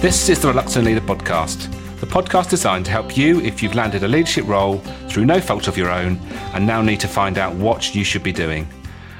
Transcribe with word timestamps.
This 0.00 0.28
is 0.28 0.40
the 0.40 0.46
Reluctant 0.46 0.84
Leader 0.84 1.00
podcast, 1.00 1.68
the 1.98 2.06
podcast 2.06 2.50
designed 2.50 2.84
to 2.84 2.92
help 2.92 3.16
you 3.16 3.40
if 3.40 3.60
you've 3.60 3.74
landed 3.74 4.04
a 4.04 4.08
leadership 4.08 4.46
role 4.46 4.78
through 5.08 5.26
no 5.26 5.40
fault 5.40 5.66
of 5.66 5.76
your 5.76 5.90
own 5.90 6.20
and 6.54 6.64
now 6.64 6.80
need 6.80 7.00
to 7.00 7.08
find 7.08 7.36
out 7.36 7.56
what 7.56 7.96
you 7.96 8.04
should 8.04 8.22
be 8.22 8.30
doing. 8.32 8.68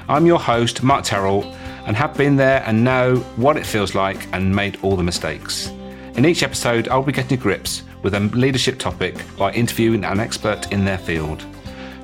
I'm 0.07 0.25
your 0.25 0.39
host, 0.39 0.81
Mark 0.81 1.03
Terrell, 1.03 1.43
and 1.85 1.97
have 1.97 2.15
been 2.15 2.37
there 2.37 2.63
and 2.65 2.81
know 2.81 3.17
what 3.35 3.57
it 3.57 3.65
feels 3.65 3.93
like 3.93 4.33
and 4.33 4.55
made 4.55 4.79
all 4.81 4.95
the 4.95 5.03
mistakes. 5.03 5.67
In 6.15 6.25
each 6.25 6.43
episode, 6.43 6.87
I'll 6.87 7.03
be 7.03 7.11
getting 7.11 7.37
to 7.37 7.43
grips 7.43 7.83
with 8.01 8.13
a 8.13 8.21
leadership 8.21 8.79
topic 8.79 9.21
by 9.37 9.51
interviewing 9.51 10.05
an 10.05 10.21
expert 10.21 10.71
in 10.71 10.85
their 10.85 10.97
field. 10.97 11.45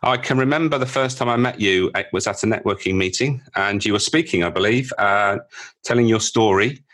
I 0.03 0.19
can 0.19 0.39
remember 0.39 0.78
the 0.78 0.87
first 0.87 1.17
time 1.17 1.28
I 1.28 1.37
met 1.37 1.59
you 1.59 1.91
it 1.95 2.06
was 2.12 2.27
at 2.27 2.42
a 2.42 2.47
networking 2.47 2.97
meeting, 2.97 3.42
and 3.56 3.84
you 3.84 3.95
were 3.95 3.98
speaking, 3.98 4.45
I 4.45 4.50
believe, 4.50 4.92
uh, 4.98 5.39
telling 5.83 6.06
your 6.06 6.20
story. 6.20 6.84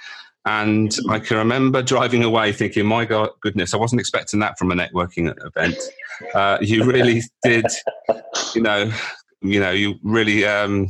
And 0.47 0.91
mm-hmm. 0.91 1.11
I 1.11 1.19
can 1.19 1.37
remember 1.37 1.83
driving 1.83 2.23
away 2.23 2.53
thinking, 2.53 2.87
"My 2.87 3.05
God, 3.05 3.31
goodness, 3.41 3.75
I 3.75 3.79
wasn't 3.79 4.01
expecting 4.01 4.41
that 4.41 4.57
from 4.57 4.71
a 4.71 4.75
networking 4.77 5.35
event." 5.45 5.77
Uh, 6.35 6.59
you 6.61 6.85
really 6.85 7.21
did, 7.43 7.67
you 8.55 8.63
know, 8.63 8.91
you 9.43 9.61
know, 9.61 9.73
you 9.73 9.97
really 10.03 10.47
um, 10.47 10.89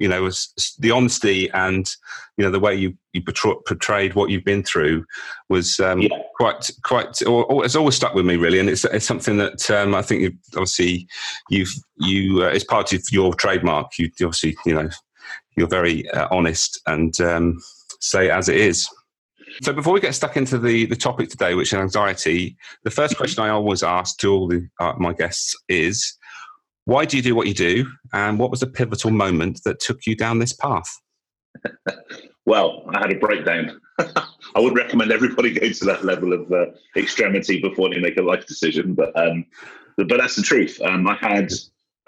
you 0.00 0.08
know 0.08 0.22
was 0.22 0.52
the 0.80 0.90
honesty 0.90 1.48
and 1.50 1.94
you 2.36 2.44
know 2.44 2.50
the 2.50 2.58
way 2.58 2.74
you 2.74 2.96
you 3.12 3.22
portrayed 3.22 4.14
what 4.14 4.30
you've 4.30 4.44
been 4.44 4.64
through 4.64 5.04
was 5.48 5.78
um, 5.78 6.00
yeah. 6.00 6.08
quite 6.36 6.68
quite 6.82 7.22
or, 7.26 7.64
it's 7.64 7.76
always 7.76 7.94
stuck 7.94 8.14
with 8.14 8.26
me 8.26 8.36
really 8.36 8.58
and 8.58 8.68
it's, 8.68 8.84
it's 8.86 9.06
something 9.06 9.36
that 9.36 9.70
um, 9.70 9.94
I 9.94 10.02
think 10.02 10.22
you 10.22 10.32
obviously 10.54 11.06
you've 11.50 11.72
you 11.98 12.42
uh, 12.42 12.48
it's 12.48 12.64
part 12.64 12.92
of 12.92 13.02
your 13.12 13.34
trademark. 13.34 13.98
You 13.98 14.10
obviously 14.22 14.56
you 14.64 14.74
know 14.74 14.88
you're 15.56 15.68
very 15.68 16.10
uh, 16.10 16.26
honest 16.32 16.80
and 16.86 17.20
um, 17.20 17.60
say 18.00 18.30
as 18.30 18.48
it 18.48 18.56
is. 18.56 18.88
So 19.62 19.72
before 19.74 19.92
we 19.92 20.00
get 20.00 20.14
stuck 20.14 20.36
into 20.36 20.58
the, 20.58 20.86
the 20.86 20.96
topic 20.96 21.28
today, 21.28 21.54
which 21.54 21.72
is 21.72 21.78
anxiety, 21.78 22.56
the 22.84 22.90
first 22.90 23.16
question 23.16 23.44
I 23.44 23.50
always 23.50 23.82
ask 23.82 24.16
to 24.18 24.32
all 24.32 24.48
the, 24.48 24.66
uh, 24.78 24.94
my 24.96 25.12
guests 25.12 25.54
is, 25.68 26.16
why 26.90 27.04
do 27.04 27.16
you 27.16 27.22
do 27.22 27.36
what 27.36 27.46
you 27.46 27.54
do? 27.54 27.86
And 28.12 28.36
what 28.36 28.50
was 28.50 28.60
the 28.60 28.66
pivotal 28.66 29.12
moment 29.12 29.60
that 29.64 29.78
took 29.78 30.06
you 30.06 30.16
down 30.16 30.40
this 30.40 30.52
path? 30.52 30.88
well, 32.46 32.82
I 32.92 32.98
had 32.98 33.12
a 33.12 33.18
breakdown. 33.20 33.80
I 33.98 34.58
would 34.58 34.74
recommend 34.74 35.12
everybody 35.12 35.52
go 35.52 35.68
to 35.70 35.84
that 35.84 36.04
level 36.04 36.32
of 36.32 36.50
uh, 36.50 36.66
extremity 36.96 37.60
before 37.60 37.90
they 37.90 38.00
make 38.00 38.16
a 38.16 38.22
life 38.22 38.44
decision, 38.44 38.94
but 38.94 39.16
um, 39.16 39.46
but 39.96 40.18
that's 40.18 40.34
the 40.34 40.42
truth. 40.42 40.80
Um, 40.82 41.06
I 41.06 41.14
had 41.14 41.52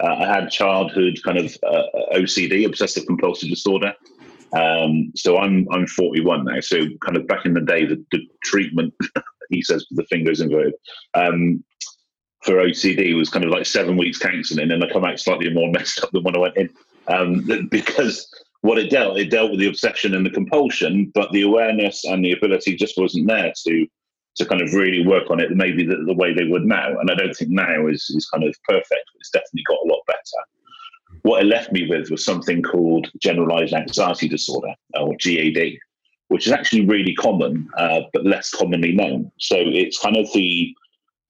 uh, 0.03 0.15
I 0.15 0.25
had 0.25 0.49
childhood 0.49 1.17
kind 1.23 1.37
of 1.37 1.57
uh, 1.65 1.83
OCD, 2.15 2.65
obsessive 2.65 3.05
compulsive 3.05 3.49
disorder. 3.49 3.93
Um, 4.51 5.13
so 5.15 5.37
I'm 5.37 5.65
I'm 5.71 5.87
41 5.87 6.43
now. 6.43 6.59
So 6.59 6.79
kind 7.05 7.15
of 7.15 7.25
back 7.25 7.45
in 7.45 7.53
the 7.53 7.61
day, 7.61 7.85
the, 7.85 8.03
the 8.11 8.27
treatment 8.43 8.93
he 9.49 9.61
says 9.61 9.85
with 9.89 9.97
the 9.97 10.15
fingers 10.15 10.41
inverted 10.41 10.73
um, 11.13 11.63
for 12.43 12.55
OCD 12.55 13.15
was 13.15 13.29
kind 13.29 13.45
of 13.45 13.51
like 13.51 13.65
seven 13.65 13.97
weeks 13.97 14.17
counselling, 14.17 14.71
and 14.71 14.83
I 14.83 14.89
come 14.89 15.05
out 15.05 15.19
slightly 15.19 15.49
more 15.53 15.71
messed 15.71 16.03
up 16.03 16.11
than 16.11 16.23
when 16.23 16.35
I 16.35 16.39
went 16.39 16.57
in. 16.57 16.69
Um, 17.07 17.67
because 17.71 18.27
what 18.61 18.77
it 18.77 18.89
dealt, 18.89 19.17
it 19.17 19.29
dealt 19.29 19.51
with 19.51 19.59
the 19.59 19.67
obsession 19.67 20.13
and 20.13 20.25
the 20.25 20.29
compulsion, 20.29 21.11
but 21.13 21.31
the 21.31 21.41
awareness 21.41 22.05
and 22.05 22.23
the 22.23 22.31
ability 22.31 22.75
just 22.75 22.97
wasn't 22.97 23.27
there 23.27 23.53
to 23.65 23.87
to 24.35 24.45
kind 24.45 24.63
of 24.63 24.73
really 24.73 25.05
work 25.05 25.29
on 25.29 25.39
it 25.39 25.51
maybe 25.51 25.85
the, 25.85 25.95
the 26.07 26.13
way 26.15 26.33
they 26.33 26.45
would 26.45 26.65
now. 26.65 26.97
And 26.99 27.11
I 27.11 27.13
don't 27.13 27.35
think 27.35 27.51
now 27.51 27.87
is 27.87 28.09
is 28.09 28.27
kind 28.33 28.43
of 28.43 28.55
perfect. 28.67 29.05
It's 29.19 29.29
definitely 29.29 29.63
got 29.67 29.79
a 29.85 29.89
lot 29.89 29.99
better. 30.07 31.21
What 31.21 31.43
it 31.43 31.45
left 31.45 31.71
me 31.71 31.87
with 31.87 32.09
was 32.09 32.25
something 32.25 32.63
called 32.63 33.11
generalized 33.19 33.73
anxiety 33.73 34.27
disorder, 34.27 34.73
or 34.95 35.15
GAD, 35.19 35.77
which 36.29 36.47
is 36.47 36.53
actually 36.53 36.85
really 36.85 37.13
common, 37.13 37.69
uh, 37.77 38.01
but 38.11 38.25
less 38.25 38.49
commonly 38.49 38.91
known. 38.93 39.31
So 39.37 39.55
it's 39.59 39.99
kind 39.99 40.17
of 40.17 40.27
the 40.33 40.75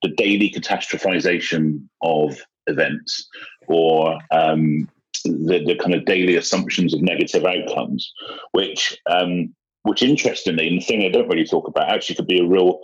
the 0.03 0.09
daily 0.09 0.51
catastrophization 0.51 1.81
of 2.01 2.37
events 2.67 3.27
or 3.67 4.17
um, 4.31 4.87
the, 5.25 5.63
the, 5.65 5.75
kind 5.81 5.95
of 5.95 6.05
daily 6.05 6.35
assumptions 6.35 6.93
of 6.93 7.01
negative 7.01 7.45
outcomes, 7.45 8.11
which, 8.51 8.97
um, 9.09 9.53
which 9.83 10.03
interestingly, 10.03 10.67
and 10.67 10.81
the 10.81 10.85
thing 10.85 11.03
I 11.03 11.09
don't 11.09 11.29
really 11.29 11.45
talk 11.45 11.67
about, 11.67 11.89
actually 11.89 12.15
could 12.15 12.27
be 12.27 12.39
a 12.39 12.47
real, 12.47 12.79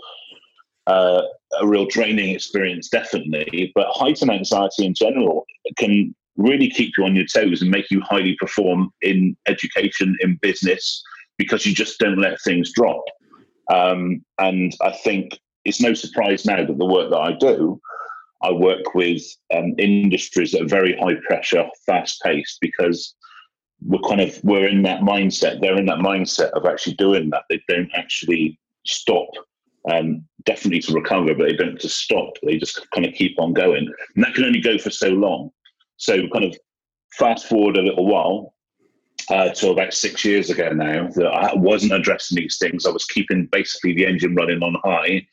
uh, 0.87 1.21
a 1.61 1.67
real 1.67 1.85
draining 1.85 2.33
experience, 2.33 2.89
definitely. 2.89 3.71
But 3.75 3.87
heightened 3.89 4.31
anxiety 4.31 4.85
in 4.85 4.93
general 4.93 5.45
can 5.77 6.15
really 6.37 6.69
keep 6.69 6.93
you 6.97 7.03
on 7.03 7.15
your 7.15 7.25
toes 7.25 7.61
and 7.61 7.69
make 7.69 7.91
you 7.91 8.01
highly 8.01 8.35
perform 8.39 8.91
in 9.01 9.35
education, 9.47 10.15
in 10.21 10.39
business, 10.41 11.03
because 11.37 11.65
you 11.65 11.73
just 11.73 11.99
don't 11.99 12.19
let 12.19 12.41
things 12.41 12.71
drop. 12.73 13.03
Um, 13.71 14.23
and 14.39 14.73
I 14.81 14.91
think 14.91 15.37
it's 15.69 15.79
no 15.79 15.93
surprise 15.93 16.45
now 16.45 16.65
that 16.65 16.77
the 16.77 16.85
work 16.85 17.11
that 17.11 17.19
I 17.19 17.33
do, 17.33 17.79
I 18.41 18.51
work 18.51 18.95
with 18.95 19.21
um, 19.55 19.75
industries 19.77 20.51
that 20.51 20.63
are 20.63 20.67
very 20.67 20.97
high 20.97 21.15
pressure, 21.27 21.65
fast 21.85 22.21
paced, 22.23 22.57
because 22.59 23.15
we're 23.81 24.07
kind 24.09 24.19
of 24.19 24.37
we're 24.43 24.67
in 24.67 24.81
that 24.83 25.01
mindset. 25.01 25.61
They're 25.61 25.77
in 25.77 25.85
that 25.85 25.99
mindset 25.99 26.49
of 26.51 26.65
actually 26.65 26.95
doing 26.95 27.29
that. 27.29 27.43
They 27.49 27.61
don't 27.67 27.91
actually 27.93 28.59
stop. 28.85 29.29
Um, 29.89 30.25
definitely 30.45 30.81
to 30.81 30.93
recover, 30.93 31.33
but 31.33 31.45
they 31.45 31.55
don't 31.55 31.79
just 31.79 31.99
stop. 31.99 32.33
They 32.43 32.57
just 32.57 32.85
kind 32.91 33.05
of 33.05 33.13
keep 33.13 33.39
on 33.39 33.53
going, 33.53 33.87
and 34.15 34.23
that 34.25 34.33
can 34.33 34.45
only 34.45 34.61
go 34.61 34.77
for 34.77 34.89
so 34.89 35.09
long. 35.09 35.51
So, 35.97 36.27
kind 36.29 36.45
of 36.45 36.57
fast 37.13 37.47
forward 37.47 37.77
a 37.77 37.81
little 37.81 38.05
while, 38.05 38.53
uh, 39.29 39.49
to 39.49 39.69
about 39.69 39.93
six 39.93 40.25
years 40.25 40.49
ago 40.49 40.69
now 40.69 41.07
that 41.15 41.27
I 41.27 41.53
wasn't 41.53 41.93
addressing 41.93 42.37
these 42.37 42.57
things. 42.57 42.85
I 42.85 42.91
was 42.91 43.05
keeping 43.05 43.47
basically 43.51 43.93
the 43.93 44.05
engine 44.05 44.35
running 44.35 44.63
on 44.63 44.75
high 44.83 45.25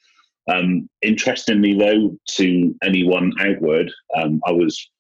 um, 0.49 0.89
interestingly, 1.03 1.75
though, 1.75 2.17
to 2.37 2.75
anyone 2.83 3.33
outward, 3.41 3.91
um, 4.17 4.41
I 4.47 4.53
was 4.53 4.91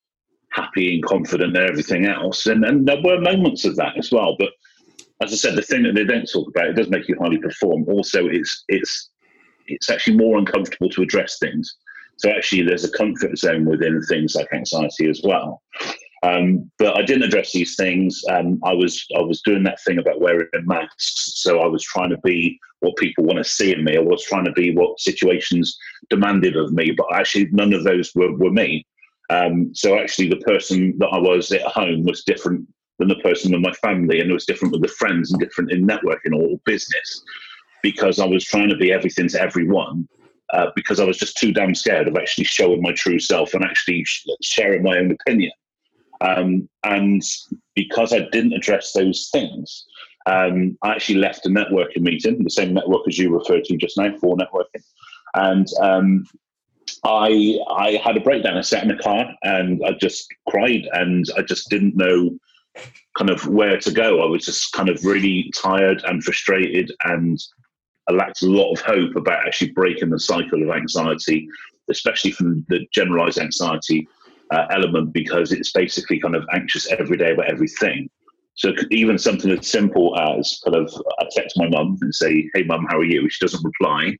happy 0.52 0.94
and 0.94 1.04
confident 1.04 1.56
and 1.56 1.68
everything 1.68 2.06
else. 2.06 2.46
And, 2.46 2.64
and 2.64 2.86
there 2.86 3.00
were 3.02 3.20
moments 3.20 3.64
of 3.64 3.76
that 3.76 3.96
as 3.98 4.10
well. 4.10 4.36
But 4.38 4.50
as 5.22 5.32
I 5.32 5.36
said, 5.36 5.56
the 5.56 5.62
thing 5.62 5.84
that 5.84 5.94
they 5.94 6.04
don't 6.04 6.30
talk 6.30 6.48
about, 6.48 6.68
it 6.68 6.76
does 6.76 6.88
make 6.88 7.08
you 7.08 7.16
highly 7.20 7.38
perform. 7.38 7.84
Also, 7.88 8.26
it's 8.26 8.64
it's 8.68 9.10
it's 9.66 9.90
actually 9.90 10.16
more 10.16 10.38
uncomfortable 10.38 10.88
to 10.90 11.02
address 11.02 11.38
things. 11.38 11.76
So 12.18 12.30
actually, 12.30 12.62
there's 12.62 12.84
a 12.84 12.90
comfort 12.90 13.38
zone 13.38 13.66
within 13.66 14.00
things 14.08 14.34
like 14.34 14.52
anxiety 14.52 15.08
as 15.08 15.20
well. 15.22 15.62
Um, 16.22 16.70
but 16.78 16.96
I 16.96 17.02
didn't 17.02 17.24
address 17.24 17.52
these 17.52 17.76
things. 17.76 18.22
Um, 18.30 18.60
I 18.64 18.72
was 18.72 19.06
I 19.16 19.20
was 19.20 19.42
doing 19.42 19.62
that 19.64 19.80
thing 19.82 19.98
about 19.98 20.20
wearing 20.20 20.48
masks. 20.64 21.32
So 21.36 21.60
I 21.60 21.66
was 21.66 21.82
trying 21.82 22.10
to 22.10 22.18
be 22.18 22.58
what 22.80 22.96
people 22.96 23.24
want 23.24 23.38
to 23.38 23.44
see 23.44 23.72
in 23.72 23.84
me. 23.84 23.96
I 23.96 24.00
was 24.00 24.24
trying 24.24 24.44
to 24.46 24.52
be 24.52 24.74
what 24.74 25.00
situations 25.00 25.76
demanded 26.10 26.56
of 26.56 26.72
me. 26.72 26.92
But 26.92 27.06
actually, 27.14 27.48
none 27.52 27.72
of 27.72 27.84
those 27.84 28.12
were, 28.14 28.34
were 28.36 28.50
me. 28.50 28.86
Um, 29.30 29.74
so 29.74 29.98
actually, 29.98 30.28
the 30.28 30.36
person 30.36 30.96
that 30.98 31.08
I 31.08 31.18
was 31.18 31.52
at 31.52 31.62
home 31.62 32.04
was 32.04 32.24
different 32.24 32.66
than 32.98 33.08
the 33.08 33.16
person 33.16 33.54
in 33.54 33.60
my 33.60 33.72
family, 33.72 34.20
and 34.20 34.30
it 34.30 34.34
was 34.34 34.46
different 34.46 34.72
with 34.72 34.82
the 34.82 34.88
friends 34.88 35.30
and 35.32 35.40
different 35.40 35.72
in 35.72 35.86
networking 35.86 36.34
or 36.34 36.58
business 36.64 37.22
because 37.82 38.18
I 38.18 38.26
was 38.26 38.44
trying 38.44 38.70
to 38.70 38.76
be 38.76 38.92
everything 38.92 39.28
to 39.28 39.40
everyone. 39.40 40.08
uh, 40.52 40.68
because 40.76 41.00
I 41.00 41.04
was 41.04 41.18
just 41.18 41.36
too 41.38 41.52
damn 41.52 41.74
scared 41.74 42.08
of 42.08 42.16
actually 42.16 42.44
showing 42.44 42.80
my 42.82 42.92
true 42.92 43.18
self 43.18 43.54
and 43.54 43.64
actually 43.64 44.04
sh- 44.04 44.26
sharing 44.42 44.82
my 44.82 44.96
own 44.98 45.10
opinion. 45.10 45.52
Um, 46.20 46.68
and 46.84 47.22
because 47.74 48.12
I 48.12 48.28
didn't 48.32 48.54
address 48.54 48.92
those 48.92 49.28
things, 49.32 49.84
um, 50.26 50.76
I 50.82 50.92
actually 50.92 51.18
left 51.18 51.46
a 51.46 51.48
networking 51.48 52.02
meeting, 52.02 52.42
the 52.42 52.50
same 52.50 52.74
network 52.74 53.02
as 53.06 53.18
you 53.18 53.32
referred 53.32 53.64
to 53.64 53.76
just 53.76 53.96
now, 53.96 54.16
for 54.18 54.36
networking. 54.36 54.82
And 55.34 55.66
um, 55.80 56.26
I 57.04 57.58
I 57.70 58.00
had 58.04 58.16
a 58.16 58.20
breakdown. 58.20 58.56
I 58.56 58.62
sat 58.62 58.82
in 58.82 58.88
the 58.88 59.02
car 59.02 59.26
and 59.42 59.80
I 59.86 59.92
just 59.92 60.26
cried, 60.48 60.88
and 60.92 61.24
I 61.36 61.42
just 61.42 61.70
didn't 61.70 61.96
know 61.96 62.36
kind 63.16 63.30
of 63.30 63.46
where 63.46 63.78
to 63.78 63.92
go. 63.92 64.22
I 64.22 64.26
was 64.26 64.44
just 64.44 64.72
kind 64.72 64.88
of 64.88 65.04
really 65.04 65.52
tired 65.54 66.02
and 66.04 66.22
frustrated, 66.22 66.90
and 67.04 67.38
I 68.08 68.12
lacked 68.12 68.42
a 68.42 68.46
lot 68.46 68.72
of 68.72 68.80
hope 68.80 69.14
about 69.16 69.46
actually 69.46 69.70
breaking 69.72 70.10
the 70.10 70.20
cycle 70.20 70.62
of 70.62 70.76
anxiety, 70.76 71.48
especially 71.88 72.32
from 72.32 72.64
the 72.68 72.86
generalized 72.92 73.38
anxiety 73.38 74.08
uh, 74.50 74.66
element, 74.70 75.12
because 75.12 75.52
it's 75.52 75.72
basically 75.72 76.20
kind 76.20 76.36
of 76.36 76.44
anxious 76.52 76.90
every 76.90 77.16
day 77.16 77.32
about 77.32 77.50
everything. 77.50 78.08
So 78.54 78.72
even 78.90 79.18
something 79.18 79.50
as 79.50 79.66
simple 79.66 80.18
as 80.18 80.60
kind 80.64 80.76
of 80.76 80.92
I 81.20 81.26
text 81.30 81.58
my 81.58 81.68
mum 81.68 81.98
and 82.00 82.14
say, 82.14 82.48
"Hey, 82.54 82.62
mum, 82.62 82.86
how 82.88 82.98
are 82.98 83.04
you?" 83.04 83.28
She 83.28 83.44
doesn't 83.44 83.64
reply. 83.64 84.16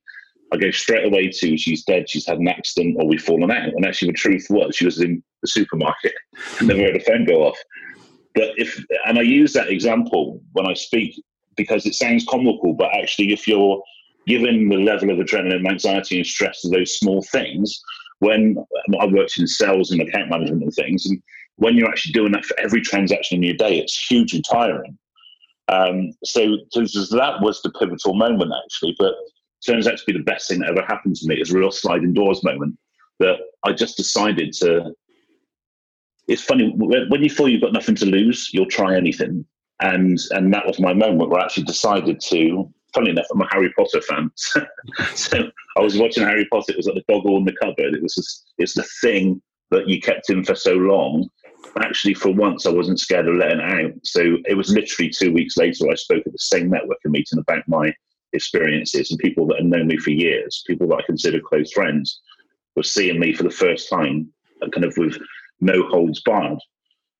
I 0.53 0.57
go 0.57 0.71
straight 0.71 1.07
away 1.07 1.29
to 1.29 1.57
she's 1.57 1.85
dead, 1.85 2.09
she's 2.09 2.27
had 2.27 2.39
an 2.39 2.49
accident, 2.49 2.97
or 3.01 3.09
we've 3.09 3.23
fallen 3.23 3.51
out. 3.51 3.69
And 3.69 3.85
actually, 3.85 4.09
the 4.09 4.19
truth 4.19 4.47
was 4.49 4.77
she 4.77 4.85
was 4.85 5.01
in 5.01 5.23
the 5.43 5.49
supermarket 5.49 6.15
and 6.59 6.69
never 6.69 6.81
heard 6.81 6.97
a 6.97 7.01
phone 7.01 7.25
go 7.25 7.47
off. 7.47 7.59
But 8.35 8.51
if 8.57 8.85
and 9.07 9.19
I 9.19 9.23
use 9.23 9.53
that 9.55 9.71
example 9.71 10.41
when 10.53 10.67
I 10.67 10.75
speak 10.75 11.21
because 11.57 11.87
it 11.87 11.95
sounds 11.95 12.25
comical, 12.27 12.75
but 12.75 12.95
actually, 12.95 13.33
if 13.33 13.49
you're 13.49 13.83
given 14.27 14.69
the 14.69 14.77
level 14.77 15.11
of 15.11 15.19
adrenaline, 15.19 15.69
anxiety, 15.69 16.19
and 16.19 16.27
stress 16.27 16.61
to 16.61 16.69
those 16.69 16.99
small 16.99 17.23
things, 17.23 17.81
when 18.21 18.57
I 19.01 19.07
worked 19.07 19.39
in 19.39 19.47
sales 19.47 19.91
and 19.91 20.01
account 20.01 20.31
management 20.31 20.63
and 20.63 20.75
things, 20.75 21.07
and 21.07 21.23
when 21.57 21.77
you're 21.77 21.89
actually 21.89 22.13
doing 22.13 22.33
that 22.33 22.45
for 22.45 22.59
every 22.59 22.81
transaction 22.81 23.37
in 23.37 23.43
your 23.43 23.57
day, 23.57 23.79
it's 23.79 24.07
hugely 24.09 24.43
tiring. 24.51 24.99
Um, 25.69 26.13
so, 26.25 26.57
so 26.71 26.81
that 27.17 27.41
was 27.41 27.61
the 27.63 27.73
pivotal 27.73 28.15
moment, 28.15 28.53
actually. 28.65 28.95
But 28.99 29.15
turns 29.65 29.87
out 29.87 29.99
to 29.99 30.05
be 30.07 30.13
the 30.13 30.21
best 30.21 30.49
thing 30.49 30.61
that 30.61 30.71
ever 30.71 30.83
happened 30.83 31.17
to 31.17 31.27
me. 31.27 31.37
It's 31.37 31.51
a 31.51 31.59
real 31.59 31.71
sliding 31.71 32.13
doors 32.13 32.43
moment 32.45 32.79
that 33.19 33.37
I 33.65 33.73
just 33.73 33.97
decided 33.97 34.53
to. 34.61 34.93
It's 36.29 36.43
funny 36.43 36.73
when 36.77 37.23
you 37.23 37.31
feel 37.31 37.49
you've 37.49 37.63
got 37.63 37.73
nothing 37.73 37.95
to 37.97 38.07
lose, 38.07 38.51
you'll 38.53 38.67
try 38.67 38.97
anything, 38.97 39.45
and 39.81 40.19
and 40.31 40.53
that 40.53 40.67
was 40.67 40.81
my 40.81 40.93
moment 40.93 41.31
where 41.31 41.41
I 41.41 41.45
actually 41.45 41.65
decided 41.65 42.21
to. 42.21 42.73
Funny 42.95 43.11
enough, 43.11 43.27
I'm 43.33 43.41
a 43.41 43.49
Harry 43.51 43.73
Potter 43.77 44.01
fan, 44.01 44.31
so 45.15 45.51
I 45.77 45.81
was 45.81 45.99
watching 45.99 46.25
Harry 46.25 46.47
Potter. 46.51 46.73
It 46.73 46.77
was 46.77 46.87
like 46.87 46.95
the 46.95 47.05
boggart 47.13 47.35
in 47.35 47.45
the 47.45 47.57
cupboard. 47.61 47.95
It 47.95 48.03
was 48.03 48.15
just, 48.15 48.53
it's 48.59 48.75
the 48.75 48.87
thing 49.03 49.43
that 49.71 49.89
you 49.89 50.01
kept 50.01 50.31
in 50.31 50.45
for 50.45 50.55
so 50.55 50.75
long 50.75 51.29
actually 51.83 52.15
for 52.15 52.33
once 52.33 52.67
I 52.67 52.71
wasn't 52.71 53.01
scared 53.01 53.29
of 53.29 53.35
letting 53.35 53.61
it 53.61 53.87
out. 53.87 53.93
So 54.05 54.39
it 54.47 54.55
was 54.55 54.71
literally 54.71 55.11
two 55.11 55.33
weeks 55.33 55.57
later 55.57 55.91
I 55.91 55.95
spoke 55.95 56.23
at 56.27 56.33
the 56.33 56.39
same 56.39 56.71
networking 56.71 57.11
meeting 57.11 57.39
about 57.39 57.67
my 57.67 57.93
experiences 58.33 59.11
and 59.11 59.19
people 59.19 59.47
that 59.49 59.59
had 59.59 59.67
known 59.67 59.89
me 59.89 59.97
for 59.97 60.11
years, 60.11 60.63
people 60.67 60.87
that 60.89 60.97
I 60.97 61.07
consider 61.07 61.41
close 61.41 61.73
friends, 61.73 62.21
were 62.77 62.83
seeing 62.83 63.19
me 63.19 63.33
for 63.33 63.43
the 63.43 63.51
first 63.51 63.89
time, 63.89 64.33
kind 64.73 64.85
of 64.85 64.97
with 64.97 65.19
no 65.61 65.87
holds 65.89 66.21
barred. 66.23 66.59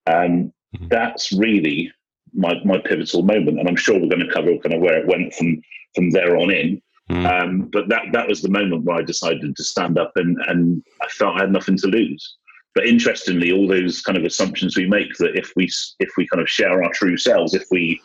Um, 0.05 0.53
mm-hmm. 0.75 0.87
That's 0.89 1.31
really 1.33 1.91
my 2.33 2.55
my 2.63 2.77
pivotal 2.77 3.23
moment, 3.23 3.59
and 3.59 3.67
I'm 3.67 3.75
sure 3.75 3.95
we're 3.99 4.09
going 4.09 4.27
to 4.27 4.33
cover 4.33 4.57
kind 4.57 4.73
of 4.73 4.81
where 4.81 4.97
it 4.97 5.07
went 5.07 5.33
from 5.33 5.61
from 5.95 6.11
there 6.11 6.37
on 6.37 6.51
in. 6.51 6.81
Mm. 7.09 7.25
Um, 7.25 7.69
but 7.71 7.87
that 7.89 8.03
that 8.11 8.27
was 8.27 8.41
the 8.41 8.49
moment 8.49 8.83
where 8.83 8.97
I 8.97 9.01
decided 9.01 9.55
to 9.55 9.63
stand 9.63 9.97
up 9.97 10.11
and 10.15 10.37
and 10.47 10.83
I 11.01 11.07
felt 11.07 11.37
I 11.37 11.41
had 11.41 11.51
nothing 11.51 11.77
to 11.77 11.87
lose. 11.87 12.37
But 12.75 12.85
interestingly, 12.85 13.51
all 13.51 13.67
those 13.67 14.01
kind 14.01 14.17
of 14.17 14.23
assumptions 14.23 14.77
we 14.77 14.87
make 14.87 15.15
that 15.17 15.35
if 15.35 15.51
we 15.55 15.69
if 15.99 16.09
we 16.17 16.27
kind 16.27 16.41
of 16.41 16.49
share 16.49 16.83
our 16.83 16.91
true 16.93 17.17
selves, 17.17 17.53
if 17.53 17.65
we 17.71 17.99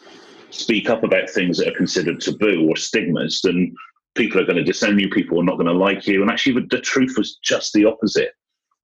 speak 0.50 0.88
up 0.88 1.02
about 1.02 1.30
things 1.30 1.58
that 1.58 1.68
are 1.68 1.76
considered 1.76 2.20
taboo 2.20 2.66
or 2.68 2.76
stigmas, 2.76 3.40
then 3.42 3.74
people 4.14 4.40
are 4.40 4.44
going 4.44 4.56
to 4.56 4.64
disown 4.64 4.98
you. 4.98 5.08
People 5.08 5.40
are 5.40 5.44
not 5.44 5.56
going 5.56 5.66
to 5.66 5.72
like 5.72 6.06
you. 6.06 6.22
And 6.22 6.30
actually, 6.30 6.66
the 6.70 6.80
truth 6.80 7.14
was 7.18 7.36
just 7.42 7.72
the 7.72 7.84
opposite. 7.84 8.32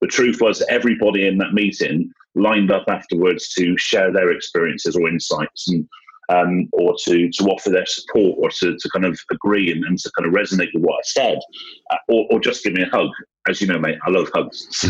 The 0.00 0.06
truth 0.06 0.40
was 0.40 0.64
everybody 0.68 1.26
in 1.26 1.38
that 1.38 1.54
meeting 1.54 2.12
lined 2.40 2.70
up 2.70 2.84
afterwards 2.88 3.48
to 3.54 3.76
share 3.76 4.12
their 4.12 4.32
experiences 4.32 4.96
or 4.96 5.08
insights 5.08 5.68
and 5.68 5.88
um, 6.30 6.68
or 6.72 6.94
to 7.04 7.30
to 7.30 7.44
offer 7.44 7.70
their 7.70 7.86
support 7.86 8.36
or 8.38 8.50
to, 8.50 8.76
to 8.76 8.90
kind 8.90 9.04
of 9.04 9.18
agree 9.30 9.72
and, 9.72 9.84
and 9.84 9.98
to 9.98 10.10
kind 10.16 10.26
of 10.26 10.34
resonate 10.34 10.68
with 10.74 10.82
what 10.82 10.96
I 10.96 11.02
said, 11.04 11.38
uh, 11.90 11.96
or, 12.08 12.26
or 12.30 12.40
just 12.40 12.62
give 12.62 12.74
me 12.74 12.82
a 12.82 12.88
hug. 12.88 13.08
As 13.48 13.62
you 13.62 13.66
know, 13.66 13.78
mate, 13.78 13.98
I 14.06 14.10
love 14.10 14.28
hugs, 14.34 14.66
so, 14.70 14.88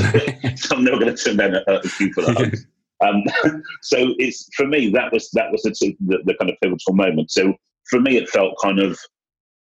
I'm 0.75 0.85
never 0.85 0.99
going 0.99 1.15
to 1.15 1.23
turn 1.23 1.37
down 1.37 1.55
a, 1.55 1.63
a 1.69 1.83
few 1.83 2.13
for 2.13 2.23
hugs. 2.25 2.67
Um, 3.01 3.23
so 3.83 4.13
it's 4.19 4.49
for 4.57 4.67
me 4.67 4.91
that 4.91 5.13
was 5.13 5.31
that 5.35 5.53
was 5.53 5.63
the, 5.63 5.97
the, 6.01 6.19
the 6.25 6.35
kind 6.35 6.51
of 6.51 6.57
pivotal 6.61 6.95
moment. 6.95 7.31
So 7.31 7.55
for 7.89 8.01
me, 8.01 8.17
it 8.17 8.29
felt 8.29 8.57
kind 8.61 8.81
of 8.81 8.99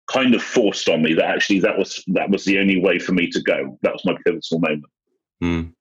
kind 0.09 0.37
of 0.37 0.43
forced 0.43 0.89
on 0.89 1.03
me 1.03 1.15
that 1.15 1.25
actually 1.25 1.59
that 1.61 1.77
was 1.77 2.01
that 2.09 2.31
was 2.31 2.45
the 2.45 2.61
only 2.61 2.81
way 2.81 3.01
for 3.01 3.13
me 3.13 3.29
to 3.31 3.43
go. 3.43 3.77
That 3.83 3.93
was 3.93 4.05
my 4.05 4.15
pivotal 4.25 4.61
moment. 4.61 4.85
Mm. 5.43 5.73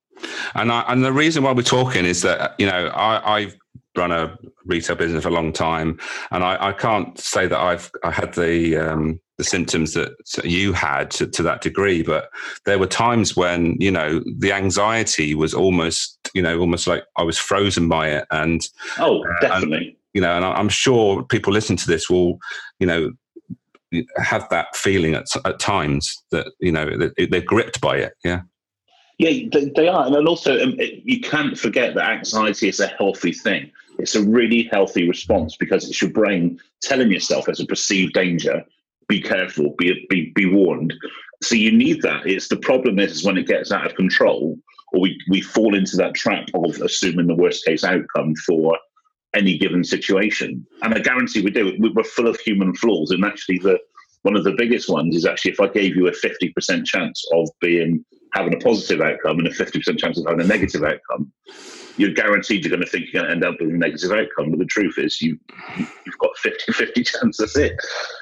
And 0.56 0.72
I, 0.72 0.82
and 0.88 1.04
the 1.04 1.14
reason 1.14 1.44
why 1.44 1.52
we're 1.52 1.62
talking 1.62 2.06
is 2.06 2.22
that 2.22 2.56
you 2.58 2.66
know 2.66 2.88
I, 2.88 3.38
I've 3.38 3.58
run 3.96 4.12
a 4.12 4.38
retail 4.66 4.96
business 4.96 5.24
for 5.24 5.30
a 5.30 5.34
long 5.34 5.52
time, 5.52 6.00
and 6.32 6.44
I, 6.44 6.70
I 6.70 6.74
can't 6.74 7.18
say 7.20 7.48
that 7.48 7.60
I've 7.60 7.92
I 8.04 8.12
had 8.12 8.34
the 8.34 8.78
um, 8.78 9.20
the 9.38 9.44
symptoms 9.44 9.94
that 9.94 10.16
you 10.44 10.74
had 10.74 11.12
to, 11.12 11.28
to, 11.28 11.44
that 11.44 11.62
degree, 11.62 12.02
but 12.02 12.30
there 12.66 12.80
were 12.80 12.88
times 12.88 13.36
when 13.36 13.76
you 13.80 13.92
know 13.92 14.24
the 14.38 14.52
anxiety 14.52 15.36
was 15.36 15.54
almost 15.54 16.18
you 16.34 16.42
know 16.42 16.60
almost 16.60 16.88
like 16.88 17.06
I 17.16 17.24
was 17.24 17.38
frozen 17.38 17.88
by 17.88 18.10
it, 18.10 18.26
and 18.32 18.68
oh, 19.00 19.24
definitely. 19.42 19.78
And, 19.78 19.96
you 20.14 20.22
know, 20.22 20.36
and 20.36 20.44
I'm 20.44 20.70
sure 20.70 21.22
people 21.24 21.54
listening 21.54 21.78
to 21.78 21.88
this 21.88 22.10
will, 22.10 22.40
you 22.80 22.88
know, 22.88 23.12
have 24.18 24.50
that 24.50 24.76
feeling 24.76 25.14
at, 25.14 25.28
at 25.46 25.60
times 25.60 26.16
that 26.32 26.48
you 26.60 26.72
know 26.72 26.90
they're 27.30 27.42
gripped 27.42 27.82
by 27.82 27.98
it. 27.98 28.14
Yeah. 28.24 28.42
Yeah, 29.18 29.48
they, 29.52 29.72
they 29.76 29.88
are, 29.88 30.06
and 30.06 30.28
also 30.28 30.62
um, 30.62 30.76
it, 30.80 31.02
you 31.04 31.20
can't 31.20 31.58
forget 31.58 31.96
that 31.96 32.10
anxiety 32.10 32.70
is 32.70 32.80
a 32.80 32.88
healthy 32.88 33.32
thing. 33.32 33.72
It's 33.98 34.14
a 34.14 34.24
really 34.24 34.70
healthy 34.72 35.08
response 35.08 35.56
because 35.58 35.90
it's 35.90 36.00
your 36.02 36.12
brain 36.12 36.60
telling 36.82 37.12
yourself 37.12 37.46
there's 37.46 37.60
a 37.60 37.66
perceived 37.66 38.14
danger. 38.14 38.64
Be 39.08 39.20
careful. 39.20 39.74
Be 39.80 40.06
be 40.10 40.32
be 40.36 40.46
warned. 40.46 40.94
So 41.42 41.56
you 41.56 41.72
need 41.72 42.04
that. 42.04 42.28
It's 42.28 42.48
the 42.48 42.58
problem 42.58 43.00
is, 43.00 43.12
is 43.12 43.24
when 43.26 43.38
it 43.38 43.48
gets 43.48 43.72
out 43.72 43.88
of 43.88 43.96
control, 43.96 44.56
or 44.94 45.02
we 45.02 45.20
we 45.30 45.42
fall 45.42 45.74
into 45.74 45.98
that 45.98 46.14
trap 46.14 46.48
of 46.54 46.80
assuming 46.82 47.26
the 47.26 47.36
worst 47.36 47.66
case 47.66 47.84
outcome 47.84 48.36
for 48.46 48.78
any 49.34 49.58
given 49.58 49.84
situation. 49.84 50.66
And 50.84 50.94
I 50.94 51.00
guarantee 51.00 51.42
we 51.42 51.52
do. 51.52 51.76
We're 51.80 52.04
full 52.04 52.28
of 52.28 52.40
human 52.40 52.76
flaws, 52.76 53.10
and 53.10 53.26
actually 53.26 53.60
the 53.60 53.80
one 54.22 54.36
of 54.36 54.44
the 54.44 54.56
biggest 54.58 54.90
ones 54.90 55.16
is 55.16 55.26
actually 55.26 55.52
if 55.52 55.60
I 55.62 55.70
gave 55.70 55.96
you 55.96 56.08
a 56.08 56.12
50% 56.12 56.86
chance 56.86 57.24
of 57.34 57.50
being 57.62 58.04
having 58.34 58.54
a 58.54 58.58
positive 58.58 59.02
outcome 59.02 59.40
and 59.40 59.48
a 59.48 59.52
50% 59.52 59.98
chance 59.98 60.20
of 60.20 60.26
having 60.26 60.42
a 60.42 60.48
negative 60.48 60.84
outcome, 60.84 61.32
you're 61.98 62.14
guaranteed 62.14 62.64
you're 62.64 62.70
going 62.70 62.84
to 62.84 62.90
think 62.90 63.06
you're 63.06 63.22
going 63.22 63.26
to 63.26 63.36
end 63.36 63.46
up 63.46 63.60
with 63.60 63.74
a 63.74 63.78
negative 63.78 64.12
outcome. 64.12 64.52
But 64.52 64.60
the 64.60 64.66
truth 64.66 64.96
is, 64.98 65.22
you, 65.22 65.38
you've 66.06 66.18
got 66.20 66.38
50 66.38 66.72
50 66.74 67.04
chance, 67.04 67.38
that's 67.38 67.58
it. 67.58 67.76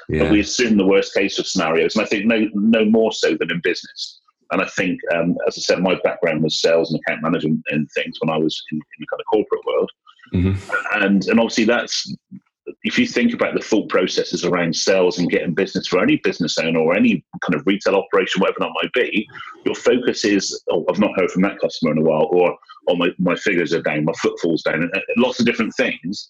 Yeah. 0.08 0.24
But 0.24 0.32
we 0.32 0.40
assume 0.40 0.76
the 0.76 0.86
worst 0.86 1.14
case 1.14 1.38
of 1.38 1.46
scenarios. 1.46 1.96
And 1.96 2.04
I 2.04 2.08
think 2.08 2.24
no, 2.26 2.48
no 2.54 2.84
more 2.84 3.12
so 3.12 3.36
than 3.36 3.50
in 3.50 3.60
business. 3.62 4.20
And 4.52 4.62
I 4.62 4.66
think, 4.76 5.00
um, 5.14 5.36
as 5.46 5.58
I 5.58 5.60
said, 5.60 5.82
my 5.82 5.98
background 6.04 6.42
was 6.42 6.60
sales 6.60 6.92
and 6.92 7.00
account 7.00 7.22
management 7.22 7.62
and 7.70 7.88
things 7.92 8.16
when 8.20 8.30
I 8.30 8.38
was 8.38 8.62
in, 8.70 8.76
in 8.76 8.82
the 9.00 9.06
kind 9.10 9.20
of 9.20 9.26
corporate 9.26 9.66
world. 9.66 9.90
Mm-hmm. 10.34 11.02
And, 11.02 11.26
and 11.26 11.40
obviously, 11.40 11.64
that's 11.64 12.14
if 12.82 12.98
you 12.98 13.06
think 13.06 13.32
about 13.32 13.54
the 13.54 13.60
thought 13.60 13.88
processes 13.88 14.44
around 14.44 14.74
sales 14.74 15.18
and 15.18 15.30
getting 15.30 15.54
business 15.54 15.86
for 15.86 16.02
any 16.02 16.16
business 16.16 16.58
owner 16.58 16.80
or 16.80 16.96
any 16.96 17.24
kind 17.42 17.54
of 17.54 17.66
retail 17.66 17.96
operation, 17.96 18.40
whatever 18.40 18.58
that 18.60 18.72
might 18.82 18.92
be, 18.92 19.28
your 19.64 19.74
focus 19.74 20.24
is, 20.24 20.62
oh, 20.70 20.84
I've 20.88 20.98
not 20.98 21.18
heard 21.18 21.30
from 21.30 21.42
that 21.42 21.58
customer 21.60 21.92
in 21.92 21.98
a 21.98 22.02
while, 22.02 22.28
or 22.30 22.56
oh, 22.88 22.96
my, 22.96 23.10
my 23.18 23.36
figures 23.36 23.72
are 23.72 23.82
down, 23.82 24.04
my 24.04 24.12
footfall's 24.14 24.62
down, 24.62 24.82
and 24.82 24.92
lots 25.16 25.40
of 25.40 25.46
different 25.46 25.74
things 25.76 26.28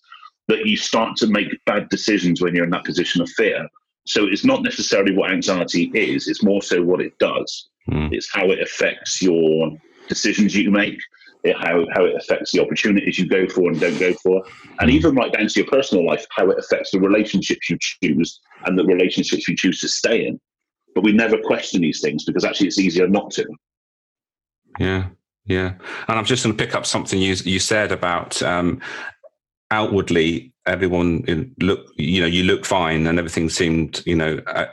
that 0.49 0.67
you 0.67 0.77
start 0.77 1.17
to 1.17 1.27
make 1.27 1.49
bad 1.65 1.89
decisions 1.89 2.41
when 2.41 2.55
you're 2.55 2.65
in 2.65 2.71
that 2.71 2.85
position 2.85 3.21
of 3.21 3.29
fear. 3.31 3.69
So 4.07 4.27
it's 4.27 4.45
not 4.45 4.63
necessarily 4.63 5.17
what 5.17 5.33
anxiety 5.33 5.91
is, 5.95 6.29
it's 6.29 6.45
more 6.45 6.63
so 6.63 6.83
what 6.83 7.01
it 7.01 7.19
does. 7.19 7.69
Mm. 7.91 8.13
It's 8.13 8.33
how 8.33 8.51
it 8.51 8.61
affects 8.61 9.21
your 9.21 9.71
decisions 10.09 10.55
you 10.55 10.71
make, 10.71 10.99
how, 11.53 11.85
how 11.95 12.05
it 12.05 12.17
affects 12.17 12.53
the 12.53 12.61
opportunities 12.61 13.19
you 13.19 13.29
go 13.29 13.49
for 13.49 13.69
and 13.71 13.81
don't 13.81 13.99
go 13.99 14.13
for, 14.15 14.43
and 14.81 14.91
even 14.91 15.15
right 15.15 15.33
down 15.33 15.49
to 15.49 15.61
your 15.61 15.69
personal 15.69 16.05
life, 16.07 16.25
how 16.31 16.51
it 16.51 16.59
affects 16.59 16.91
the 16.91 17.01
relationships 17.01 17.71
you 17.71 17.79
choose 17.81 18.41
and 18.65 18.79
the 18.79 18.85
relationships 18.85 19.47
you 19.49 19.57
choose 19.57 19.81
to 19.81 19.89
stay 19.89 20.27
in. 20.27 20.41
But 20.95 21.05
we 21.05 21.13
never 21.13 21.39
question 21.39 21.83
these 21.83 22.01
things 22.01 22.25
because 22.25 22.45
actually 22.45 22.69
it's 22.69 22.79
easier 22.79 23.07
not 23.07 23.31
to. 23.33 23.47
Yeah, 24.79 25.09
yeah. 25.45 25.75
And 26.09 26.19
I'm 26.19 26.25
just 26.25 26.45
going 26.45 26.57
to 26.57 26.65
pick 26.65 26.75
up 26.75 26.87
something 26.87 27.21
you 27.21 27.35
you 27.45 27.59
said 27.59 27.93
about 27.93 28.43
um, 28.43 28.81
outwardly 29.71 30.53
everyone 30.67 31.53
look 31.61 31.87
you 31.97 32.21
know 32.21 32.27
you 32.27 32.43
look 32.43 32.65
fine 32.65 33.07
and 33.07 33.19
everything 33.19 33.49
seemed 33.49 34.03
you 34.05 34.17
know 34.17 34.41
a, 34.47 34.69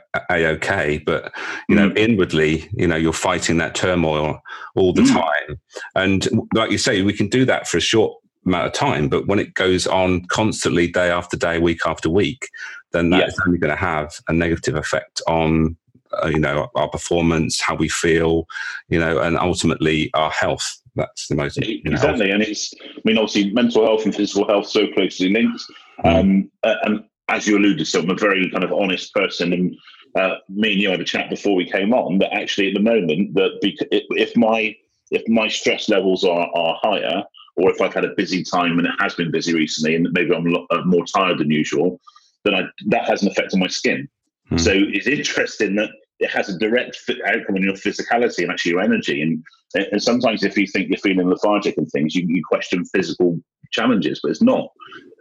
okay 0.46 0.98
but 1.06 1.32
you 1.70 1.76
know 1.76 1.90
mm. 1.90 1.98
inwardly 1.98 2.70
you 2.74 2.88
know 2.88 2.96
you're 2.96 3.14
fighting 3.14 3.58
that 3.58 3.76
turmoil 3.76 4.40
all 4.76 4.94
the 4.94 5.02
mm. 5.02 5.14
time 5.14 5.60
and 5.96 6.28
like 6.54 6.72
you 6.72 6.78
say 6.78 7.02
we 7.02 7.14
can 7.14 7.28
do 7.28 7.46
that 7.46 7.68
for 7.68 7.78
a 7.78 7.82
short 7.82 8.14
amount 8.46 8.68
of 8.68 8.74
time 8.74 9.08
but 9.08 9.28
when 9.28 9.40
it 9.40 9.54
goes 9.54 9.88
on 9.88 10.26
constantly 10.26 10.88
day 10.88 11.10
after 11.10 11.38
day 11.38 11.60
week 11.60 11.80
after 11.86 12.10
week 12.10 12.50
then 12.92 13.10
that's 13.10 13.36
yeah. 13.38 13.44
only 13.48 13.60
going 13.60 13.72
to 13.72 13.78
have 13.78 14.14
a 14.28 14.34
negative 14.34 14.76
effect 14.76 15.22
on 15.28 15.78
uh, 16.24 16.28
you 16.28 16.40
know 16.40 16.70
our 16.76 16.90
performance 16.90 17.62
how 17.62 17.76
we 17.76 17.88
feel 17.88 18.46
you 18.90 19.00
know 19.00 19.20
and 19.20 19.38
ultimately 19.38 20.12
our 20.14 20.30
health 20.32 20.80
that's 20.96 21.28
the 21.28 21.36
most 21.36 21.58
you 21.58 21.82
know, 21.86 21.92
exactly 21.92 22.30
and 22.30 22.44
it's 22.44 22.74
i 22.82 23.02
mean 23.04 23.18
obviously 23.18 23.52
mental 23.52 23.86
health 23.86 24.06
and 24.06 24.16
physical 24.16 24.48
health 24.48 24.68
so 24.68 24.88
closely 24.94 25.30
linked. 25.30 25.64
Um, 26.04 26.50
and 26.64 27.04
as 27.30 27.48
you 27.48 27.58
alluded 27.58 27.86
to 27.86 28.00
i'm 28.00 28.10
a 28.10 28.16
very 28.16 28.50
kind 28.52 28.64
of 28.64 28.74
honest 28.74 29.14
person 29.14 29.54
and 29.54 29.76
uh, 30.16 30.36
me 30.50 30.74
and 30.74 30.82
you 30.82 30.90
had 30.90 31.02
a 31.02 31.06
chat 31.06 31.30
before 31.30 31.56
we 31.56 31.70
came 31.70 31.94
on 31.94 32.20
that 32.20 32.34
actually 32.34 32.68
at 32.68 32.76
the 32.76 32.80
moment 32.80 33.34
that 33.34 33.58
if 33.62 34.36
my 34.38 34.76
if 35.12 35.28
my 35.28 35.48
stress 35.48 35.90
levels 35.90 36.24
are, 36.24 36.50
are 36.56 36.78
higher 36.82 37.24
or 37.56 37.70
if 37.70 37.82
I've 37.82 37.94
had 37.94 38.06
a 38.06 38.16
busy 38.16 38.44
time 38.44 38.80
and 38.80 38.88
it 38.88 38.94
has 39.00 39.14
been 39.14 39.32
busy 39.32 39.54
recently 39.54 39.96
and 39.96 40.08
maybe 40.12 40.34
I'm 40.34 40.56
uh, 40.56 40.84
more 40.86 41.06
tired 41.06 41.38
than 41.38 41.52
usual, 41.52 42.00
then 42.44 42.56
I, 42.56 42.64
that 42.88 43.06
has 43.06 43.22
an 43.22 43.30
effect 43.30 43.54
on 43.54 43.60
my 43.60 43.68
skin. 43.68 44.08
Hmm. 44.50 44.58
So 44.58 44.72
it's 44.74 45.08
interesting 45.08 45.76
that 45.76 45.92
it 46.20 46.32
has 46.32 46.50
a 46.50 46.58
direct 46.58 46.98
outcome 47.28 47.56
on 47.56 47.64
your 47.64 47.74
physicality 47.74 48.40
and 48.40 48.52
actually 48.52 48.72
your 48.72 48.82
energy. 48.82 49.22
And 49.22 49.44
and 49.76 50.02
sometimes 50.02 50.44
if 50.44 50.58
you 50.58 50.68
think 50.68 50.90
you're 50.90 51.00
feeling 51.00 51.28
lethargic 51.28 51.78
and 51.78 51.90
things, 51.90 52.14
you, 52.14 52.26
you 52.28 52.44
question 52.48 52.86
physical 52.86 53.40
challenges, 53.72 54.20
but 54.22 54.30
it's 54.30 54.42
not 54.42 54.68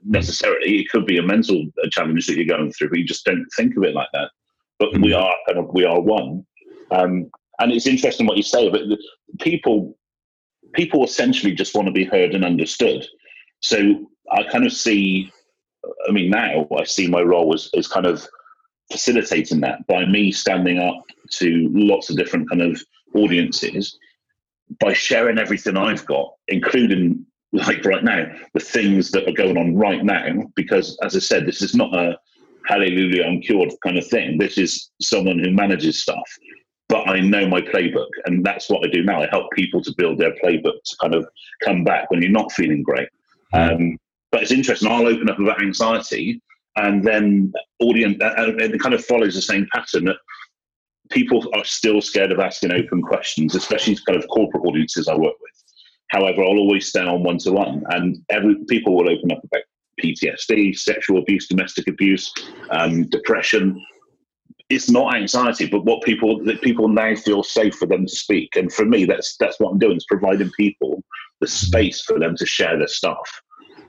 necessarily. 0.04 0.80
It 0.80 0.88
could 0.90 1.06
be 1.06 1.18
a 1.18 1.22
mental 1.22 1.66
uh, 1.82 1.88
challenge 1.90 2.26
that 2.26 2.36
you're 2.36 2.56
going 2.56 2.72
through, 2.72 2.90
but 2.90 2.98
you 2.98 3.04
just 3.04 3.24
don't 3.24 3.46
think 3.56 3.76
of 3.76 3.84
it 3.84 3.94
like 3.94 4.08
that. 4.12 4.30
But 4.78 4.90
mm-hmm. 4.90 5.02
we 5.02 5.12
are 5.12 5.34
kind 5.46 5.58
of 5.58 5.68
we 5.72 5.84
are 5.84 6.00
one. 6.00 6.46
Um, 6.90 7.30
and 7.58 7.72
it's 7.72 7.86
interesting 7.86 8.26
what 8.26 8.36
you 8.36 8.42
say, 8.42 8.68
but 8.68 8.82
people 9.40 9.96
people 10.74 11.04
essentially 11.04 11.52
just 11.52 11.74
want 11.74 11.86
to 11.86 11.92
be 11.92 12.04
heard 12.04 12.34
and 12.34 12.44
understood. 12.44 13.06
So 13.60 14.06
I 14.30 14.42
kind 14.44 14.66
of 14.66 14.72
see. 14.72 15.30
I 16.08 16.12
mean, 16.12 16.30
now 16.30 16.68
I 16.78 16.84
see 16.84 17.08
my 17.08 17.22
role 17.22 17.54
as, 17.54 17.68
as 17.76 17.88
kind 17.88 18.06
of 18.06 18.26
facilitating 18.90 19.60
that 19.60 19.84
by 19.88 20.04
me 20.04 20.30
standing 20.30 20.78
up 20.78 21.02
to 21.30 21.68
lots 21.72 22.08
of 22.08 22.16
different 22.16 22.48
kind 22.48 22.62
of 22.62 22.80
audiences 23.14 23.98
by 24.80 24.92
sharing 24.92 25.38
everything 25.38 25.76
I've 25.76 26.06
got, 26.06 26.34
including 26.48 27.26
like 27.52 27.84
right 27.84 28.02
now, 28.02 28.26
the 28.54 28.60
things 28.60 29.10
that 29.10 29.28
are 29.28 29.32
going 29.32 29.58
on 29.58 29.76
right 29.76 30.04
now, 30.04 30.50
because 30.56 30.98
as 31.02 31.14
I 31.14 31.18
said, 31.18 31.46
this 31.46 31.62
is 31.62 31.74
not 31.74 31.94
a 31.94 32.18
hallelujah, 32.66 33.24
I'm 33.24 33.40
cured 33.40 33.72
kind 33.84 33.98
of 33.98 34.06
thing. 34.06 34.38
This 34.38 34.58
is 34.58 34.90
someone 35.00 35.38
who 35.38 35.50
manages 35.50 36.00
stuff. 36.00 36.28
But 36.88 37.08
I 37.08 37.20
know 37.20 37.48
my 37.48 37.60
playbook, 37.60 38.08
and 38.26 38.44
that's 38.44 38.68
what 38.68 38.84
I 38.86 38.90
do 38.90 39.02
now. 39.02 39.22
I 39.22 39.28
help 39.30 39.50
people 39.52 39.82
to 39.82 39.94
build 39.96 40.18
their 40.18 40.34
playbook 40.44 40.82
to 40.84 40.96
kind 41.00 41.14
of 41.14 41.26
come 41.64 41.84
back 41.84 42.10
when 42.10 42.20
you're 42.22 42.30
not 42.30 42.52
feeling 42.52 42.82
great. 42.82 43.08
Hmm. 43.52 43.60
Um, 43.60 43.98
but 44.30 44.42
it's 44.42 44.52
interesting. 44.52 44.90
I'll 44.90 45.06
open 45.06 45.28
up 45.28 45.38
about 45.38 45.62
anxiety, 45.62 46.40
and 46.76 47.04
then 47.04 47.52
audience, 47.80 48.18
and 48.20 48.60
it 48.60 48.80
kind 48.80 48.94
of 48.94 49.04
follows 49.04 49.34
the 49.34 49.42
same 49.42 49.66
pattern 49.72 50.04
that 50.06 50.16
people 51.10 51.46
are 51.54 51.64
still 51.64 52.00
scared 52.00 52.32
of 52.32 52.40
asking 52.40 52.72
open 52.72 53.02
questions, 53.02 53.54
especially 53.54 53.96
kind 54.06 54.22
of 54.22 54.28
corporate 54.28 54.64
audiences 54.64 55.08
I 55.08 55.14
work 55.14 55.34
with. 55.40 55.61
However, 56.12 56.42
I'll 56.42 56.58
always 56.58 56.88
stay 56.88 57.00
on 57.00 57.22
one 57.22 57.38
to 57.38 57.52
one, 57.52 57.82
and 57.88 58.18
every 58.28 58.56
people 58.68 58.94
will 58.94 59.08
open 59.08 59.32
up 59.32 59.42
about 59.42 59.62
PTSD, 59.98 60.78
sexual 60.78 61.18
abuse, 61.18 61.48
domestic 61.48 61.88
abuse, 61.88 62.30
um, 62.70 63.08
depression. 63.08 63.82
It's 64.68 64.90
not 64.90 65.16
anxiety, 65.16 65.66
but 65.66 65.86
what 65.86 66.02
people 66.02 66.44
that 66.44 66.60
people 66.60 66.88
now 66.88 67.14
feel 67.14 67.42
safe 67.42 67.74
for 67.76 67.86
them 67.86 68.04
to 68.04 68.14
speak. 68.14 68.56
And 68.56 68.70
for 68.70 68.84
me, 68.84 69.06
that's 69.06 69.36
that's 69.38 69.58
what 69.58 69.70
I'm 69.70 69.78
doing 69.78 69.96
is 69.96 70.04
providing 70.06 70.50
people 70.50 71.02
the 71.40 71.46
space 71.46 72.02
for 72.02 72.18
them 72.18 72.36
to 72.36 72.44
share 72.44 72.76
their 72.76 72.88
stuff. 72.88 73.40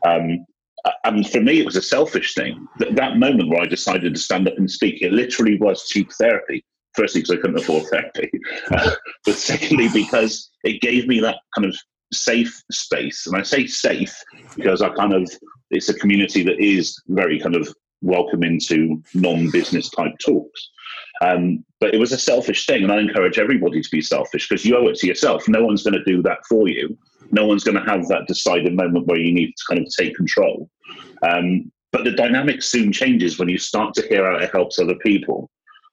Um, 0.07 0.45
and 1.03 1.29
for 1.29 1.41
me, 1.41 1.59
it 1.59 1.65
was 1.65 1.75
a 1.75 1.81
selfish 1.81 2.35
thing. 2.35 2.65
That, 2.79 2.95
that 2.95 3.17
moment 3.17 3.49
where 3.49 3.61
I 3.61 3.65
decided 3.65 4.13
to 4.13 4.19
stand 4.19 4.47
up 4.47 4.57
and 4.57 4.71
speak, 4.71 5.01
it 5.01 5.11
literally 5.11 5.57
was 5.59 5.87
cheap 5.87 6.09
therapy 6.13 6.63
firstly 6.95 7.21
because 7.21 7.37
I 7.37 7.41
couldn't 7.41 7.59
afford 7.59 7.83
therapy, 7.89 8.29
but 9.25 9.35
secondly 9.35 9.89
because 9.93 10.51
it 10.63 10.81
gave 10.81 11.07
me 11.07 11.19
that 11.21 11.37
kind 11.55 11.67
of 11.67 11.75
safe 12.13 12.61
space. 12.71 13.27
And 13.27 13.35
I 13.35 13.43
say 13.43 13.67
safe 13.67 14.15
because 14.55 14.81
I 14.81 14.89
kind 14.89 15.13
of 15.13 15.29
it's 15.71 15.89
a 15.89 15.93
community 15.93 16.43
that 16.43 16.59
is 16.59 17.01
very 17.07 17.39
kind 17.39 17.55
of 17.55 17.73
welcoming 18.01 18.59
to 18.67 19.01
non-business 19.13 19.89
type 19.89 20.13
talks. 20.23 20.69
Um, 21.21 21.63
but 21.79 21.93
it 21.93 21.99
was 21.99 22.11
a 22.11 22.17
selfish 22.17 22.65
thing, 22.65 22.83
and 22.83 22.91
I 22.91 22.99
encourage 22.99 23.39
everybody 23.39 23.81
to 23.81 23.89
be 23.91 24.01
selfish 24.01 24.47
because 24.47 24.65
you 24.65 24.75
owe 24.75 24.87
it 24.87 24.95
to 24.97 25.07
yourself. 25.07 25.47
No 25.47 25.65
one's 25.65 25.83
going 25.83 25.93
to 25.93 26.03
do 26.03 26.21
that 26.23 26.39
for 26.47 26.67
you. 26.67 26.97
No 27.31 27.45
one's 27.45 27.63
going 27.63 27.77
to 27.77 27.89
have 27.89 28.07
that 28.09 28.27
decided 28.27 28.75
moment 28.75 29.07
where 29.07 29.19
you 29.19 29.33
need 29.33 29.53
to 29.55 29.63
kind 29.69 29.85
of 29.85 29.91
take 29.97 30.15
control. 30.15 30.69
Um, 31.23 31.71
but 31.91 32.03
the 32.03 32.11
dynamic 32.11 32.61
soon 32.61 32.91
changes 32.91 33.39
when 33.39 33.49
you 33.49 33.57
start 33.57 33.93
to 33.95 34.07
hear 34.07 34.29
how 34.29 34.37
it 34.37 34.51
helps 34.51 34.79
other 34.79 34.95
people. 34.95 35.49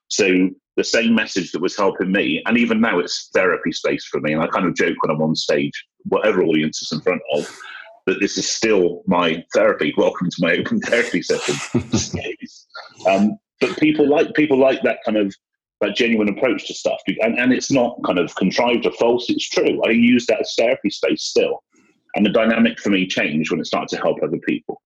So 0.07 0.49
the 0.81 0.85
same 0.85 1.13
message 1.13 1.51
that 1.51 1.61
was 1.61 1.77
helping 1.77 2.11
me. 2.11 2.41
And 2.47 2.57
even 2.57 2.81
now, 2.81 2.97
it's 2.97 3.29
therapy 3.35 3.71
space 3.71 4.03
for 4.05 4.19
me. 4.19 4.33
And 4.33 4.41
I 4.41 4.47
kind 4.47 4.65
of 4.65 4.73
joke 4.73 4.95
when 5.01 5.15
I'm 5.15 5.21
on 5.21 5.35
stage, 5.35 5.85
whatever 6.05 6.41
audience 6.41 6.81
is 6.81 6.91
in 6.91 7.01
front 7.01 7.21
of, 7.33 7.47
that 8.07 8.19
this 8.19 8.35
is 8.35 8.51
still 8.51 9.03
my 9.05 9.45
therapy. 9.53 9.93
Welcome 9.95 10.31
to 10.31 10.37
my 10.39 10.53
open 10.53 10.81
therapy 10.89 11.21
session. 11.21 11.55
um, 13.07 13.37
but 13.59 13.77
people 13.77 14.09
like 14.09 14.33
people 14.33 14.57
like 14.57 14.81
that 14.81 14.97
kind 15.05 15.17
of 15.17 15.31
that 15.81 15.95
genuine 15.95 16.29
approach 16.29 16.67
to 16.67 16.73
stuff, 16.73 16.99
and, 17.07 17.37
and 17.39 17.53
it's 17.53 17.71
not 17.71 17.95
kind 18.03 18.17
of 18.17 18.33
contrived 18.35 18.87
or 18.87 18.91
false. 18.93 19.29
It's 19.29 19.47
true. 19.47 19.83
I 19.85 19.91
use 19.91 20.25
that 20.27 20.41
as 20.41 20.55
therapy 20.57 20.89
space 20.89 21.25
still, 21.25 21.63
and 22.15 22.25
the 22.25 22.31
dynamic 22.31 22.79
for 22.79 22.89
me 22.89 23.05
changed 23.05 23.51
when 23.51 23.59
it 23.59 23.67
started 23.67 23.89
to 23.95 24.01
help 24.01 24.17
other 24.23 24.39
people. 24.47 24.81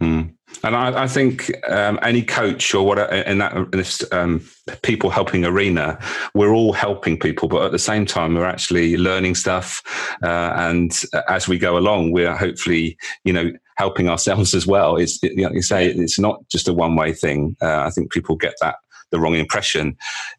Mm. 0.00 0.34
And 0.62 0.76
I, 0.76 1.04
I 1.04 1.08
think 1.08 1.50
um, 1.68 1.98
any 2.02 2.22
coach 2.22 2.74
or 2.74 2.86
whatever 2.86 3.12
in 3.12 3.38
that 3.38 3.54
in 3.56 3.70
this 3.70 4.04
um, 4.12 4.46
people 4.82 5.10
helping 5.10 5.44
arena, 5.44 5.98
we're 6.34 6.52
all 6.52 6.72
helping 6.72 7.18
people, 7.18 7.48
but 7.48 7.64
at 7.64 7.72
the 7.72 7.78
same 7.78 8.06
time, 8.06 8.34
we're 8.34 8.44
actually 8.44 8.96
learning 8.96 9.34
stuff. 9.34 9.82
Uh, 10.22 10.52
and 10.56 11.02
as 11.28 11.48
we 11.48 11.58
go 11.58 11.76
along, 11.76 12.12
we're 12.12 12.36
hopefully, 12.36 12.96
you 13.24 13.32
know, 13.32 13.50
helping 13.76 14.08
ourselves 14.08 14.54
as 14.54 14.66
well. 14.66 14.96
It's 14.96 15.22
you, 15.22 15.36
know, 15.36 15.52
you 15.52 15.62
say 15.62 15.88
it's 15.88 16.18
not 16.18 16.46
just 16.48 16.68
a 16.68 16.72
one 16.72 16.96
way 16.96 17.12
thing. 17.12 17.56
Uh, 17.60 17.80
I 17.80 17.90
think 17.90 18.12
people 18.12 18.36
get 18.36 18.54
that 18.60 18.76
the 19.10 19.20
wrong 19.20 19.34
impression. 19.34 19.96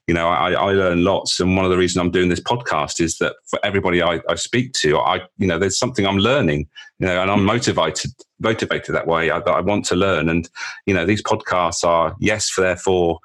You 0.08 0.14
know, 0.14 0.28
I, 0.28 0.52
I 0.52 0.72
learn 0.72 1.04
lots, 1.04 1.40
and 1.40 1.56
one 1.56 1.66
of 1.66 1.72
the 1.72 1.78
reasons 1.78 2.02
I'm 2.02 2.12
doing 2.12 2.30
this 2.30 2.42
podcast 2.42 3.00
is 3.00 3.18
that 3.20 3.36
for 3.46 3.60
everybody 3.64 4.02
I, 4.02 4.20
I 4.30 4.36
speak 4.36 4.74
to, 4.74 4.98
I 4.98 5.22
you 5.38 5.48
know, 5.48 5.60
there's 5.60 5.78
something 5.78 6.06
I'm 6.06 6.20
learning. 6.20 6.68
You 7.00 7.08
know, 7.08 7.22
and 7.22 7.30
I'm 7.30 7.46
motivated 7.46 8.12
motivated 8.39 8.94
that 8.96 9.08
way. 9.08 9.29
I, 9.29 9.39
I 9.39 9.62
want 9.62 9.86
to 9.86 9.96
learn, 9.96 10.29
and 10.29 10.50
you 10.86 10.94
know, 10.94 11.06
these 11.06 11.24
podcasts 11.24 11.84
are 11.84 12.15
yes, 12.20 12.50
for 12.50 12.62
therefore 12.62 13.20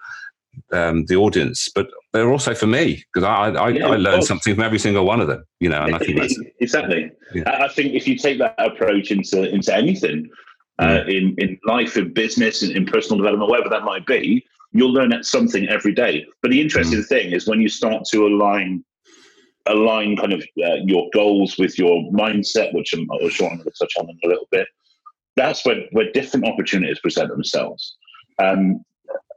um, 0.73 1.07
the 1.07 1.17
audience, 1.17 1.69
but 1.75 1.89
they're 2.13 2.31
also 2.31 2.55
for 2.55 2.67
me 2.67 3.05
because 3.13 3.25
I 3.25 3.51
I, 3.51 3.69
yeah, 3.71 3.89
I 3.89 3.97
learn 3.97 4.23
something 4.23 4.55
from 4.55 4.65
every 4.65 4.79
single 4.79 5.05
one 5.05 5.21
of 5.21 5.29
them. 5.29 5.45
You 5.61 5.69
know, 5.69 5.83
and 5.83 5.95
I 5.95 5.99
think 5.99 6.19
that's 6.19 6.39
exactly. 6.61 7.11
Yeah. 7.35 7.43
I 7.47 7.69
think 7.69 7.95
if 7.95 8.07
you 8.07 8.17
take 8.17 8.39
that 8.39 8.55
approach 8.59 9.11
into 9.11 9.49
into 9.49 9.75
anything. 9.75 10.29
Uh, 10.79 11.05
mm. 11.05 11.09
in 11.09 11.35
in 11.37 11.59
life, 11.67 11.99
in 11.99 12.13
business, 12.15 12.63
in, 12.63 12.75
in 12.75 12.87
personal 12.87 13.19
development, 13.19 13.49
whatever 13.49 13.69
that 13.69 13.85
might 13.85 14.07
be, 14.07 14.43
you'll 14.73 14.93
learn 14.93 15.23
something 15.23 15.69
every 15.69 15.93
day. 15.93 16.25
But 16.41 16.51
the 16.51 16.61
interesting 16.61 17.01
mm. 17.01 17.07
thing 17.07 17.33
is 17.33 17.47
when 17.47 17.61
you 17.61 17.69
start 17.69 18.05
to 18.11 18.27
align 18.27 18.83
align 19.67 20.17
kind 20.17 20.33
of 20.33 20.43
uh, 20.65 20.77
your 20.85 21.09
goals 21.13 21.57
with 21.59 21.79
your 21.79 22.03
mindset, 22.11 22.75
which 22.75 22.95
I'm, 22.95 23.07
sure 23.31 23.49
I'm 23.49 23.59
going 23.59 23.71
to 23.71 23.79
touch 23.79 23.93
on 23.99 24.09
in 24.09 24.19
a 24.25 24.29
little 24.29 24.49
bit. 24.51 24.67
That's 25.37 25.65
where, 25.65 25.83
where 25.93 26.11
different 26.13 26.47
opportunities 26.47 27.01
present 27.01 27.29
themselves. 27.31 27.97
Um, 28.39 28.85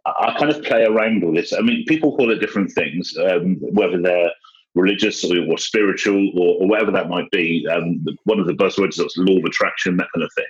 I 0.06 0.36
kind 0.38 0.52
of 0.52 0.64
play 0.64 0.84
around 0.84 1.24
with 1.24 1.36
this. 1.36 1.54
I 1.54 1.62
mean, 1.62 1.86
people 1.88 2.16
call 2.16 2.32
it 2.32 2.40
different 2.40 2.72
things, 2.72 3.16
um, 3.18 3.58
whether 3.60 4.00
they're 4.02 4.32
religious 4.76 5.24
or, 5.24 5.38
or 5.50 5.58
spiritual 5.58 6.30
or, 6.38 6.62
or, 6.62 6.68
whatever 6.68 6.92
that 6.92 7.10
might 7.10 7.32
be. 7.32 7.66
Um, 7.68 8.06
one 8.26 8.40
of 8.40 8.46
the 8.46 8.54
buzzwords 8.54 9.00
is 9.04 9.16
law 9.18 9.38
of 9.38 9.46
attraction, 9.46 9.98
that 9.98 10.08
kind 10.14 10.24
of 10.24 10.32
thing. 10.36 10.46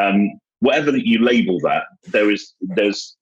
Um, 0.00 0.40
whatever 0.60 0.90
that 0.90 1.06
you 1.06 1.20
label 1.20 1.60
that, 1.60 1.84
there 2.06 2.30
is 2.30 2.54
there's 2.60 3.16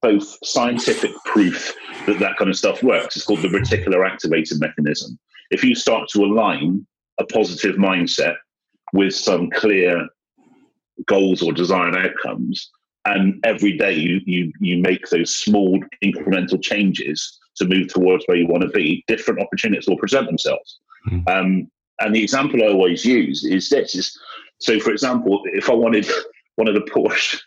both 0.00 0.36
scientific 0.44 1.10
proof 1.24 1.74
that 2.06 2.18
that 2.20 2.36
kind 2.36 2.50
of 2.50 2.56
stuff 2.56 2.82
works. 2.82 3.16
It's 3.16 3.24
called 3.24 3.42
the 3.42 3.48
reticular 3.48 4.08
activated 4.08 4.60
mechanism. 4.60 5.18
If 5.50 5.64
you 5.64 5.74
start 5.74 6.08
to 6.10 6.24
align 6.24 6.86
a 7.18 7.24
positive 7.24 7.76
mindset 7.76 8.36
with 8.92 9.14
some 9.14 9.50
clear 9.50 10.06
goals 11.06 11.42
or 11.42 11.52
desired 11.52 11.96
outcomes, 11.96 12.70
and 13.04 13.40
every 13.44 13.76
day 13.76 13.92
you 13.92 14.20
you 14.26 14.52
you 14.60 14.78
make 14.78 15.08
those 15.08 15.34
small 15.34 15.80
incremental 16.04 16.62
changes 16.62 17.38
to 17.56 17.66
move 17.66 17.88
towards 17.88 18.24
where 18.26 18.36
you 18.36 18.46
want 18.46 18.62
to 18.62 18.68
be, 18.68 19.04
different 19.08 19.40
opportunities 19.40 19.88
will 19.88 19.98
present 19.98 20.26
themselves. 20.26 20.78
Mm-hmm. 21.10 21.28
Um, 21.28 21.70
and 22.00 22.14
the 22.14 22.22
example 22.22 22.62
I 22.62 22.68
always 22.68 23.04
use 23.04 23.44
is 23.44 23.68
this: 23.68 23.94
is 23.94 24.18
so, 24.58 24.78
for 24.80 24.90
example, 24.90 25.42
if 25.46 25.70
I 25.70 25.74
wanted 25.74 26.08
one 26.56 26.68
of 26.68 26.74
the 26.74 26.80
Porsche 26.80 27.38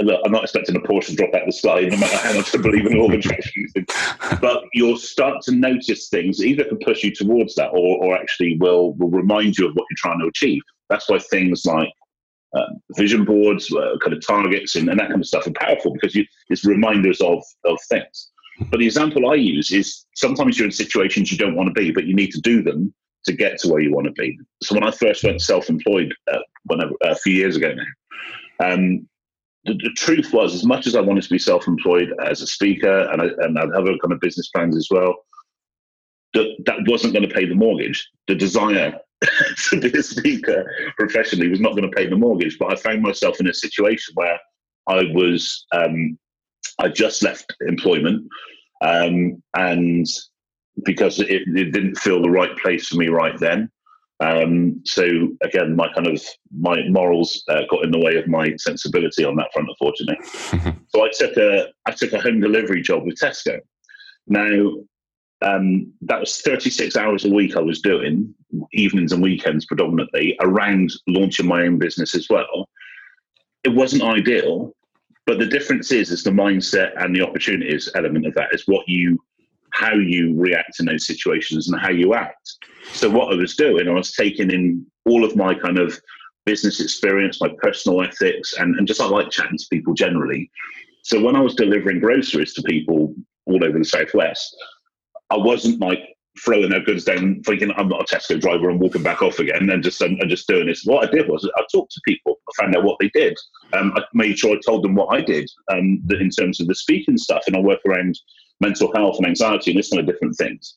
look, 0.00 0.20
I'm 0.24 0.32
not 0.32 0.44
expecting 0.44 0.76
a 0.76 0.80
Porsche 0.80 1.06
to 1.06 1.16
drop 1.16 1.34
out 1.34 1.42
of 1.42 1.46
the 1.46 1.52
sky, 1.52 1.80
no 1.82 1.96
matter 1.96 2.16
how 2.16 2.34
much 2.34 2.54
I 2.54 2.58
believe 2.58 2.86
in 2.86 2.98
all 2.98 3.08
the 3.08 3.16
attraction. 3.16 3.66
but 4.40 4.64
you'll 4.72 4.98
start 4.98 5.42
to 5.42 5.52
notice 5.52 6.08
things 6.08 6.44
either 6.44 6.64
can 6.64 6.78
push 6.78 7.02
you 7.02 7.14
towards 7.14 7.54
that 7.56 7.70
or, 7.70 8.04
or 8.04 8.16
actually 8.16 8.56
will, 8.58 8.94
will 8.94 9.10
remind 9.10 9.58
you 9.58 9.68
of 9.68 9.74
what 9.74 9.86
you're 9.90 9.96
trying 9.96 10.20
to 10.20 10.26
achieve. 10.26 10.62
That's 10.88 11.08
why 11.08 11.18
things 11.18 11.64
like 11.66 11.88
um, 12.56 12.80
vision 12.96 13.24
boards, 13.24 13.72
uh, 13.72 13.96
kind 14.02 14.12
of 14.12 14.26
targets, 14.26 14.76
and, 14.76 14.88
and, 14.88 14.98
that 14.98 15.08
kind 15.08 15.20
of 15.20 15.26
stuff 15.26 15.46
are 15.46 15.52
powerful 15.52 15.92
because 15.92 16.14
you, 16.14 16.24
it's 16.48 16.64
reminders 16.64 17.20
of, 17.20 17.42
of 17.64 17.78
things. 17.88 18.30
But 18.70 18.78
the 18.80 18.86
example 18.86 19.30
I 19.30 19.34
use 19.34 19.70
is 19.70 20.06
sometimes 20.14 20.58
you're 20.58 20.66
in 20.66 20.72
situations 20.72 21.30
you 21.30 21.38
don't 21.38 21.56
want 21.56 21.68
to 21.68 21.78
be, 21.78 21.90
but 21.90 22.06
you 22.06 22.14
need 22.14 22.30
to 22.32 22.40
do 22.40 22.62
them 22.62 22.94
to 23.26 23.32
get 23.32 23.58
to 23.58 23.68
where 23.68 23.80
you 23.80 23.92
want 23.92 24.06
to 24.06 24.12
be. 24.12 24.38
So 24.62 24.74
when 24.74 24.84
I 24.84 24.90
first 24.90 25.24
went 25.24 25.42
self-employed, 25.42 26.14
uh, 26.32 26.38
a 27.02 27.16
few 27.16 27.34
years 27.34 27.56
ago 27.56 27.74
now, 27.74 28.72
um, 28.72 29.08
the, 29.64 29.74
the, 29.74 29.92
truth 29.96 30.32
was, 30.32 30.54
as 30.54 30.64
much 30.64 30.86
as 30.86 30.94
I 30.94 31.00
wanted 31.00 31.24
to 31.24 31.30
be 31.30 31.38
self-employed 31.38 32.12
as 32.24 32.40
a 32.40 32.46
speaker, 32.46 33.10
and 33.10 33.20
I, 33.20 33.26
and 33.38 33.58
other 33.58 33.96
kind 33.98 34.12
of 34.12 34.20
business 34.20 34.48
plans 34.48 34.76
as 34.76 34.88
well, 34.90 35.14
that 36.34 36.46
that 36.66 36.76
wasn't 36.86 37.12
going 37.12 37.28
to 37.28 37.34
pay 37.34 37.46
the 37.46 37.54
mortgage. 37.54 38.08
The 38.28 38.34
desire 38.34 38.98
to 39.70 39.80
be 39.80 39.98
a 39.98 40.02
speaker 40.02 40.70
professionally 40.96 41.48
was 41.48 41.60
not 41.60 41.72
going 41.74 41.88
to 41.88 41.96
pay 41.96 42.06
the 42.06 42.16
mortgage. 42.16 42.58
But 42.58 42.72
I 42.72 42.76
found 42.76 43.02
myself 43.02 43.40
in 43.40 43.48
a 43.48 43.54
situation 43.54 44.14
where 44.14 44.38
I 44.88 45.04
was, 45.14 45.66
um, 45.72 46.18
I 46.78 46.88
just 46.88 47.22
left 47.22 47.54
employment, 47.66 48.28
um, 48.82 49.42
and 49.54 50.06
because 50.84 51.20
it, 51.20 51.30
it, 51.30 51.72
didn't 51.72 51.98
feel 51.98 52.20
the 52.20 52.30
right 52.30 52.54
place 52.58 52.88
for 52.88 52.96
me 52.96 53.08
right 53.08 53.38
then. 53.38 53.70
Um, 54.20 54.82
so 54.84 55.04
again, 55.42 55.76
my 55.76 55.92
kind 55.92 56.06
of 56.06 56.22
my 56.58 56.82
morals 56.88 57.42
uh, 57.48 57.62
got 57.70 57.84
in 57.84 57.90
the 57.90 57.98
way 57.98 58.16
of 58.16 58.28
my 58.28 58.54
sensibility 58.56 59.24
on 59.24 59.36
that 59.36 59.52
front, 59.52 59.68
unfortunately. 59.68 60.18
so 60.88 61.04
I 61.04 61.10
took 61.10 61.36
a 61.36 61.68
I 61.86 61.92
took 61.92 62.12
a 62.12 62.20
home 62.20 62.40
delivery 62.40 62.82
job 62.82 63.04
with 63.04 63.18
Tesco. 63.18 63.58
Now 64.26 64.72
um, 65.42 65.92
that 66.02 66.20
was 66.20 66.40
36 66.40 66.96
hours 66.96 67.24
a 67.24 67.30
week 67.30 67.56
I 67.56 67.60
was 67.60 67.80
doing, 67.80 68.34
evenings 68.72 69.12
and 69.12 69.22
weekends 69.22 69.66
predominantly, 69.66 70.36
around 70.40 70.90
launching 71.06 71.46
my 71.46 71.62
own 71.62 71.78
business 71.78 72.14
as 72.14 72.28
well. 72.28 72.68
It 73.64 73.74
wasn't 73.74 74.02
ideal, 74.02 74.74
but 75.26 75.38
the 75.38 75.46
difference 75.46 75.90
is 75.90 76.10
is 76.10 76.22
the 76.22 76.30
mindset 76.30 76.92
and 77.02 77.14
the 77.14 77.22
opportunities 77.22 77.90
element 77.94 78.26
of 78.26 78.34
that 78.34 78.54
is 78.54 78.64
what 78.66 78.88
you 78.88 79.18
how 79.70 79.92
you 79.92 80.34
react 80.34 80.80
in 80.80 80.86
those 80.86 81.06
situations 81.06 81.68
and 81.68 81.80
how 81.80 81.90
you 81.90 82.14
act. 82.14 82.54
So 82.92 83.10
what 83.10 83.32
I 83.32 83.36
was 83.36 83.56
doing, 83.56 83.88
I 83.88 83.92
was 83.92 84.12
taking 84.12 84.50
in 84.50 84.86
all 85.04 85.22
of 85.22 85.36
my 85.36 85.54
kind 85.54 85.78
of 85.78 86.00
business 86.46 86.80
experience, 86.80 87.42
my 87.42 87.50
personal 87.60 88.00
ethics, 88.00 88.54
and, 88.58 88.76
and 88.76 88.86
just 88.86 89.02
I 89.02 89.06
like 89.06 89.30
chatting 89.30 89.58
to 89.58 89.66
people 89.70 89.92
generally. 89.92 90.50
So 91.02 91.20
when 91.20 91.36
I 91.36 91.40
was 91.40 91.54
delivering 91.54 92.00
groceries 92.00 92.54
to 92.54 92.62
people 92.62 93.14
all 93.44 93.64
over 93.64 93.78
the 93.78 93.84
southwest, 93.84 94.56
I 95.30 95.36
wasn't 95.36 95.80
like 95.80 96.15
throwing 96.44 96.70
their 96.70 96.82
goods 96.82 97.04
down, 97.04 97.42
thinking 97.44 97.70
I'm 97.76 97.88
not 97.88 98.02
a 98.02 98.16
Tesco 98.16 98.40
driver 98.40 98.68
and 98.70 98.80
walking 98.80 99.02
back 99.02 99.22
off 99.22 99.38
again 99.38 99.70
and 99.70 99.82
just 99.82 100.00
and, 100.00 100.20
and 100.20 100.30
just 100.30 100.48
doing 100.48 100.66
this. 100.66 100.84
What 100.84 101.08
I 101.08 101.10
did 101.10 101.28
was 101.28 101.48
I 101.56 101.62
talked 101.72 101.92
to 101.92 102.00
people, 102.04 102.36
I 102.48 102.62
found 102.62 102.76
out 102.76 102.84
what 102.84 102.98
they 103.00 103.10
did. 103.14 103.36
Um, 103.72 103.92
I 103.96 104.02
made 104.14 104.38
sure 104.38 104.56
I 104.56 104.60
told 104.64 104.84
them 104.84 104.94
what 104.94 105.14
I 105.14 105.20
did 105.20 105.50
um, 105.72 106.02
in 106.10 106.30
terms 106.30 106.60
of 106.60 106.66
the 106.66 106.74
speaking 106.74 107.16
stuff, 107.16 107.44
and 107.46 107.56
I 107.56 107.60
work 107.60 107.80
around 107.86 108.18
mental 108.60 108.92
health 108.94 109.16
and 109.18 109.26
anxiety 109.26 109.70
and 109.70 109.78
this 109.78 109.90
kind 109.90 110.00
of 110.00 110.06
different 110.06 110.36
things. 110.36 110.76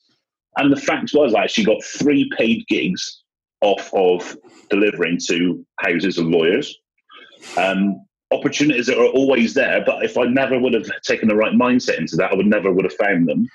And 0.58 0.72
the 0.72 0.82
fact 0.82 1.12
was, 1.14 1.34
I 1.34 1.44
actually 1.44 1.66
got 1.66 1.84
three 1.84 2.30
paid 2.38 2.66
gigs 2.68 3.24
off 3.62 3.90
of 3.94 4.38
delivering 4.70 5.20
to 5.28 5.66
houses 5.80 6.18
of 6.18 6.28
lawyers. 6.28 6.78
Um, 7.58 8.06
opportunities 8.32 8.86
that 8.88 8.98
are 8.98 9.08
always 9.08 9.54
there, 9.54 9.84
but 9.86 10.04
if 10.04 10.18
I 10.18 10.26
never 10.26 10.60
would 10.60 10.74
have 10.74 10.90
taken 11.04 11.28
the 11.28 11.36
right 11.36 11.54
mindset 11.54 11.98
into 11.98 12.16
that, 12.18 12.32
I 12.32 12.36
would 12.36 12.46
never 12.46 12.72
would 12.72 12.86
have 12.86 12.94
found 12.94 13.28
them. 13.28 13.48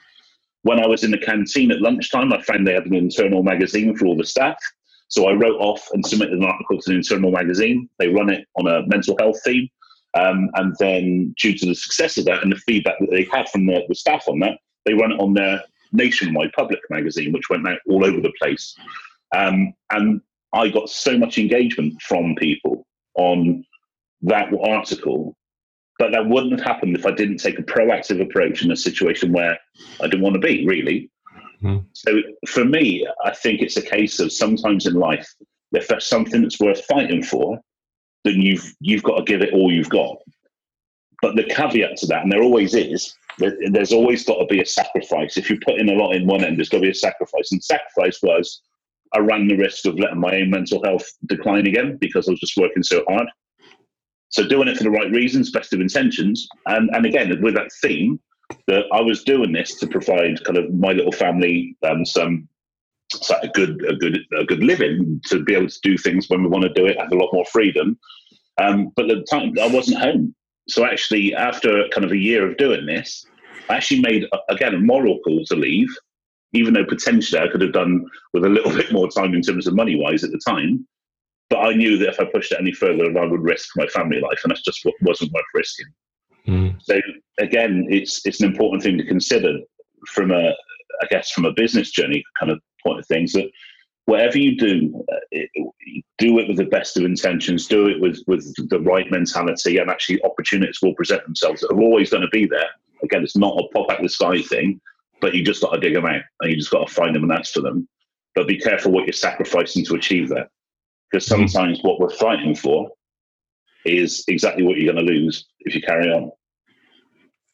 When 0.65 0.83
I 0.83 0.87
was 0.87 1.05
in 1.05 1.11
the 1.11 1.19
canteen 1.19 1.71
at 1.71 1.83
lunchtime, 1.83 2.33
I 2.33 2.41
found 2.41 2.67
they 2.67 2.73
had 2.73 2.87
an 2.87 2.95
internal 2.95 3.43
magazine 3.43 3.95
for 3.97 4.07
all 4.07 4.17
the 4.17 4.25
staff. 4.25 4.57
So 5.09 5.29
I 5.29 5.35
wrote 5.35 5.61
off 5.61 5.87
and 5.93 6.05
submitted 6.05 6.39
an 6.39 6.45
article 6.45 6.81
to 6.81 6.91
the 6.91 6.97
internal 6.97 7.31
magazine. 7.31 7.89
They 7.99 8.09
run 8.09 8.31
it 8.31 8.47
on 8.57 8.67
a 8.67 8.87
mental 8.87 9.15
health 9.19 9.39
theme. 9.45 9.69
Um, 10.15 10.49
and 10.55 10.75
then, 10.79 11.35
due 11.39 11.57
to 11.59 11.67
the 11.67 11.75
success 11.75 12.17
of 12.17 12.25
that 12.25 12.43
and 12.43 12.51
the 12.51 12.57
feedback 12.57 12.99
that 13.01 13.11
they 13.11 13.25
had 13.31 13.49
from 13.51 13.67
the, 13.67 13.83
the 13.89 13.95
staff 13.95 14.25
on 14.27 14.39
that, 14.41 14.59
they 14.87 14.95
run 14.95 15.13
it 15.13 15.21
on 15.21 15.35
their 15.35 15.63
nationwide 15.93 16.53
public 16.53 16.81
magazine, 16.89 17.33
which 17.33 17.51
went 17.51 17.69
out 17.69 17.79
all 17.89 18.05
over 18.05 18.21
the 18.21 18.33
place. 18.41 18.75
Um, 19.37 19.75
and 19.91 20.23
I 20.55 20.69
got 20.69 20.89
so 20.89 21.19
much 21.19 21.37
engagement 21.37 22.01
from 22.01 22.37
people 22.37 22.87
on 23.17 23.65
that 24.23 24.49
article 24.67 25.37
but 25.99 26.11
that 26.13 26.29
wouldn't 26.29 26.59
have 26.59 26.67
happened 26.67 26.97
if 26.97 27.07
I 27.07 27.13
didn't 27.13 27.39
take 27.39 27.59
a 27.59 27.63
proactive 27.63 28.21
approach 28.21 28.65
in 28.65 28.73
a 28.73 28.77
situation 28.77 29.33
where 29.33 29.59
I 30.01 30.07
didn't 30.07 30.23
want 30.23 30.35
to 30.35 30.41
be, 30.41 30.67
really. 30.67 31.11
Mm. 31.63 31.85
So 31.93 32.21
for 32.49 32.65
me, 32.65 33.07
I 33.25 33.33
think 33.33 33.63
it's 33.63 33.77
a 33.77 33.83
case 33.83 34.19
of 34.19 34.33
sometimes 34.33 34.87
in 34.87 34.95
life, 34.95 35.29
if 35.73 35.89
there's 35.89 36.07
something 36.07 36.43
that's 36.43 36.61
worth 36.61 36.85
fighting 36.87 37.23
for, 37.23 37.61
then 38.25 38.41
you've 38.41 38.75
you've 38.81 39.03
got 39.03 39.19
to 39.19 39.25
give 39.25 39.43
it 39.43 39.53
all 39.53 39.73
you've 39.73 39.89
got. 39.89 40.17
But 41.23 41.37
the 41.37 41.45
caveat 41.45 41.97
to 41.99 42.07
that, 42.09 42.23
and 42.23 42.33
there 42.33 42.43
always 42.43 42.75
is, 42.75 43.15
there's 43.39 43.93
always 43.93 44.25
got 44.25 44.39
to 44.39 44.47
be 44.47 44.61
a 44.61 44.67
sacrifice. 44.67 45.37
If 45.37 45.49
you 45.49 45.59
put 45.65 45.79
in 45.81 45.89
a 45.89 45.95
lot 45.95 46.15
in 46.15 46.27
one 46.27 46.45
end, 46.45 46.59
there's 46.59 46.69
got 46.69 46.79
to 46.79 46.83
be 46.83 46.91
a 46.91 46.95
sacrifice. 46.95 47.51
And 47.53 47.63
sacrifice 47.63 48.21
was 48.23 48.63
I 49.15 49.21
ran 49.21 49.49
the 49.49 49.57
risk 49.57 49.87
of 49.87 49.99
letting 49.99 50.21
my 50.21 50.37
own 50.37 50.51
mental 50.51 50.83
health 50.85 51.07
decline 51.27 51.67
again 51.67 51.99
because 52.01 52.29
I 52.29 52.33
was 52.33 52.41
just 52.41 52.57
working 52.57 52.83
so 52.83 53.05
hard. 53.09 53.29
So 54.35 54.45
doing 54.45 54.67
it 54.67 54.77
for 54.77 54.83
the 54.83 54.91
right 54.91 55.13
reasons, 55.13 55.53
best 55.53 55.73
of 55.73 55.81
intentions, 55.81 56.49
and 56.67 56.91
and 56.93 57.07
again 57.07 57.41
with 57.41 57.55
that 57.55 57.71
theme 57.81 58.19
that 58.67 58.87
I 58.93 59.01
was 59.01 59.23
doing 59.23 59.53
this 59.53 59.77
to 59.77 59.87
provide 59.87 60.43
kind 60.43 60.59
of 60.59 60.75
my 60.75 60.91
little 60.91 61.13
family 61.13 61.77
um, 61.85 62.05
some 62.05 62.49
a 63.41 63.47
good 63.47 63.85
a 63.89 63.95
good 63.95 64.19
a 64.37 64.45
good 64.45 64.65
living 64.65 65.21
to 65.27 65.45
be 65.45 65.55
able 65.55 65.69
to 65.69 65.79
do 65.85 65.97
things 65.97 66.29
when 66.29 66.43
we 66.43 66.49
want 66.49 66.65
to 66.65 66.73
do 66.75 66.85
it, 66.85 66.99
have 66.99 67.13
a 67.13 67.17
lot 67.17 67.33
more 67.33 67.45
freedom. 67.45 67.97
Um, 68.61 68.91
but 68.97 69.07
the 69.07 69.25
time 69.31 69.55
I 69.63 69.69
wasn't 69.69 70.03
home, 70.03 70.35
so 70.69 70.85
actually 70.85 71.33
after 71.33 71.87
kind 71.93 72.05
of 72.05 72.11
a 72.11 72.19
year 72.19 72.51
of 72.51 72.57
doing 72.57 72.87
this, 72.87 73.25
I 73.71 73.77
actually 73.77 74.01
made 74.01 74.25
again 74.49 74.75
a 74.75 74.81
moral 74.81 75.21
call 75.21 75.45
to 75.45 75.55
leave, 75.55 75.95
even 76.55 76.75
though 76.75 76.85
potentially 76.85 77.41
I 77.41 77.47
could 77.47 77.61
have 77.61 77.73
done 77.73 78.05
with 78.33 78.45
a 78.45 78.49
little 78.49 78.73
bit 78.81 78.91
more 78.91 79.09
time 79.09 79.33
in 79.33 79.43
terms 79.43 79.69
of 79.69 79.77
money 79.77 79.95
wise 79.95 80.25
at 80.25 80.33
the 80.33 80.41
time. 80.45 80.89
But 81.51 81.59
I 81.59 81.75
knew 81.75 81.99
that 81.99 82.09
if 82.09 82.21
I 82.21 82.25
pushed 82.25 82.53
it 82.53 82.59
any 82.61 82.73
further, 82.73 83.05
I 83.19 83.27
would 83.27 83.43
risk 83.43 83.71
my 83.77 83.87
family 83.89 84.21
life, 84.21 84.41
and 84.43 84.51
that's 84.51 84.63
just 84.63 84.81
what 84.85 84.95
wasn't 85.03 85.33
worth 85.33 85.45
risking. 85.55 85.87
Mm. 86.47 86.83
So 86.83 87.01
again, 87.39 87.87
it's 87.91 88.25
it's 88.27 88.41
an 88.41 88.51
important 88.51 88.83
thing 88.83 88.99
to 88.99 89.05
consider 89.05 89.59
from 90.09 90.31
a, 90.31 90.51
I 91.03 91.07
guess, 91.11 91.31
from 91.31 91.45
a 91.45 91.53
business 91.53 91.91
journey 91.91 92.23
kind 92.39 92.51
of 92.51 92.61
point 92.85 92.99
of 92.99 93.07
things 93.07 93.33
that 93.33 93.51
whatever 94.07 94.39
you 94.39 94.57
do, 94.57 95.05
uh, 95.11 95.39
do 96.19 96.39
it 96.39 96.49
with 96.49 96.59
the 96.59 96.65
best 96.65 96.97
of 96.97 97.05
intentions, 97.05 97.67
do 97.67 97.89
it 97.89 98.01
with 98.01 98.23
with 98.27 98.55
the 98.69 98.81
right 98.81 99.11
mentality, 99.11 99.79
and 99.79 99.91
actually 99.91 100.23
opportunities 100.25 100.79
will 100.83 100.95
present 100.95 101.25
themselves 101.25 101.61
that 101.61 101.73
are 101.73 101.81
always 101.81 102.11
going 102.11 102.23
to 102.23 102.29
be 102.29 102.47
there. 102.47 102.69
Again, 103.03 103.23
it's 103.23 103.37
not 103.37 103.59
a 103.59 103.69
pop 103.75 103.91
out 103.91 104.03
the 104.03 104.09
sky 104.09 104.41
thing, 104.41 104.81
but 105.21 105.35
you 105.35 105.45
just 105.45 105.63
got 105.63 105.73
to 105.73 105.81
dig 105.81 105.95
them 105.95 106.07
out, 106.07 106.23
and 106.41 106.51
you 106.51 106.57
just 106.57 106.71
got 106.71 106.87
to 106.87 106.95
find 106.95 107.15
them 107.15 107.23
and 107.25 107.33
ask 107.33 107.53
for 107.53 107.61
them. 107.61 107.89
But 108.35 108.49
be 108.49 108.59
careful 108.59 108.93
what 108.93 109.07
you're 109.07 109.13
sacrificing 109.13 109.85
to 109.87 109.95
achieve 109.95 110.29
that, 110.31 110.49
because 111.15 111.29
hmm. 111.29 111.47
sometimes 111.47 111.81
what 111.83 112.01
we're 112.01 112.11
fighting 112.11 112.57
for 112.57 112.91
is 113.85 114.25
exactly 114.27 114.65
what 114.65 114.77
you're 114.77 114.93
going 114.93 115.07
to 115.07 115.13
lose 115.13 115.47
if 115.61 115.75
you 115.75 115.81
carry 115.81 116.11
on 116.11 116.31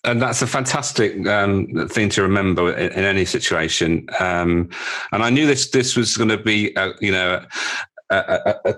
and 0.04 0.22
that's 0.22 0.40
a 0.40 0.46
fantastic 0.46 1.26
um, 1.26 1.86
thing 1.90 2.08
to 2.08 2.22
remember 2.22 2.74
in, 2.74 2.90
in 2.92 3.04
any 3.04 3.26
situation. 3.26 4.08
Um, 4.18 4.70
and 5.12 5.22
I 5.22 5.28
knew 5.28 5.46
this 5.46 5.68
this 5.72 5.94
was 5.94 6.16
going 6.16 6.30
to 6.30 6.38
be, 6.38 6.72
a, 6.74 6.92
you 7.02 7.12
know, 7.12 7.44
a, 8.08 8.16
a, 8.16 8.54
a, 8.64 8.74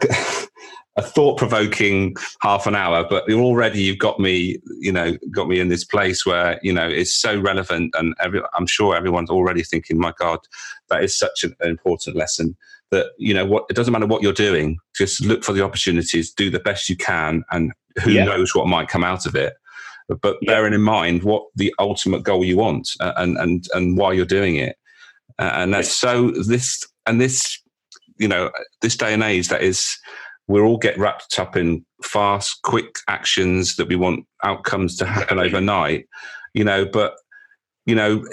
a 0.97 1.03
thought 1.15 1.39
provoking 1.39 2.17
half 2.41 2.67
an 2.67 2.75
hour. 2.75 3.07
But 3.09 3.31
already 3.33 3.83
you've 3.83 4.01
got 4.01 4.19
me, 4.19 4.59
you 4.81 4.91
know, 4.91 5.17
got 5.31 5.47
me 5.47 5.61
in 5.61 5.69
this 5.69 5.85
place 5.85 6.27
where 6.27 6.59
you 6.61 6.73
know 6.73 6.89
it's 6.89 7.15
so 7.15 7.41
relevant, 7.41 7.95
and 7.97 8.17
every, 8.19 8.43
I'm 8.59 8.67
sure 8.67 8.97
everyone's 8.97 9.31
already 9.31 9.63
thinking, 9.63 10.01
"My 10.01 10.13
God, 10.19 10.41
that 10.89 11.05
is 11.05 11.17
such 11.17 11.45
an 11.45 11.55
important 11.63 12.17
lesson." 12.17 12.57
That 12.93 13.07
you 13.19 13.35
know 13.35 13.45
what 13.45 13.65
it 13.69 13.75
doesn't 13.75 13.93
matter 13.93 14.07
what 14.07 14.23
you're 14.23 14.33
doing, 14.33 14.79
just 14.95 15.25
look 15.25 15.43
for 15.43 15.53
the 15.53 15.65
opportunities, 15.65 16.33
do 16.33 16.51
the 16.51 16.61
best 16.61 16.89
you 16.89 16.97
can, 16.97 17.43
and 17.51 17.73
who 18.03 18.13
yeah. 18.13 18.25
knows 18.25 18.55
what 18.55 18.69
might 18.69 18.89
come 18.89 19.03
out 19.05 19.27
of 19.27 19.35
it 19.35 19.55
but 20.21 20.37
yeah. 20.43 20.53
bearing 20.53 20.75
in 20.75 20.83
mind 20.83 21.23
what 21.23 21.45
the 21.55 21.75
ultimate 21.79 22.23
goal 22.23 22.45
you 22.45 22.57
want 22.57 22.89
and 23.01 23.37
and 23.39 23.67
and 23.75 23.97
why 23.97 24.13
you're 24.13 24.25
doing 24.25 24.57
it 24.57 24.77
and 25.39 25.73
that's 25.73 25.93
so 25.93 26.31
this 26.31 26.85
and 27.07 27.21
this 27.21 27.59
you 28.19 28.29
know 28.29 28.51
this 28.81 28.97
day 28.97 29.13
and 29.13 29.23
age 29.23 29.49
that 29.49 29.63
is 29.63 29.97
we 30.49 30.61
all 30.61 30.79
get 30.79 30.99
wrapped 30.99 31.39
up 31.39 31.57
in 31.57 31.85
fast 32.03 32.61
quick 32.63 32.97
actions 33.09 33.77
that 33.77 33.89
we 33.89 33.97
want 33.97 34.27
outcomes 34.45 34.97
to 34.97 35.07
happen 35.07 35.39
overnight 35.39 36.07
you 36.55 36.65
know 36.65 36.85
but 36.85 37.15
you 37.87 37.95
know 37.95 38.25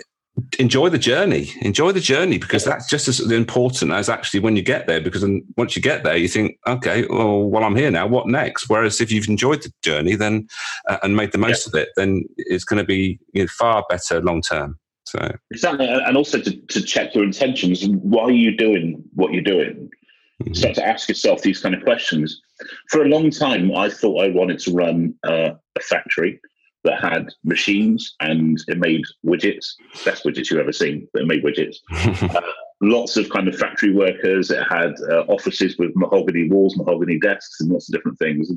enjoy 0.57 0.89
the 0.89 0.97
journey. 0.97 1.49
Enjoy 1.61 1.91
the 1.91 1.99
journey 1.99 2.37
because 2.37 2.63
that's 2.63 2.89
just 2.89 3.07
as 3.07 3.19
important 3.31 3.91
as 3.91 4.09
actually 4.09 4.39
when 4.39 4.55
you 4.55 4.61
get 4.61 4.87
there. 4.87 5.01
Because 5.01 5.25
once 5.57 5.75
you 5.75 5.81
get 5.81 6.03
there, 6.03 6.17
you 6.17 6.27
think, 6.27 6.57
okay, 6.67 7.05
well, 7.09 7.43
while 7.43 7.63
I'm 7.63 7.75
here 7.75 7.91
now, 7.91 8.07
what 8.07 8.27
next? 8.27 8.69
Whereas 8.69 9.01
if 9.01 9.11
you've 9.11 9.27
enjoyed 9.27 9.63
the 9.63 9.71
journey, 9.81 10.15
then 10.15 10.47
uh, 10.87 10.97
and 11.03 11.15
made 11.15 11.31
the 11.31 11.37
most 11.37 11.67
yeah. 11.67 11.81
of 11.81 11.83
it, 11.83 11.89
then 11.95 12.25
it's 12.37 12.63
going 12.63 12.79
to 12.79 12.85
be 12.85 13.19
you 13.33 13.43
know, 13.43 13.47
far 13.47 13.85
better 13.89 14.21
long 14.21 14.41
term. 14.41 14.77
So 15.05 15.35
exactly, 15.49 15.87
and 15.87 16.15
also 16.15 16.39
to, 16.39 16.55
to 16.55 16.81
check 16.83 17.15
your 17.15 17.23
intentions. 17.23 17.87
Why 17.87 18.23
are 18.23 18.31
you 18.31 18.55
doing 18.55 19.03
what 19.15 19.33
you're 19.33 19.41
doing? 19.41 19.89
Mm-hmm. 20.43 20.53
Start 20.53 20.75
to 20.75 20.85
ask 20.85 21.09
yourself 21.09 21.41
these 21.41 21.59
kind 21.59 21.73
of 21.73 21.83
questions. 21.83 22.39
For 22.89 23.03
a 23.03 23.07
long 23.07 23.31
time, 23.31 23.75
I 23.75 23.89
thought 23.89 24.23
I 24.23 24.29
wanted 24.29 24.59
to 24.59 24.71
run 24.71 25.15
uh, 25.27 25.51
a 25.75 25.81
factory 25.81 26.39
that 26.83 27.01
had 27.01 27.27
machines 27.43 28.15
and 28.21 28.57
it 28.67 28.77
made 28.77 29.03
widgets, 29.25 29.73
best 30.05 30.23
widgets 30.23 30.49
you've 30.49 30.59
ever 30.59 30.71
seen, 30.71 31.07
but 31.13 31.23
it 31.23 31.27
made 31.27 31.43
widgets. 31.43 31.77
uh, 32.35 32.41
lots 32.81 33.17
of 33.17 33.29
kind 33.29 33.47
of 33.47 33.57
factory 33.57 33.93
workers. 33.93 34.49
It 34.49 34.63
had 34.69 34.93
uh, 35.11 35.23
offices 35.27 35.77
with 35.77 35.91
mahogany 35.95 36.49
walls, 36.49 36.77
mahogany 36.77 37.19
desks, 37.19 37.59
and 37.59 37.69
lots 37.69 37.89
of 37.89 37.93
different 37.93 38.17
things. 38.19 38.51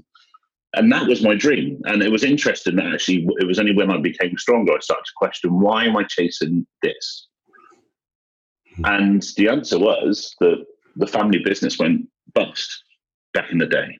And 0.75 0.91
that 0.93 1.07
was 1.07 1.23
my 1.23 1.35
dream. 1.35 1.81
And 1.85 2.03
it 2.03 2.11
was 2.11 2.25
interesting 2.25 2.77
that 2.77 2.87
actually 2.87 3.27
it 3.39 3.47
was 3.47 3.59
only 3.59 3.75
when 3.75 3.91
I 3.91 3.99
became 3.99 4.39
stronger 4.39 4.73
I 4.73 4.79
started 4.79 5.05
to 5.05 5.13
question 5.17 5.61
why 5.61 5.85
am 5.85 5.97
I 5.97 6.05
chasing 6.05 6.67
this? 6.83 7.29
And 8.85 9.23
the 9.37 9.49
answer 9.49 9.79
was 9.79 10.35
that 10.41 10.65
the 10.97 11.07
family 11.07 11.41
business 11.45 11.79
went 11.79 12.09
bust 12.35 12.85
back 13.35 13.51
in 13.51 13.59
the 13.59 13.67
day. 13.67 13.99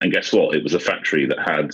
And 0.00 0.12
guess 0.12 0.32
what? 0.32 0.54
It 0.54 0.62
was 0.62 0.74
a 0.74 0.80
factory 0.80 1.26
that 1.26 1.40
had 1.40 1.72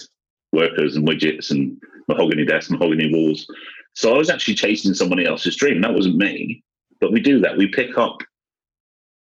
workers 0.53 0.97
and 0.97 1.07
widgets 1.07 1.51
and 1.51 1.81
mahogany 2.09 2.45
desks, 2.45 2.71
mahogany 2.71 3.13
walls. 3.13 3.47
So 3.95 4.15
I 4.15 4.19
was 4.19 4.31
actually 4.31 4.55
chasing 4.55 4.95
somebody 4.95 5.27
else's 5.27 5.57
dream. 5.57 5.81
That 5.81 5.95
wasn't 5.95 6.17
me. 6.17 6.63
But 7.01 7.13
we 7.13 7.21
do 7.21 7.39
that. 7.41 7.57
We 7.57 7.69
pick 7.69 7.97
up 7.97 8.19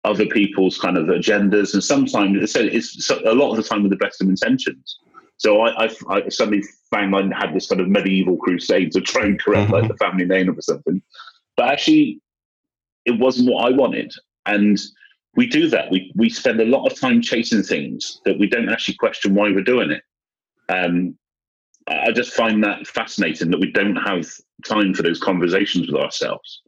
other 0.05 0.27
people's 0.27 0.79
kind 0.79 0.97
of 0.97 1.07
agendas, 1.07 1.75
and 1.75 1.85
sometimes 1.85 2.53
so 2.53 2.61
it's 2.61 3.11
a 3.11 3.35
lot 3.35 3.51
of 3.51 3.57
the 3.57 3.63
time 3.63 3.83
with 3.83 3.91
the 3.91 3.97
best 3.97 4.21
of 4.21 4.29
intentions. 4.29 4.99
So 5.37 5.63
I, 5.63 5.87
I, 5.87 5.91
I 6.09 6.29
suddenly 6.29 6.63
found 6.91 7.15
I 7.15 7.39
had 7.39 7.55
this 7.55 7.69
kind 7.69 7.81
of 7.81 7.89
medieval 7.89 8.37
crusade 8.37 8.93
to 8.93 9.01
try 9.01 9.25
and 9.25 9.41
correct 9.41 9.71
mm-hmm. 9.71 9.75
like 9.75 9.89
the 9.89 9.97
family 9.97 10.27
name 10.27 10.51
or 10.51 10.61
something, 10.61 11.03
but 11.57 11.69
actually, 11.69 12.21
it 13.07 13.19
wasn't 13.19 13.51
what 13.51 13.67
I 13.67 13.75
wanted. 13.75 14.13
And 14.47 14.79
we 15.37 15.47
do 15.47 15.69
that. 15.69 15.91
We 15.91 16.13
we 16.17 16.29
spend 16.29 16.61
a 16.61 16.67
lot 16.67 16.91
of 16.91 16.99
time 16.99 17.23
chasing 17.23 17.63
things 17.63 18.21
that 18.25 18.39
we 18.39 18.49
don't 18.49 18.69
actually 18.69 18.97
question 18.97 19.35
why 19.35 19.51
we're 19.51 19.63
doing 19.63 19.91
it. 19.91 20.03
Um, 20.69 21.17
I 21.91 22.13
just 22.13 22.33
find 22.33 22.63
that 22.65 22.87
fascinating 22.87 23.51
that 23.51 23.61
we 23.61 23.73
don't 23.73 23.97
have 23.97 24.27
time 24.65 24.95
for 24.95 25.03
those 25.03 25.21
conversations 25.21 25.91
with 25.91 26.01
ourselves 26.01 26.63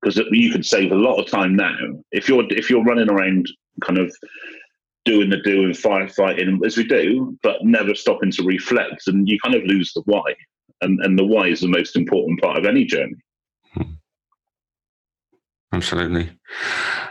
because 0.00 0.20
you 0.30 0.52
could 0.52 0.66
save 0.66 0.92
a 0.92 0.96
lot 0.96 1.20
of 1.20 1.30
time 1.30 1.56
now 1.56 1.76
if 2.10 2.28
you're 2.28 2.44
if 2.50 2.70
you're 2.70 2.84
running 2.84 3.10
around 3.10 3.46
kind 3.80 3.98
of 3.98 4.14
doing 5.04 5.30
the 5.30 5.38
do 5.38 5.64
and 5.64 5.74
firefighting 5.74 6.64
as 6.64 6.76
we 6.76 6.84
do, 6.84 7.36
but 7.42 7.64
never 7.64 7.94
stopping 7.94 8.30
to 8.32 8.44
reflect, 8.44 9.08
and 9.08 9.28
you 9.28 9.38
kind 9.42 9.54
of 9.54 9.64
lose 9.64 9.92
the 9.92 10.02
why, 10.04 10.34
and 10.80 11.00
and 11.04 11.18
the 11.18 11.24
why 11.24 11.48
is 11.48 11.60
the 11.60 11.68
most 11.68 11.96
important 11.96 12.40
part 12.40 12.58
of 12.58 12.64
any 12.64 12.84
journey. 12.84 13.16
Absolutely. 15.72 16.30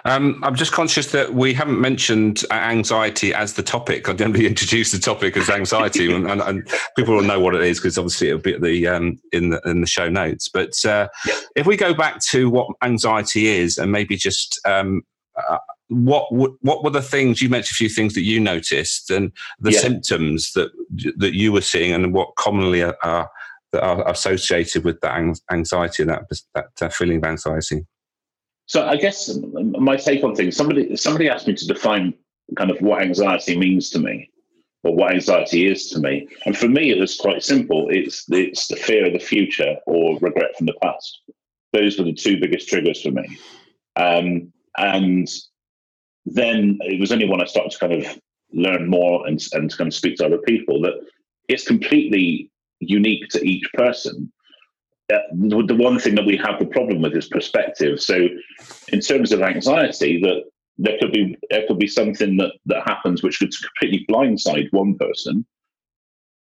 Um, 0.06 0.39
I'm 0.43 0.56
just 0.56 0.71
conscious 0.71 1.12
that 1.13 1.34
we 1.34 1.52
haven't 1.52 1.82
mentioned 1.82 2.43
anxiety 2.52 3.34
as 3.34 3.54
the 3.54 3.63
topic. 3.63 4.08
I 4.08 4.13
generally 4.13 4.45
introduce 4.47 4.91
the 4.91 5.00
topic 5.00 5.36
as 5.36 5.50
anxiety, 5.50 6.13
and, 6.13 6.30
and, 6.30 6.41
and, 6.41 6.69
people 6.95 7.15
will 7.15 7.24
know 7.24 7.39
what 7.39 7.56
it 7.56 7.62
is 7.62 7.80
because 7.80 7.97
obviously 7.97 8.28
it'll 8.28 8.39
be 8.39 8.58
the 8.58 8.88
um, 8.88 9.19
in 9.32 9.50
the 9.50 9.62
in 9.65 9.82
the 9.82 9.88
show 9.88 10.10
notes. 10.10 10.47
But 10.47 10.74
uh, 10.86 11.08
if 11.56 11.65
we 11.65 11.76
go 11.76 11.93
back 11.95 12.19
to 12.26 12.52
what 12.52 12.67
anxiety 12.84 13.47
is, 13.47 13.80
and 13.80 13.91
maybe 13.91 14.15
just 14.15 14.60
um, 14.65 15.02
uh, 15.36 15.58
what 15.88 16.26
what 16.32 16.84
were 16.84 16.91
the 16.91 17.02
things 17.02 17.41
you 17.41 17.50
mentioned 17.50 17.74
a 17.74 17.76
few 17.76 17.89
things 17.89 18.13
that 18.13 18.21
you 18.21 18.39
noticed 18.39 19.10
and 19.10 19.32
the 19.60 19.71
yeah. 19.71 19.80
symptoms 19.80 20.54
that 20.54 20.71
that 21.17 21.34
you 21.34 21.52
were 21.52 21.62
seeing 21.62 21.93
and 21.93 22.13
what 22.13 22.36
commonly 22.38 22.84
are, 22.84 22.97
are 23.04 23.30
that 23.71 23.84
are 23.84 24.08
associated 24.08 24.84
with 24.84 25.00
that 25.02 25.19
anxiety 25.52 26.04
and 26.04 26.12
that 26.12 26.24
that 26.54 26.69
uh, 26.82 26.89
feeling 26.89 27.17
of 27.17 27.24
anxiety 27.24 27.86
so 28.72 28.88
I 28.88 28.96
guess 28.96 29.38
my 29.54 29.98
take 29.98 30.24
on 30.24 30.34
things, 30.34 30.56
somebody 30.56 30.96
somebody 30.96 31.28
asked 31.28 31.46
me 31.46 31.54
to 31.56 31.68
define 31.68 32.14
kind 32.56 32.72
of 32.72 32.80
what 32.80 33.02
anxiety 33.02 33.58
means 33.58 33.90
to 33.90 34.00
me 34.00 34.32
or 34.86 34.96
what 34.96 35.12
anxiety 35.12 35.68
is 35.70 35.90
to 35.90 36.00
me. 36.00 36.30
And 36.46 36.58
for 36.58 36.70
me, 36.70 36.90
it 36.90 36.98
was 36.98 37.18
quite 37.18 37.44
simple. 37.44 37.90
It's 37.90 38.24
it's 38.30 38.68
the 38.68 38.78
fear 38.78 39.08
of 39.08 39.12
the 39.12 39.20
future 39.20 39.76
or 39.88 40.18
regret 40.20 40.56
from 40.58 40.68
the 40.68 40.80
past. 40.82 41.20
Those 41.74 41.98
were 41.98 42.06
the 42.06 42.14
two 42.14 42.40
biggest 42.40 42.70
triggers 42.70 43.02
for 43.02 43.12
me. 43.12 43.38
Um, 43.98 44.54
and 44.78 45.28
then 46.26 46.80
it 46.84 46.98
was 46.98 47.12
only 47.12 47.28
when 47.28 47.42
I 47.42 47.46
started 47.48 47.74
to 47.74 47.80
kind 47.80 47.94
of 48.06 48.22
learn 48.54 48.90
more 48.90 49.28
and, 49.28 49.38
and 49.52 49.70
to 49.70 49.76
kind 49.76 49.90
of 49.90 49.94
speak 49.94 50.16
to 50.20 50.26
other 50.26 50.38
people 50.38 50.82
that 50.84 50.94
it's 51.50 51.68
completely 51.68 52.50
unique 52.80 53.28
to 53.32 53.46
each 53.46 53.70
person 53.74 54.32
the, 55.34 55.76
one 55.76 56.00
thing 56.00 56.15
that 56.15 56.26
we 56.26 56.38
have 56.38 56.60
the 56.60 56.65
problem 56.65 57.02
with 57.02 57.15
is 57.15 57.28
perspective. 57.28 58.02
So, 58.02 58.28
in 58.89 59.00
terms 59.00 59.32
of 59.32 59.41
anxiety, 59.41 60.21
that 60.21 60.43
there 60.78 60.97
could 61.00 61.12
be 61.12 61.38
there 61.50 61.65
could 61.67 61.80
be 61.80 61.88
something 61.88 62.38
that 62.38 62.54
that 62.65 62.88
happens 62.88 63.24
which 63.24 63.39
could 63.39 63.54
completely 63.80 64.06
blindside 64.10 64.67
one 64.71 64.97
person, 64.97 65.45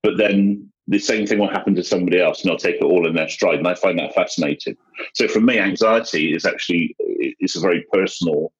but 0.03 0.17
then 0.17 0.71
the 0.87 0.99
same 0.99 1.27
thing 1.27 1.39
will 1.39 1.49
happen 1.49 1.75
to 1.75 1.83
somebody 1.83 2.21
else, 2.21 2.41
and 2.41 2.49
they'll 2.49 2.57
take 2.57 2.75
it 2.75 2.83
all 2.83 3.07
in 3.07 3.15
their 3.15 3.29
stride. 3.29 3.59
And 3.59 3.67
I 3.67 3.75
find 3.75 3.99
that 3.99 4.15
fascinating. 4.15 4.75
So, 5.13 5.27
for 5.27 5.39
me, 5.39 5.59
anxiety 5.59 6.33
is 6.33 6.45
actually 6.45 6.95
it's 6.99 7.55
a 7.55 7.61
very 7.61 7.85
personal 7.91 8.51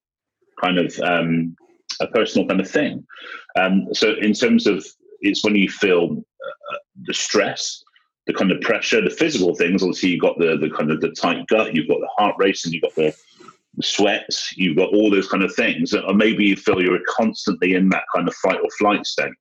kind 0.61 0.77
of 0.77 0.99
um, 0.99 1.55
a 1.99 2.07
personal 2.07 2.47
kind 2.47 2.61
of 2.61 2.69
thing. 2.69 3.05
Um, 3.55 3.87
so, 3.93 4.13
in 4.21 4.33
terms 4.33 4.67
of 4.67 4.85
it's 5.21 5.43
when 5.43 5.55
you 5.55 5.69
feel 5.69 6.23
uh, 6.71 6.77
the 7.03 7.13
stress 7.13 7.83
the 8.27 8.33
kind 8.33 8.51
of 8.51 8.61
pressure, 8.61 9.01
the 9.01 9.09
physical 9.09 9.55
things. 9.55 9.81
Obviously, 9.81 10.09
you've 10.09 10.21
got 10.21 10.37
the 10.37 10.57
the 10.57 10.69
kind 10.69 10.91
of 10.91 11.01
the 11.01 11.09
tight 11.11 11.47
gut, 11.47 11.73
you've 11.73 11.87
got 11.87 11.99
the 11.99 12.09
heart 12.17 12.35
racing, 12.37 12.73
you've 12.73 12.83
got 12.83 12.95
the, 12.95 13.15
sweats, 13.79 14.57
you've 14.57 14.75
got 14.75 14.91
all 14.91 15.11
those 15.11 15.27
kind 15.27 15.43
of 15.43 15.53
things. 15.53 15.93
Or 15.93 16.13
maybe 16.13 16.43
you 16.45 16.55
feel 16.55 16.81
you're 16.81 16.99
constantly 17.07 17.75
in 17.75 17.89
that 17.89 18.05
kind 18.13 18.27
of 18.27 18.33
fight 18.35 18.57
or 18.57 18.69
flight 18.79 19.05
state, 19.05 19.33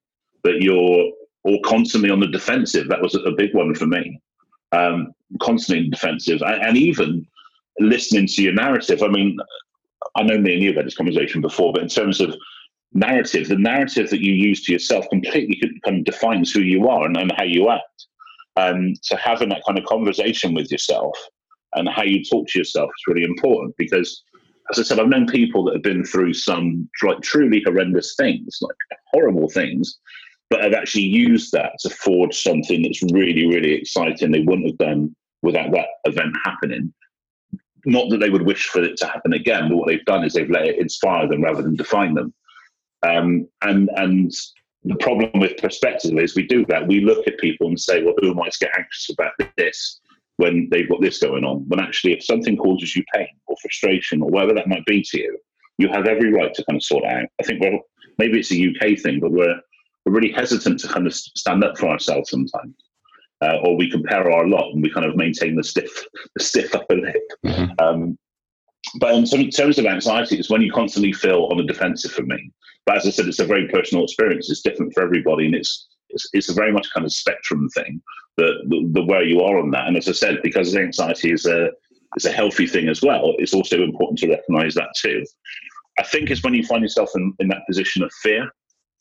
that 0.44 0.60
you're 0.60 1.10
or 1.44 1.58
constantly 1.64 2.10
on 2.10 2.20
the 2.20 2.26
defensive. 2.26 2.88
That 2.88 3.00
was 3.00 3.14
a 3.14 3.30
big 3.36 3.54
one 3.54 3.74
for 3.74 3.86
me. 3.86 4.20
Um, 4.72 5.12
constantly 5.40 5.88
defensive, 5.88 6.42
and, 6.42 6.62
and 6.62 6.76
even 6.76 7.26
listening 7.78 8.26
to 8.26 8.42
your 8.42 8.52
narrative. 8.52 9.02
I 9.02 9.08
mean, 9.08 9.38
I 10.16 10.22
know 10.22 10.38
me 10.38 10.54
and 10.54 10.62
you 10.62 10.68
have 10.68 10.76
had 10.76 10.86
this 10.86 10.96
conversation 10.96 11.40
before, 11.40 11.72
but 11.72 11.82
in 11.82 11.88
terms 11.88 12.20
of 12.20 12.36
narrative, 12.92 13.48
the 13.48 13.56
narrative 13.56 14.10
that 14.10 14.20
you 14.20 14.32
use 14.32 14.64
to 14.64 14.72
yourself 14.72 15.08
completely 15.08 15.60
kind 15.84 15.98
of 15.98 16.04
defines 16.04 16.52
who 16.52 16.60
you 16.60 16.88
are 16.88 17.06
and, 17.06 17.16
and 17.16 17.32
how 17.36 17.44
you 17.44 17.70
act. 17.70 18.06
Um, 18.56 18.94
so 19.02 19.16
having 19.16 19.50
that 19.50 19.62
kind 19.66 19.78
of 19.78 19.84
conversation 19.84 20.54
with 20.54 20.70
yourself 20.70 21.16
and 21.74 21.88
how 21.88 22.02
you 22.02 22.24
talk 22.24 22.48
to 22.48 22.58
yourself 22.58 22.88
is 22.88 23.04
really 23.06 23.24
important 23.24 23.74
because, 23.76 24.22
as 24.70 24.78
I 24.78 24.82
said, 24.82 24.98
I've 24.98 25.08
known 25.08 25.26
people 25.26 25.64
that 25.64 25.74
have 25.74 25.82
been 25.82 26.04
through 26.04 26.34
some 26.34 26.88
like 27.02 27.20
truly 27.20 27.62
horrendous 27.64 28.14
things, 28.16 28.58
like 28.60 28.76
horrible 29.12 29.48
things, 29.50 29.98
but 30.48 30.62
have 30.62 30.72
actually 30.72 31.04
used 31.04 31.52
that 31.52 31.72
to 31.80 31.90
forge 31.90 32.42
something 32.42 32.82
that's 32.82 33.02
really, 33.02 33.46
really 33.46 33.74
exciting. 33.74 34.30
They 34.30 34.40
wouldn't 34.40 34.68
have 34.68 34.78
done 34.78 35.14
without 35.42 35.72
that 35.72 35.88
event 36.04 36.34
happening. 36.44 36.92
Not 37.84 38.10
that 38.10 38.18
they 38.18 38.30
would 38.30 38.46
wish 38.46 38.66
for 38.66 38.82
it 38.82 38.96
to 38.98 39.06
happen 39.06 39.32
again, 39.32 39.68
but 39.68 39.76
what 39.76 39.86
they've 39.86 40.04
done 40.04 40.24
is 40.24 40.32
they've 40.32 40.50
let 40.50 40.66
it 40.66 40.78
inspire 40.78 41.28
them 41.28 41.42
rather 41.42 41.62
than 41.62 41.76
define 41.76 42.14
them. 42.14 42.34
Um, 43.02 43.46
and 43.62 43.90
and 43.96 44.32
the 44.86 44.96
problem 44.96 45.30
with 45.34 45.56
perspective 45.56 46.16
is 46.18 46.36
we 46.36 46.46
do 46.46 46.64
that. 46.66 46.86
We 46.86 47.00
look 47.00 47.26
at 47.26 47.38
people 47.38 47.66
and 47.66 47.78
say, 47.78 48.02
well, 48.02 48.14
who 48.20 48.30
am 48.30 48.40
I 48.40 48.48
to 48.48 48.58
get 48.60 48.78
anxious 48.78 49.10
about 49.10 49.32
this 49.56 50.00
when 50.36 50.68
they've 50.70 50.88
got 50.88 51.00
this 51.00 51.18
going 51.18 51.44
on? 51.44 51.64
When 51.68 51.80
actually, 51.80 52.12
if 52.12 52.24
something 52.24 52.56
causes 52.56 52.94
you 52.94 53.02
pain 53.12 53.28
or 53.46 53.56
frustration 53.60 54.22
or 54.22 54.30
whatever 54.30 54.54
that 54.54 54.68
might 54.68 54.86
be 54.86 55.02
to 55.02 55.18
you, 55.18 55.38
you 55.78 55.88
have 55.88 56.06
every 56.06 56.32
right 56.32 56.54
to 56.54 56.64
kind 56.64 56.76
of 56.76 56.84
sort 56.84 57.04
it 57.04 57.10
out. 57.10 57.28
I 57.40 57.42
think, 57.42 57.60
well, 57.60 57.80
maybe 58.18 58.38
it's 58.38 58.52
a 58.52 58.68
UK 58.68 58.98
thing, 58.98 59.18
but 59.18 59.32
we're, 59.32 59.60
we're 60.04 60.12
really 60.12 60.32
hesitant 60.32 60.78
to 60.80 60.88
kind 60.88 61.06
of 61.06 61.14
stand 61.14 61.64
up 61.64 61.76
for 61.76 61.88
ourselves 61.88 62.30
sometimes. 62.30 62.74
Uh, 63.42 63.58
or 63.64 63.76
we 63.76 63.90
compare 63.90 64.30
our 64.30 64.48
lot 64.48 64.72
and 64.72 64.82
we 64.82 64.90
kind 64.90 65.04
of 65.04 65.14
maintain 65.16 65.56
the 65.56 65.64
stiff, 65.64 66.06
the 66.36 66.42
stiff 66.42 66.74
upper 66.74 66.94
lip. 66.94 67.16
Mm-hmm. 67.44 67.84
Um, 67.84 68.18
but 68.98 69.14
in 69.14 69.50
terms 69.50 69.78
of 69.78 69.86
anxiety, 69.86 70.38
it's 70.38 70.50
when 70.50 70.62
you 70.62 70.72
constantly 70.72 71.12
feel 71.12 71.48
on 71.50 71.58
the 71.58 71.64
defensive 71.64 72.12
for 72.12 72.22
me. 72.22 72.50
But 72.84 72.98
as 72.98 73.06
I 73.06 73.10
said, 73.10 73.26
it's 73.26 73.40
a 73.40 73.46
very 73.46 73.68
personal 73.68 74.04
experience. 74.04 74.48
It's 74.48 74.62
different 74.62 74.94
for 74.94 75.02
everybody, 75.02 75.46
and 75.46 75.54
it's 75.54 75.88
it's, 76.10 76.28
it's 76.32 76.48
a 76.48 76.54
very 76.54 76.72
much 76.72 76.88
kind 76.94 77.04
of 77.04 77.12
spectrum 77.12 77.68
thing. 77.70 78.00
The, 78.36 78.52
the, 78.68 78.90
the 78.92 79.04
where 79.04 79.24
you 79.24 79.40
are 79.40 79.58
on 79.58 79.70
that, 79.72 79.88
and 79.88 79.96
as 79.96 80.08
I 80.08 80.12
said, 80.12 80.38
because 80.42 80.76
anxiety 80.76 81.32
is 81.32 81.46
a 81.46 81.70
is 82.16 82.24
a 82.24 82.32
healthy 82.32 82.66
thing 82.66 82.88
as 82.88 83.02
well. 83.02 83.34
It's 83.38 83.54
also 83.54 83.82
important 83.82 84.18
to 84.20 84.28
recognise 84.28 84.74
that 84.74 84.90
too. 84.96 85.24
I 85.98 86.02
think 86.02 86.30
it's 86.30 86.42
when 86.42 86.54
you 86.54 86.64
find 86.64 86.82
yourself 86.82 87.10
in, 87.14 87.32
in 87.40 87.48
that 87.48 87.66
position 87.66 88.02
of 88.02 88.12
fear, 88.22 88.50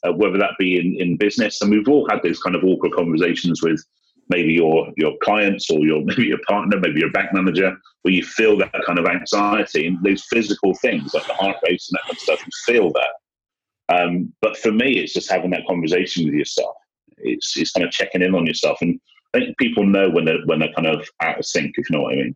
uh, 0.03 0.13
whether 0.13 0.37
that 0.37 0.51
be 0.57 0.79
in, 0.79 0.95
in 0.99 1.17
business, 1.17 1.61
and 1.61 1.69
we've 1.69 1.87
all 1.87 2.07
had 2.09 2.21
those 2.23 2.39
kind 2.39 2.55
of 2.55 2.63
awkward 2.63 2.93
conversations 2.93 3.61
with 3.61 3.83
maybe 4.29 4.53
your 4.53 4.91
your 4.97 5.13
clients 5.21 5.69
or 5.69 5.79
your 5.79 6.01
maybe 6.05 6.25
your 6.25 6.39
partner, 6.47 6.79
maybe 6.79 6.99
your 6.99 7.11
bank 7.11 7.33
manager, 7.33 7.75
where 8.01 8.13
you 8.13 8.23
feel 8.23 8.57
that 8.57 8.73
kind 8.85 8.99
of 8.99 9.05
anxiety 9.05 9.87
and 9.87 10.03
those 10.03 10.23
physical 10.25 10.73
things 10.75 11.13
like 11.13 11.27
the 11.27 11.33
heart 11.33 11.57
rate 11.67 11.81
and 11.89 11.93
that 11.97 12.03
kind 12.03 12.13
of 12.13 12.19
stuff. 12.19 12.39
You 12.39 12.73
feel 12.73 12.91
that. 12.93 13.09
Um, 13.87 14.33
but 14.41 14.57
for 14.57 14.71
me, 14.71 14.97
it's 14.97 15.13
just 15.13 15.31
having 15.31 15.51
that 15.51 15.67
conversation 15.67 16.25
with 16.25 16.33
yourself. 16.33 16.75
It's 17.17 17.55
it's 17.57 17.71
kind 17.71 17.85
of 17.85 17.91
checking 17.91 18.21
in 18.21 18.35
on 18.35 18.45
yourself, 18.45 18.79
and 18.81 18.99
I 19.33 19.39
think 19.39 19.57
people 19.57 19.85
know 19.85 20.09
when 20.09 20.25
they're 20.25 20.43
when 20.45 20.59
they're 20.59 20.73
kind 20.73 20.87
of 20.87 21.07
out 21.21 21.39
of 21.39 21.45
sync, 21.45 21.75
if 21.77 21.89
you 21.89 21.95
know 21.97 22.03
what 22.03 22.13
I 22.13 22.17
mean. 22.17 22.35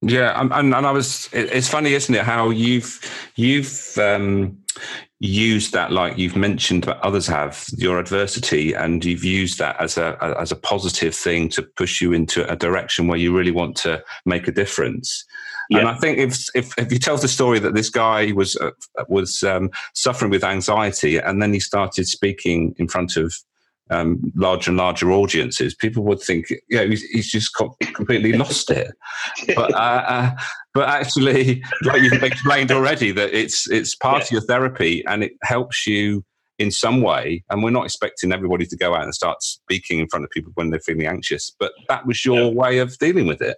Yeah, 0.00 0.40
and, 0.40 0.52
and 0.52 0.74
I 0.74 0.92
was. 0.92 1.28
It's 1.32 1.68
funny, 1.68 1.92
isn't 1.92 2.14
it? 2.14 2.22
How 2.22 2.50
you've 2.50 3.00
you've 3.34 3.98
um, 3.98 4.58
used 5.20 5.72
that, 5.72 5.92
like 5.92 6.16
you've 6.16 6.36
mentioned, 6.36 6.86
but 6.86 6.98
others 7.00 7.26
have 7.26 7.66
your 7.76 7.98
adversity, 7.98 8.72
and 8.74 9.04
you've 9.04 9.24
used 9.24 9.58
that 9.58 9.80
as 9.80 9.98
a 9.98 10.16
as 10.38 10.52
a 10.52 10.56
positive 10.56 11.14
thing 11.14 11.48
to 11.50 11.62
push 11.62 12.00
you 12.00 12.12
into 12.12 12.48
a 12.50 12.56
direction 12.56 13.08
where 13.08 13.18
you 13.18 13.36
really 13.36 13.50
want 13.50 13.76
to 13.76 14.02
make 14.24 14.48
a 14.48 14.52
difference. 14.52 15.24
Yeah. 15.70 15.80
And 15.80 15.88
I 15.88 15.98
think 15.98 16.18
if, 16.18 16.46
if 16.54 16.72
if 16.78 16.92
you 16.92 16.98
tell 16.98 17.18
the 17.18 17.28
story 17.28 17.58
that 17.58 17.74
this 17.74 17.90
guy 17.90 18.32
was 18.32 18.56
uh, 18.56 18.70
was 19.08 19.42
um, 19.42 19.70
suffering 19.94 20.30
with 20.30 20.44
anxiety, 20.44 21.18
and 21.18 21.42
then 21.42 21.52
he 21.52 21.60
started 21.60 22.06
speaking 22.06 22.74
in 22.78 22.88
front 22.88 23.16
of 23.16 23.34
um, 23.90 24.20
larger 24.34 24.70
and 24.70 24.78
larger 24.78 25.10
audiences, 25.10 25.74
people 25.74 26.04
would 26.04 26.20
think, 26.20 26.46
yeah, 26.68 26.84
he's, 26.84 27.02
he's 27.02 27.30
just 27.30 27.54
completely 27.54 28.32
lost 28.32 28.70
it. 28.70 28.92
But 29.54 29.74
uh, 29.74 30.04
uh, 30.06 30.30
but 30.74 30.88
actually, 30.88 31.62
like 31.82 32.02
you've 32.02 32.22
explained 32.22 32.70
already, 32.70 33.10
that 33.12 33.34
it's 33.34 33.70
it's 33.70 33.94
part 33.94 34.18
yeah. 34.18 34.24
of 34.24 34.30
your 34.30 34.40
therapy 34.42 35.04
and 35.06 35.24
it 35.24 35.32
helps 35.42 35.86
you 35.86 36.24
in 36.58 36.70
some 36.70 37.00
way. 37.00 37.44
And 37.50 37.62
we're 37.62 37.70
not 37.70 37.84
expecting 37.84 38.32
everybody 38.32 38.66
to 38.66 38.76
go 38.76 38.94
out 38.94 39.04
and 39.04 39.14
start 39.14 39.42
speaking 39.42 40.00
in 40.00 40.08
front 40.08 40.24
of 40.24 40.30
people 40.30 40.52
when 40.54 40.70
they're 40.70 40.80
feeling 40.80 41.06
anxious, 41.06 41.52
but 41.58 41.72
that 41.88 42.06
was 42.06 42.24
your 42.24 42.40
yeah. 42.40 42.50
way 42.50 42.78
of 42.78 42.96
dealing 42.98 43.26
with 43.26 43.40
it. 43.40 43.56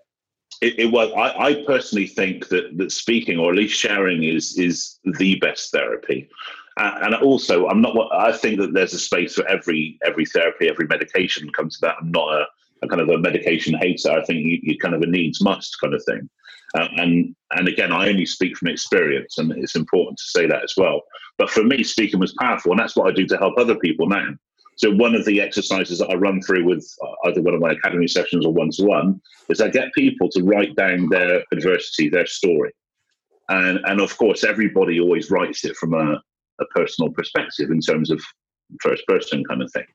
It, 0.60 0.78
it, 0.78 0.86
was. 0.86 1.10
I, 1.16 1.46
I, 1.46 1.64
personally 1.64 2.06
think 2.06 2.48
that 2.48 2.76
that 2.76 2.92
speaking 2.92 3.38
or 3.38 3.50
at 3.50 3.56
least 3.56 3.78
sharing 3.78 4.24
is 4.24 4.58
is 4.58 4.98
the 5.04 5.36
best 5.36 5.70
therapy 5.72 6.28
and 6.80 7.14
also 7.16 7.66
i'm 7.68 7.80
not 7.80 7.96
i 8.12 8.32
think 8.32 8.58
that 8.58 8.72
there's 8.72 8.94
a 8.94 8.98
space 8.98 9.34
for 9.34 9.46
every 9.48 9.98
every 10.04 10.24
therapy 10.26 10.68
every 10.68 10.86
medication 10.86 11.50
comes 11.52 11.78
to 11.78 11.80
that. 11.82 11.96
I'm 12.00 12.10
not 12.10 12.32
a, 12.32 12.46
a 12.82 12.88
kind 12.88 13.00
of 13.02 13.08
a 13.08 13.18
medication 13.18 13.74
hater. 13.74 14.10
I 14.10 14.24
think 14.24 14.44
you, 14.44 14.58
you 14.62 14.78
kind 14.78 14.94
of 14.94 15.02
a 15.02 15.06
needs 15.06 15.42
must 15.42 15.78
kind 15.80 15.94
of 15.94 16.02
thing. 16.04 16.28
Uh, 16.74 16.86
and 16.98 17.34
and 17.52 17.66
again 17.66 17.92
i 17.92 18.08
only 18.08 18.24
speak 18.24 18.56
from 18.56 18.68
experience 18.68 19.38
and 19.38 19.50
it's 19.52 19.74
important 19.74 20.16
to 20.18 20.24
say 20.24 20.46
that 20.46 20.62
as 20.62 20.74
well. 20.76 21.02
But 21.36 21.50
for 21.50 21.64
me 21.64 21.82
speaking 21.82 22.20
was 22.20 22.34
powerful 22.38 22.72
and 22.72 22.80
that's 22.80 22.96
what 22.96 23.08
i 23.08 23.12
do 23.12 23.26
to 23.26 23.36
help 23.36 23.54
other 23.58 23.76
people 23.76 24.06
now. 24.06 24.28
So 24.76 24.90
one 24.90 25.14
of 25.14 25.24
the 25.24 25.40
exercises 25.40 25.98
that 25.98 26.10
i 26.10 26.14
run 26.14 26.40
through 26.40 26.64
with 26.64 26.86
uh, 27.02 27.28
either 27.28 27.42
one 27.42 27.54
of 27.54 27.60
my 27.60 27.72
academy 27.72 28.06
sessions 28.06 28.46
or 28.46 28.52
one-to-one 28.52 29.20
is 29.48 29.60
i 29.60 29.68
get 29.68 29.92
people 29.94 30.28
to 30.30 30.44
write 30.44 30.76
down 30.76 31.08
their 31.08 31.42
adversity 31.52 32.08
their 32.08 32.26
story. 32.26 32.72
And 33.48 33.80
and 33.84 34.00
of 34.00 34.16
course 34.16 34.44
everybody 34.44 35.00
always 35.00 35.30
writes 35.30 35.64
it 35.64 35.76
from 35.76 35.94
a 35.94 36.22
a 36.60 36.64
personal 36.66 37.10
perspective 37.10 37.70
in 37.70 37.80
terms 37.80 38.10
of 38.10 38.20
first 38.80 39.06
person 39.06 39.44
kind 39.44 39.62
of 39.62 39.72
thing. 39.72 39.86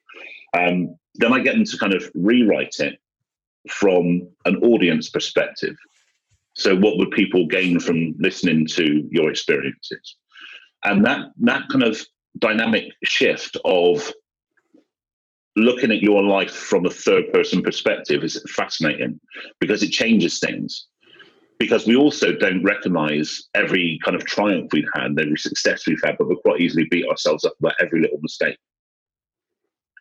Um, 0.58 0.96
then 1.16 1.34
I 1.34 1.40
get 1.40 1.56
them 1.56 1.66
to 1.66 1.78
kind 1.78 1.94
of 1.94 2.10
rewrite 2.14 2.76
it 2.80 3.00
from 3.70 4.28
an 4.46 4.58
audience 4.58 5.10
perspective. 5.10 5.76
So, 6.54 6.76
what 6.76 6.98
would 6.98 7.12
people 7.12 7.48
gain 7.48 7.80
from 7.80 8.16
listening 8.20 8.66
to 8.68 9.08
your 9.12 9.30
experiences? 9.30 10.16
And 10.84 11.06
that 11.06 11.32
that 11.42 11.64
kind 11.70 11.84
of 11.84 12.00
dynamic 12.40 12.94
shift 13.04 13.58
of 13.66 14.12
looking 15.56 15.92
at 15.92 16.02
your 16.02 16.22
life 16.22 16.52
from 16.52 16.86
a 16.86 16.90
third 16.90 17.32
person 17.32 17.62
perspective 17.62 18.24
is 18.24 18.42
fascinating 18.50 19.20
because 19.60 19.84
it 19.84 19.90
changes 19.90 20.40
things 20.40 20.88
because 21.60 21.88
we 21.88 21.96
also 21.96 22.34
don't 22.34 22.64
recognize 22.64 23.50
every 23.54 24.00
kind 24.04 24.16
of 24.16 24.26
triumph 24.26 24.70
we've 24.74 24.90
had, 24.94 25.18
every 25.20 25.38
success 25.38 25.88
we've 25.88 26.02
had, 26.04 26.18
but 26.18 26.28
we 26.28 26.36
quite 26.44 26.62
easily 26.62 26.86
beat 26.90 27.08
ourselves 27.08 27.46
up 27.46 27.54
about 27.60 27.76
every 27.80 28.02
little 28.02 28.20
mistake. 28.22 28.58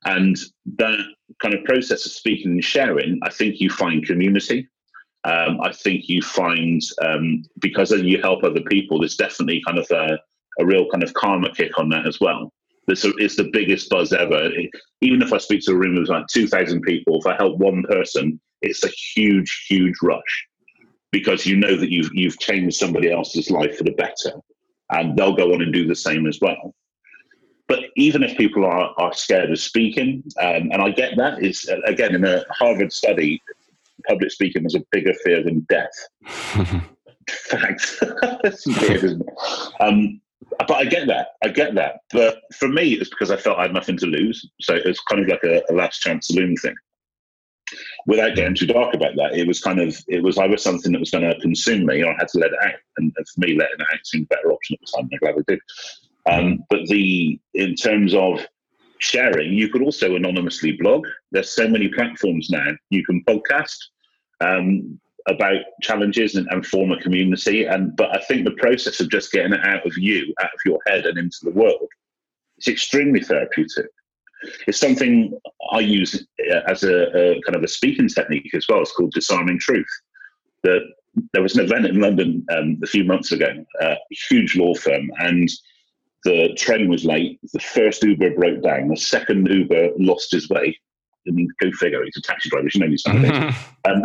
And 0.05 0.37
that 0.77 0.99
kind 1.41 1.55
of 1.55 1.65
process 1.65 2.05
of 2.05 2.13
speaking 2.13 2.53
and 2.53 2.65
sharing, 2.65 3.21
I 3.23 3.31
think 3.31 3.61
you 3.61 3.71
find 3.71 4.05
community. 4.05 4.69
Um, 5.25 5.59
I 5.63 5.73
think 5.73 6.09
you 6.09 6.21
find 6.21 6.83
um, 7.03 7.43
because 7.61 7.91
you 7.91 8.21
help 8.21 8.45
other 8.45 8.61
people, 8.63 8.99
there's 8.99 9.17
definitely 9.17 9.63
kind 9.67 9.79
of 9.79 9.87
a, 9.91 10.19
a 10.59 10.67
real 10.67 10.91
kind 10.91 11.03
of 11.03 11.15
karma 11.15 11.55
kick 11.55 11.79
on 11.79 11.89
that 11.91 12.07
as 12.07 12.21
well. 12.21 12.53
This 12.87 13.07
is 13.19 13.37
the 13.37 13.49
biggest 13.51 13.89
buzz 13.89 14.13
ever. 14.13 14.51
Even 15.01 15.23
if 15.23 15.33
I 15.33 15.39
speak 15.39 15.63
to 15.65 15.73
a 15.73 15.77
room 15.77 15.97
of 15.97 16.09
like 16.09 16.27
2,000 16.27 16.83
people, 16.83 17.19
if 17.19 17.27
I 17.27 17.35
help 17.37 17.57
one 17.57 17.83
person, 17.85 18.39
it's 18.61 18.85
a 18.85 18.91
huge, 19.15 19.67
huge 19.71 19.95
rush 20.03 20.47
because 21.15 21.47
you 21.47 21.55
know 21.55 21.77
that 21.77 21.93
you've 21.93 22.11
you've 22.13 22.41
changed 22.41 22.77
somebody 22.77 23.09
else's 23.09 23.49
life 23.49 23.79
for 23.79 23.85
the 23.85 23.93
better, 23.93 24.33
and 24.91 25.17
they'll 25.17 25.37
go 25.37 25.55
on 25.55 25.63
and 25.63 25.73
do 25.73 25.87
the 25.87 25.95
same 25.95 26.27
as 26.27 26.41
well. 26.41 26.75
But 27.69 27.85
even 27.97 28.25
if 28.25 28.37
people 28.37 28.67
are, 28.67 28.93
are 28.99 29.15
scared 29.15 29.53
of 29.53 29.61
speaking, 29.61 30.25
um, 30.43 30.73
and 30.73 30.83
I 30.83 30.91
get 30.91 31.17
that, 31.17 31.41
is 31.41 31.71
again 31.87 32.17
in 32.17 32.25
a 32.25 32.45
Harvard 32.51 32.93
study, 32.93 33.41
public 34.09 34.33
speaking 34.33 34.65
was 34.65 34.75
a 34.75 34.83
bigger 34.91 35.15
fear 35.25 35.45
than 35.45 35.65
death. 35.69 35.95
Fact, 37.29 38.03
that's 38.43 38.67
weird, 38.67 39.05
isn't 39.05 39.23
it? 39.23 39.35
Um, 39.79 40.21
but 40.59 40.73
I 40.73 40.85
get 40.85 41.07
that. 41.07 41.29
I 41.45 41.49
get 41.49 41.77
that. 41.77 42.01
But 42.13 42.43
for 42.59 42.67
me, 42.67 42.95
it's 42.95 43.09
because 43.09 43.31
I 43.31 43.37
felt 43.37 43.59
I 43.59 43.63
had 43.63 43.73
nothing 43.73 43.97
to 43.99 44.07
lose. 44.07 44.51
So 44.61 44.75
it's 44.75 45.01
kind 45.09 45.23
of 45.23 45.29
like 45.29 45.45
a, 45.45 45.63
a 45.71 45.75
last 45.75 46.01
chance 46.01 46.27
saloon 46.27 46.57
thing 46.57 46.75
without 48.07 48.37
getting 48.37 48.55
too 48.55 48.67
dark 48.67 48.95
about 48.95 49.17
that, 49.17 49.35
it 49.35 49.47
was 49.47 49.61
kind 49.61 49.81
of 49.81 49.97
it 50.09 50.23
was 50.23 50.39
either 50.39 50.57
something 50.57 50.93
that 50.93 51.01
was 51.01 51.11
going 51.11 51.29
to 51.29 51.41
consume 51.41 51.87
me, 51.87 52.03
or 52.03 52.13
I 52.13 52.17
had 52.19 52.29
to 52.29 52.39
let 52.39 52.53
it 52.53 52.59
out. 52.63 52.81
And 52.97 53.13
for 53.15 53.41
me, 53.41 53.57
letting 53.59 53.81
it 53.81 53.87
out 53.93 54.07
seemed 54.07 54.27
a 54.31 54.35
better 54.35 54.53
option 54.53 54.75
at 54.75 54.81
the 54.81 54.97
time. 54.97 55.09
I'm 55.13 55.19
glad 55.19 55.35
I 55.39 55.53
did. 55.53 55.61
Um, 56.27 56.65
but 56.71 56.87
the 56.87 57.39
in 57.55 57.75
terms 57.75 58.15
of 58.15 58.47
sharing, 58.99 59.53
you 59.53 59.69
could 59.69 59.83
also 59.83 60.17
anonymously 60.17 60.73
blog. 60.73 61.07
There's 61.33 61.51
so 61.51 61.69
many 61.69 61.89
platforms 61.89 62.49
now. 62.51 62.67
You 62.91 63.05
can 63.05 63.25
podcast 63.25 63.77
um, 64.41 64.99
about 65.29 65.63
challenges 65.83 66.35
and, 66.35 66.47
and 66.51 66.67
form 66.67 66.93
a 66.93 67.01
community. 67.01 67.65
And 67.65 67.95
but 67.97 68.15
I 68.15 68.21
think 68.25 68.45
the 68.45 68.53
process 68.53 69.01
of 69.01 69.11
just 69.11 69.33
getting 69.33 69.53
it 69.53 69.65
out 69.65 69.87
of 69.87 69.97
you, 69.97 70.33
out 70.41 70.47
of 70.47 70.61
your 70.65 70.79
head, 70.87 71.07
and 71.07 71.19
into 71.19 71.39
the 71.43 71.51
world, 71.51 71.89
it's 72.57 72.69
extremely 72.69 73.21
therapeutic. 73.21 73.87
It's 74.67 74.79
something 74.79 75.39
I 75.73 75.81
use 75.81 76.27
uh, 76.53 76.61
as 76.67 76.85
a, 76.85 77.09
a, 77.17 77.41
kind 77.43 77.57
of 77.57 77.63
a 77.63 77.69
speaking 77.69 78.09
technique 78.09 78.55
as 78.55 78.67
well. 78.69 78.81
It's 78.81 78.93
called 78.93 79.13
disarming 79.13 79.59
truth. 79.59 79.87
The, 80.63 80.81
there 81.33 81.43
was 81.43 81.57
an 81.57 81.65
event 81.65 81.87
in 81.87 82.01
London 82.01 82.45
um, 82.51 82.81
a 82.83 82.87
few 82.87 83.05
months 83.05 83.33
ago, 83.33 83.65
uh, 83.83 83.95
a 83.95 83.99
huge 84.29 84.57
law 84.57 84.75
firm, 84.75 85.11
and 85.19 85.49
the 86.25 86.55
train 86.57 86.89
was 86.89 87.05
late. 87.05 87.39
The 87.53 87.61
first 87.61 88.03
Uber 88.03 88.35
broke 88.35 88.63
down. 88.63 88.89
The 88.89 88.97
second 88.97 89.47
Uber 89.49 89.91
lost 89.99 90.33
his 90.33 90.49
way. 90.49 90.79
I 91.27 91.31
mean, 91.31 91.49
go 91.61 91.71
figure. 91.73 92.03
He's 92.05 92.17
a 92.17 92.23
taxi 92.23 92.51
driver. 92.51 92.69
You 92.73 92.81
know 92.81 92.87
things. 92.87 93.07
Um, 93.87 94.03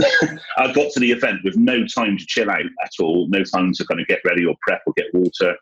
I 0.57 0.71
got 0.71 0.91
to 0.93 0.99
the 0.99 1.11
event 1.11 1.39
with 1.43 1.55
no 1.57 1.85
time 1.85 2.17
to 2.17 2.25
chill 2.25 2.49
out 2.49 2.61
at 2.61 2.91
all. 2.99 3.27
No 3.29 3.43
time 3.43 3.73
to 3.73 3.85
kind 3.85 3.99
of 3.99 4.07
get 4.07 4.21
ready 4.25 4.45
or 4.45 4.55
prep 4.61 4.81
or 4.85 4.93
get 4.95 5.13
water. 5.13 5.55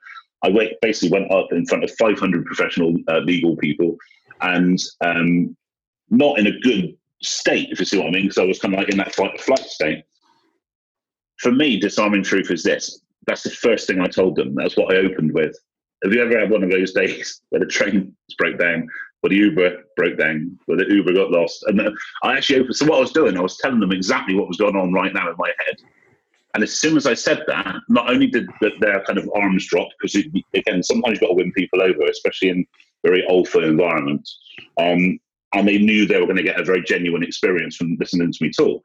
I 0.43 0.75
basically 0.81 1.17
went 1.17 1.31
up 1.31 1.47
in 1.51 1.65
front 1.65 1.83
of 1.83 1.91
500 1.91 2.45
professional 2.45 2.95
uh, 3.07 3.19
legal 3.19 3.55
people 3.57 3.97
and 4.41 4.79
um, 5.01 5.55
not 6.09 6.39
in 6.39 6.47
a 6.47 6.59
good 6.59 6.97
state, 7.21 7.69
if 7.71 7.79
you 7.79 7.85
see 7.85 7.97
what 7.97 8.07
I 8.07 8.11
mean, 8.11 8.23
because 8.23 8.37
I 8.37 8.45
was 8.45 8.59
kind 8.59 8.73
of 8.73 8.79
like 8.79 8.89
in 8.89 8.97
that 8.97 9.15
fight 9.15 9.35
or 9.35 9.37
flight 9.37 9.59
state. 9.59 10.03
For 11.37 11.51
me, 11.51 11.79
disarming 11.79 12.23
truth 12.23 12.51
is 12.51 12.63
this. 12.63 13.01
That's 13.25 13.43
the 13.43 13.49
first 13.49 13.87
thing 13.87 13.99
I 13.99 14.07
told 14.07 14.35
them. 14.35 14.55
That's 14.55 14.77
what 14.77 14.93
I 14.93 14.97
opened 14.97 15.33
with. 15.33 15.55
Have 16.03 16.13
you 16.13 16.21
ever 16.21 16.39
had 16.39 16.49
one 16.49 16.63
of 16.63 16.71
those 16.71 16.93
days 16.93 17.41
where 17.49 17.59
the 17.59 17.65
train 17.65 18.15
broke 18.37 18.57
down, 18.57 18.87
where 19.21 19.29
the 19.29 19.35
Uber 19.35 19.83
broke 19.95 20.17
down, 20.17 20.57
where 20.65 20.77
the 20.77 20.85
Uber 20.85 21.13
got 21.13 21.31
lost? 21.31 21.63
And 21.67 21.81
I 22.23 22.37
actually 22.37 22.59
opened. 22.59 22.75
So 22.75 22.85
what 22.85 22.97
I 22.97 23.01
was 23.01 23.11
doing, 23.11 23.37
I 23.37 23.41
was 23.41 23.57
telling 23.57 23.79
them 23.79 23.91
exactly 23.91 24.35
what 24.35 24.47
was 24.47 24.57
going 24.57 24.75
on 24.75 24.93
right 24.93 25.13
now 25.13 25.29
in 25.29 25.35
my 25.37 25.51
head. 25.65 25.75
And 26.53 26.63
as 26.63 26.79
soon 26.79 26.97
as 26.97 27.05
I 27.05 27.13
said 27.13 27.43
that, 27.47 27.75
not 27.87 28.09
only 28.09 28.27
did 28.27 28.49
their 28.79 29.03
kind 29.03 29.19
of 29.19 29.29
arms 29.35 29.67
drop, 29.67 29.89
because 29.99 30.15
again, 30.55 30.81
sometimes 30.81 31.13
you've 31.13 31.19
got 31.21 31.27
to 31.27 31.33
win 31.33 31.51
people 31.51 31.81
over, 31.83 32.05
especially 32.09 32.49
in 32.49 32.65
very 33.07 33.27
alpha 33.29 33.59
environment. 33.59 34.27
Um, 34.79 35.19
and 35.53 35.67
they 35.67 35.77
knew 35.77 36.05
they 36.05 36.19
were 36.19 36.25
going 36.25 36.37
to 36.37 36.43
get 36.43 36.59
a 36.59 36.63
very 36.63 36.83
genuine 36.83 37.23
experience 37.23 37.75
from 37.75 37.95
listening 37.99 38.31
to 38.31 38.43
me 38.43 38.51
talk. 38.51 38.83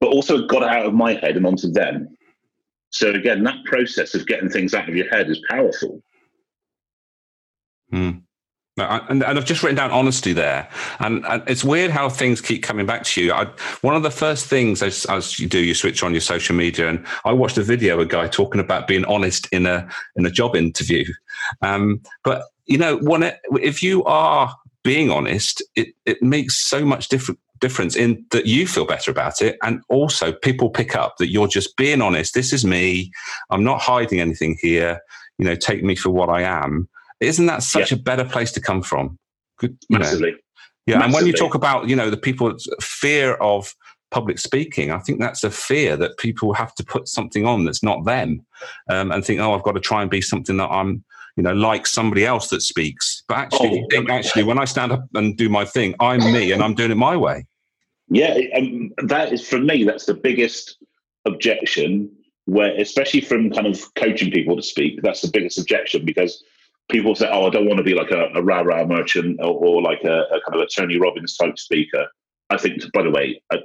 But 0.00 0.10
also 0.10 0.46
got 0.46 0.62
out 0.62 0.86
of 0.86 0.94
my 0.94 1.14
head 1.14 1.36
and 1.36 1.46
onto 1.46 1.70
them. 1.70 2.16
So 2.90 3.10
again, 3.10 3.42
that 3.44 3.64
process 3.64 4.14
of 4.14 4.26
getting 4.26 4.50
things 4.50 4.74
out 4.74 4.88
of 4.88 4.94
your 4.94 5.08
head 5.08 5.30
is 5.30 5.40
powerful. 5.48 6.02
Hmm. 7.90 8.10
And, 8.78 9.22
and, 9.22 9.38
I've 9.38 9.44
just 9.44 9.62
written 9.62 9.76
down 9.76 9.90
honesty 9.90 10.32
there, 10.32 10.66
and, 11.00 11.26
and, 11.26 11.42
it's 11.46 11.62
weird 11.62 11.90
how 11.90 12.08
things 12.08 12.40
keep 12.40 12.62
coming 12.62 12.86
back 12.86 13.04
to 13.04 13.22
you. 13.22 13.30
I, 13.30 13.44
one 13.82 13.94
of 13.94 14.02
the 14.02 14.10
first 14.10 14.46
things 14.46 14.82
as, 14.82 15.04
as, 15.10 15.38
you 15.38 15.46
do, 15.46 15.58
you 15.58 15.74
switch 15.74 16.02
on 16.02 16.12
your 16.12 16.22
social 16.22 16.56
media, 16.56 16.88
and 16.88 17.04
I 17.26 17.32
watched 17.32 17.58
a 17.58 17.62
video 17.62 17.94
of 17.94 18.00
a 18.00 18.06
guy 18.06 18.28
talking 18.28 18.62
about 18.62 18.88
being 18.88 19.04
honest 19.04 19.46
in 19.52 19.66
a 19.66 19.86
in 20.16 20.24
a 20.24 20.30
job 20.30 20.56
interview. 20.56 21.04
Um, 21.60 22.00
but 22.24 22.44
you 22.64 22.78
know, 22.78 22.98
if 23.60 23.82
you 23.82 24.04
are 24.04 24.56
being 24.82 25.10
honest, 25.10 25.62
it, 25.76 25.88
it 26.06 26.22
makes 26.22 26.56
so 26.56 26.82
much 26.82 27.08
different 27.08 27.40
difference 27.60 27.94
in 27.94 28.24
that 28.30 28.46
you 28.46 28.66
feel 28.66 28.86
better 28.86 29.10
about 29.10 29.42
it. 29.42 29.58
And 29.62 29.82
also 29.90 30.32
people 30.32 30.70
pick 30.70 30.96
up 30.96 31.18
that 31.18 31.28
you're 31.28 31.46
just 31.46 31.76
being 31.76 32.00
honest. 32.00 32.32
This 32.32 32.54
is 32.54 32.64
me. 32.64 33.12
I'm 33.50 33.64
not 33.64 33.82
hiding 33.82 34.18
anything 34.18 34.56
here. 34.62 34.98
You 35.38 35.44
know 35.46 35.56
take 35.56 35.82
me 35.82 35.96
for 35.96 36.10
what 36.10 36.28
i 36.28 36.42
am 36.42 36.88
isn't 37.22 37.46
that 37.46 37.62
such 37.62 37.90
yeah. 37.90 37.98
a 37.98 38.00
better 38.00 38.24
place 38.24 38.52
to 38.52 38.60
come 38.60 38.82
from 38.82 39.18
Good, 39.58 39.76
Massively. 39.90 40.32
Know? 40.32 40.36
yeah 40.86 40.98
Massively. 40.98 41.04
and 41.04 41.14
when 41.14 41.26
you 41.26 41.32
talk 41.32 41.54
about 41.54 41.88
you 41.88 41.96
know 41.96 42.10
the 42.10 42.16
people's 42.16 42.68
fear 42.80 43.34
of 43.34 43.74
public 44.10 44.38
speaking 44.38 44.90
i 44.90 44.98
think 44.98 45.20
that's 45.20 45.42
a 45.42 45.50
fear 45.50 45.96
that 45.96 46.18
people 46.18 46.52
have 46.52 46.74
to 46.74 46.84
put 46.84 47.08
something 47.08 47.46
on 47.46 47.64
that's 47.64 47.82
not 47.82 48.04
them 48.04 48.44
um, 48.90 49.10
and 49.10 49.24
think 49.24 49.40
oh 49.40 49.54
i've 49.54 49.62
got 49.62 49.72
to 49.72 49.80
try 49.80 50.02
and 50.02 50.10
be 50.10 50.20
something 50.20 50.58
that 50.58 50.70
i'm 50.70 51.02
you 51.36 51.42
know, 51.42 51.52
like 51.52 51.86
somebody 51.86 52.26
else 52.26 52.48
that 52.48 52.62
speaks. 52.62 53.22
But 53.28 53.38
actually, 53.38 53.86
oh, 53.94 54.06
actually, 54.10 54.42
when 54.44 54.58
I 54.58 54.64
stand 54.64 54.92
up 54.92 55.04
and 55.14 55.36
do 55.36 55.48
my 55.48 55.64
thing, 55.64 55.94
I'm 56.00 56.20
me 56.32 56.52
and 56.52 56.62
I'm 56.62 56.74
doing 56.74 56.90
it 56.90 56.96
my 56.96 57.16
way. 57.16 57.46
Yeah, 58.08 58.36
um, 58.56 58.92
that 59.04 59.32
is 59.32 59.46
for 59.46 59.58
me. 59.58 59.84
That's 59.84 60.06
the 60.06 60.14
biggest 60.14 60.76
objection. 61.24 62.10
Where, 62.46 62.78
especially 62.78 63.20
from 63.20 63.50
kind 63.50 63.68
of 63.68 63.82
coaching 63.94 64.32
people 64.32 64.56
to 64.56 64.62
speak, 64.62 65.00
that's 65.02 65.22
the 65.22 65.30
biggest 65.32 65.58
objection 65.58 66.04
because 66.04 66.42
people 66.92 67.14
say, 67.14 67.28
"Oh, 67.30 67.46
I 67.46 67.50
don't 67.50 67.66
want 67.66 67.78
to 67.78 67.84
be 67.84 67.94
like 67.94 68.10
a, 68.10 68.26
a 68.34 68.42
rah 68.42 68.60
rah 68.60 68.84
merchant 68.84 69.40
or, 69.40 69.54
or 69.54 69.82
like 69.82 70.04
a, 70.04 70.20
a, 70.30 70.40
kind 70.46 70.54
of 70.54 70.60
a 70.60 70.66
Tony 70.66 70.98
Robbins 70.98 71.36
type 71.36 71.58
speaker." 71.58 72.06
I 72.50 72.58
think, 72.58 72.82
by 72.92 73.02
the 73.02 73.10
way, 73.10 73.40
uh, 73.50 73.58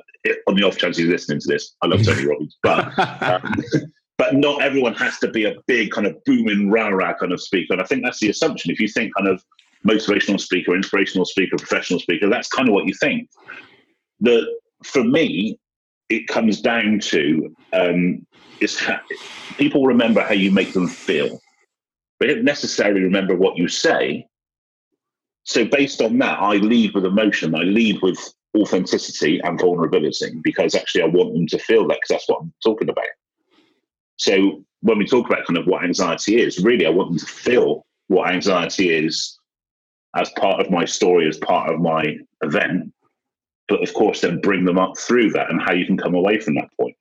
on 0.48 0.56
the 0.56 0.63
off 0.63 0.78
chance 0.78 0.98
he's 0.98 1.08
listening 1.08 1.42
to 1.42 1.48
this, 1.48 1.76
I 1.82 1.88
love 1.88 2.04
Tony 2.04 2.26
Robbins, 2.28 2.58
but 2.63 2.98
um, 3.22 3.54
but 4.18 4.36
not 4.36 4.62
everyone 4.63 4.94
has 4.96 5.20
to 5.20 5.28
be 5.28 5.46
a 5.46 5.54
big 5.68 5.92
kind 5.92 6.08
of 6.08 6.24
booming 6.26 6.72
rah 6.72 6.88
rah 6.88 7.13
kind 7.13 7.32
of 7.32 7.42
speaker. 7.42 7.74
And 7.74 7.82
I 7.82 7.86
think 7.86 8.04
that's 8.04 8.20
the 8.20 8.30
assumption. 8.30 8.72
If 8.72 8.80
you 8.80 8.88
think 8.88 9.13
kind 9.16 9.28
of 9.28 9.44
motivational 9.86 10.40
speaker, 10.40 10.76
inspirational 10.76 11.26
speaker, 11.26 11.58
professional 11.58 12.00
speaker, 12.00 12.30
that's 12.30 12.48
kind 12.48 12.68
of 12.68 12.74
what 12.74 12.88
you 12.88 12.94
think. 13.00 13.30
The 14.22 14.48
for 14.84 15.04
me, 15.04 15.60
it 16.10 16.28
comes 16.28 16.62
down 16.62 17.00
to 17.00 17.56
um, 17.74 18.26
is 18.60 18.82
people 19.58 19.86
remember 19.86 20.22
how 20.22 20.34
you 20.34 20.52
make 20.52 20.74
them 20.74 20.88
feel. 20.88 21.40
They 22.19 22.27
don't 22.27 22.43
necessarily 22.43 23.01
remember 23.01 23.36
what 23.36 23.58
you 23.58 23.67
say. 23.67 24.27
So 25.43 25.65
based 25.65 26.01
on 26.01 26.17
that, 26.19 26.39
I 26.39 26.56
lead 26.56 26.93
with 26.93 27.06
emotion. 27.06 27.56
I 27.56 27.63
lead 27.63 28.01
with 28.01 28.19
authenticity 28.58 29.39
and 29.43 29.60
vulnerability 29.60 30.32
because 30.43 30.75
actually 30.75 31.03
I 31.03 31.08
want 31.08 31.34
them 31.34 31.47
to 31.47 31.60
feel 31.60 31.88
that 31.88 31.99
because 32.01 32.10
that's 32.10 32.30
what 32.30 32.41
I'm 32.41 32.53
talking 32.63 32.89
about. 32.89 33.06
So 34.17 34.63
when 34.82 34.97
we 34.97 35.06
talk 35.06 35.27
about 35.27 35.45
kind 35.45 35.58
of 35.58 35.67
what 35.67 35.84
anxiety 35.84 36.41
is, 36.41 36.63
really, 36.63 36.86
I 36.86 36.89
want 36.89 37.12
them 37.12 37.19
to 37.19 37.25
feel 37.25 37.86
what 38.08 38.32
anxiety 38.32 38.89
is 38.89 39.38
as 40.15 40.30
part 40.38 40.60
of 40.60 40.71
my 40.71 40.86
story, 40.86 41.27
as 41.27 41.38
part 41.38 41.71
of 41.71 41.80
my 41.80 42.17
event. 42.41 42.91
But 43.67 43.84
of 43.84 43.93
course, 43.93 44.21
then 44.21 44.41
bring 44.41 44.65
them 44.65 44.80
up 44.80 44.97
through 44.97 45.32
that 45.32 45.49
and 45.49 45.62
how 45.62 45.73
you 45.73 45.86
can 45.86 45.97
come 45.97 46.15
away 46.15 46.39
from 46.39 46.56
that 46.56 46.69
point. 46.80 46.95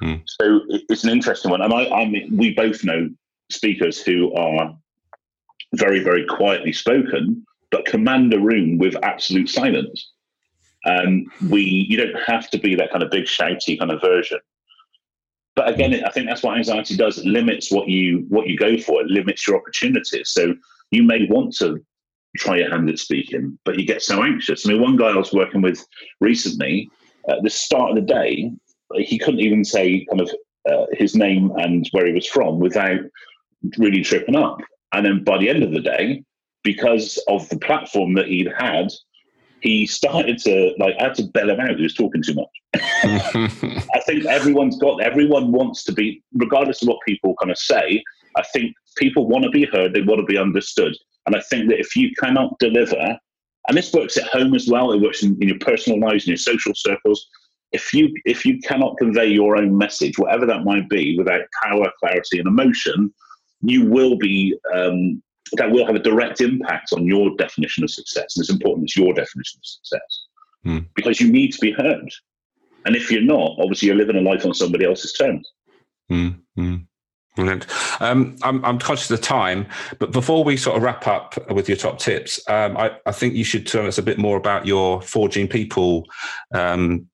Hmm. 0.00 0.14
So 0.26 0.60
it's 0.68 1.04
an 1.04 1.10
interesting 1.10 1.50
one. 1.50 1.62
And 1.62 1.72
I, 1.72 1.88
I 1.88 2.08
mean, 2.08 2.36
we 2.36 2.52
both 2.54 2.84
know 2.84 3.08
speakers 3.50 4.02
who 4.02 4.32
are 4.34 4.76
very, 5.74 6.02
very 6.02 6.24
quietly 6.24 6.72
spoken, 6.72 7.44
but 7.70 7.84
command 7.84 8.32
a 8.32 8.40
room 8.40 8.78
with 8.78 8.96
absolute 9.02 9.48
silence. 9.48 10.12
Um, 10.84 11.26
we, 11.48 11.62
you 11.62 11.96
don't 11.96 12.22
have 12.26 12.48
to 12.50 12.58
be 12.58 12.74
that 12.76 12.90
kind 12.90 13.02
of 13.02 13.10
big 13.10 13.24
shouty 13.24 13.78
kind 13.78 13.90
of 13.90 14.00
version. 14.00 14.38
But 15.56 15.70
again, 15.70 16.04
I 16.04 16.10
think 16.10 16.26
that's 16.26 16.42
what 16.42 16.56
anxiety 16.56 16.96
does. 16.96 17.18
It 17.18 17.24
limits 17.24 17.72
what 17.72 17.88
you 17.88 18.26
what 18.28 18.46
you 18.46 18.58
go 18.58 18.76
for. 18.76 19.00
It 19.00 19.08
limits 19.08 19.46
your 19.46 19.56
opportunities. 19.56 20.30
So 20.30 20.54
you 20.90 21.02
may 21.02 21.26
want 21.30 21.56
to 21.56 21.82
try 22.36 22.58
your 22.58 22.70
hand 22.70 22.90
at 22.90 22.98
speaking, 22.98 23.58
but 23.64 23.78
you 23.78 23.86
get 23.86 24.02
so 24.02 24.22
anxious. 24.22 24.66
I 24.66 24.72
mean, 24.72 24.82
one 24.82 24.96
guy 24.96 25.08
I 25.08 25.16
was 25.16 25.32
working 25.32 25.62
with 25.62 25.84
recently, 26.20 26.90
at 27.28 27.42
the 27.42 27.48
start 27.50 27.90
of 27.90 27.96
the 27.96 28.02
day, 28.02 28.52
he 28.96 29.18
couldn't 29.18 29.40
even 29.40 29.64
say 29.64 30.04
kind 30.10 30.20
of 30.20 30.30
uh, 30.70 30.86
his 30.92 31.16
name 31.16 31.50
and 31.56 31.88
where 31.92 32.06
he 32.06 32.12
was 32.12 32.26
from 32.26 32.60
without 32.60 33.00
really 33.78 34.02
tripping 34.02 34.36
up. 34.36 34.58
And 34.92 35.04
then 35.04 35.24
by 35.24 35.38
the 35.38 35.48
end 35.48 35.62
of 35.62 35.72
the 35.72 35.80
day, 35.80 36.22
because 36.62 37.18
of 37.28 37.48
the 37.48 37.58
platform 37.58 38.14
that 38.14 38.26
he'd 38.26 38.50
had, 38.58 38.88
he 39.60 39.86
started 39.86 40.38
to 40.38 40.74
like 40.78 40.94
I 41.00 41.04
had 41.04 41.14
to 41.16 41.24
bail 41.24 41.50
him 41.50 41.60
out. 41.60 41.76
He 41.76 41.82
was 41.82 41.94
talking 41.94 42.22
too 42.22 42.34
much. 42.34 42.46
I 42.74 44.00
think 44.06 44.26
everyone's 44.26 44.78
got 44.78 45.02
everyone 45.02 45.52
wants 45.52 45.82
to 45.84 45.92
be, 45.92 46.22
regardless 46.34 46.82
of 46.82 46.88
what 46.88 46.98
people 47.06 47.34
kind 47.40 47.50
of 47.50 47.58
say. 47.58 48.02
I 48.36 48.42
think 48.52 48.74
people 48.96 49.26
want 49.26 49.44
to 49.44 49.50
be 49.50 49.64
heard. 49.64 49.94
They 49.94 50.02
want 50.02 50.20
to 50.20 50.26
be 50.26 50.38
understood. 50.38 50.94
And 51.26 51.34
I 51.34 51.40
think 51.50 51.68
that 51.68 51.80
if 51.80 51.96
you 51.96 52.10
cannot 52.20 52.58
deliver, 52.58 53.18
and 53.68 53.76
this 53.76 53.92
works 53.92 54.16
at 54.16 54.28
home 54.28 54.54
as 54.54 54.68
well, 54.68 54.92
it 54.92 55.00
works 55.00 55.22
in, 55.22 55.36
in 55.40 55.48
your 55.48 55.58
personal 55.58 55.98
lives, 55.98 56.24
in 56.24 56.30
your 56.30 56.38
social 56.38 56.72
circles. 56.74 57.26
If 57.72 57.92
you 57.92 58.14
if 58.24 58.46
you 58.46 58.60
cannot 58.60 58.96
convey 58.98 59.26
your 59.26 59.56
own 59.56 59.76
message, 59.76 60.18
whatever 60.18 60.46
that 60.46 60.64
might 60.64 60.88
be, 60.88 61.16
without 61.18 61.42
power, 61.62 61.90
clarity, 62.00 62.38
and 62.38 62.46
emotion, 62.46 63.12
you 63.68 63.84
will 63.84 64.16
be 64.16 64.56
um, 64.74 65.22
that 65.52 65.70
will 65.70 65.86
have 65.86 65.94
a 65.94 66.00
direct 66.00 66.40
impact 66.40 66.92
on 66.92 67.06
your 67.06 67.34
definition 67.36 67.84
of 67.84 67.90
success. 67.90 68.36
And 68.36 68.42
it's 68.42 68.50
important 68.50 68.84
it's 68.84 68.96
your 68.96 69.12
definition 69.12 69.60
of 69.60 69.66
success 69.66 70.26
mm. 70.64 70.86
because 70.94 71.20
you 71.20 71.30
need 71.30 71.52
to 71.52 71.60
be 71.60 71.72
heard. 71.72 72.10
And 72.84 72.96
if 72.96 73.10
you're 73.10 73.22
not, 73.22 73.56
obviously 73.58 73.86
you're 73.86 73.96
living 73.96 74.16
a 74.16 74.20
life 74.20 74.44
on 74.44 74.54
somebody 74.54 74.84
else's 74.84 75.12
terms. 75.12 75.50
Mm. 76.10 76.40
Mm. 76.58 76.86
Brilliant. 77.34 77.66
Um, 78.00 78.36
I'm, 78.42 78.64
I'm, 78.64 78.78
conscious 78.78 79.10
of 79.10 79.20
the 79.20 79.22
time, 79.22 79.66
but 79.98 80.10
before 80.10 80.42
we 80.42 80.56
sort 80.56 80.76
of 80.76 80.82
wrap 80.82 81.06
up 81.06 81.50
with 81.50 81.68
your 81.68 81.76
top 81.76 81.98
tips, 81.98 82.40
um, 82.48 82.78
I, 82.78 82.96
I, 83.04 83.12
think 83.12 83.34
you 83.34 83.44
should 83.44 83.66
tell 83.66 83.86
us 83.86 83.98
a 83.98 84.02
bit 84.02 84.16
more 84.16 84.38
about 84.38 84.66
your 84.66 85.02
forging 85.02 85.46
people, 85.46 86.06
um, 86.54 87.08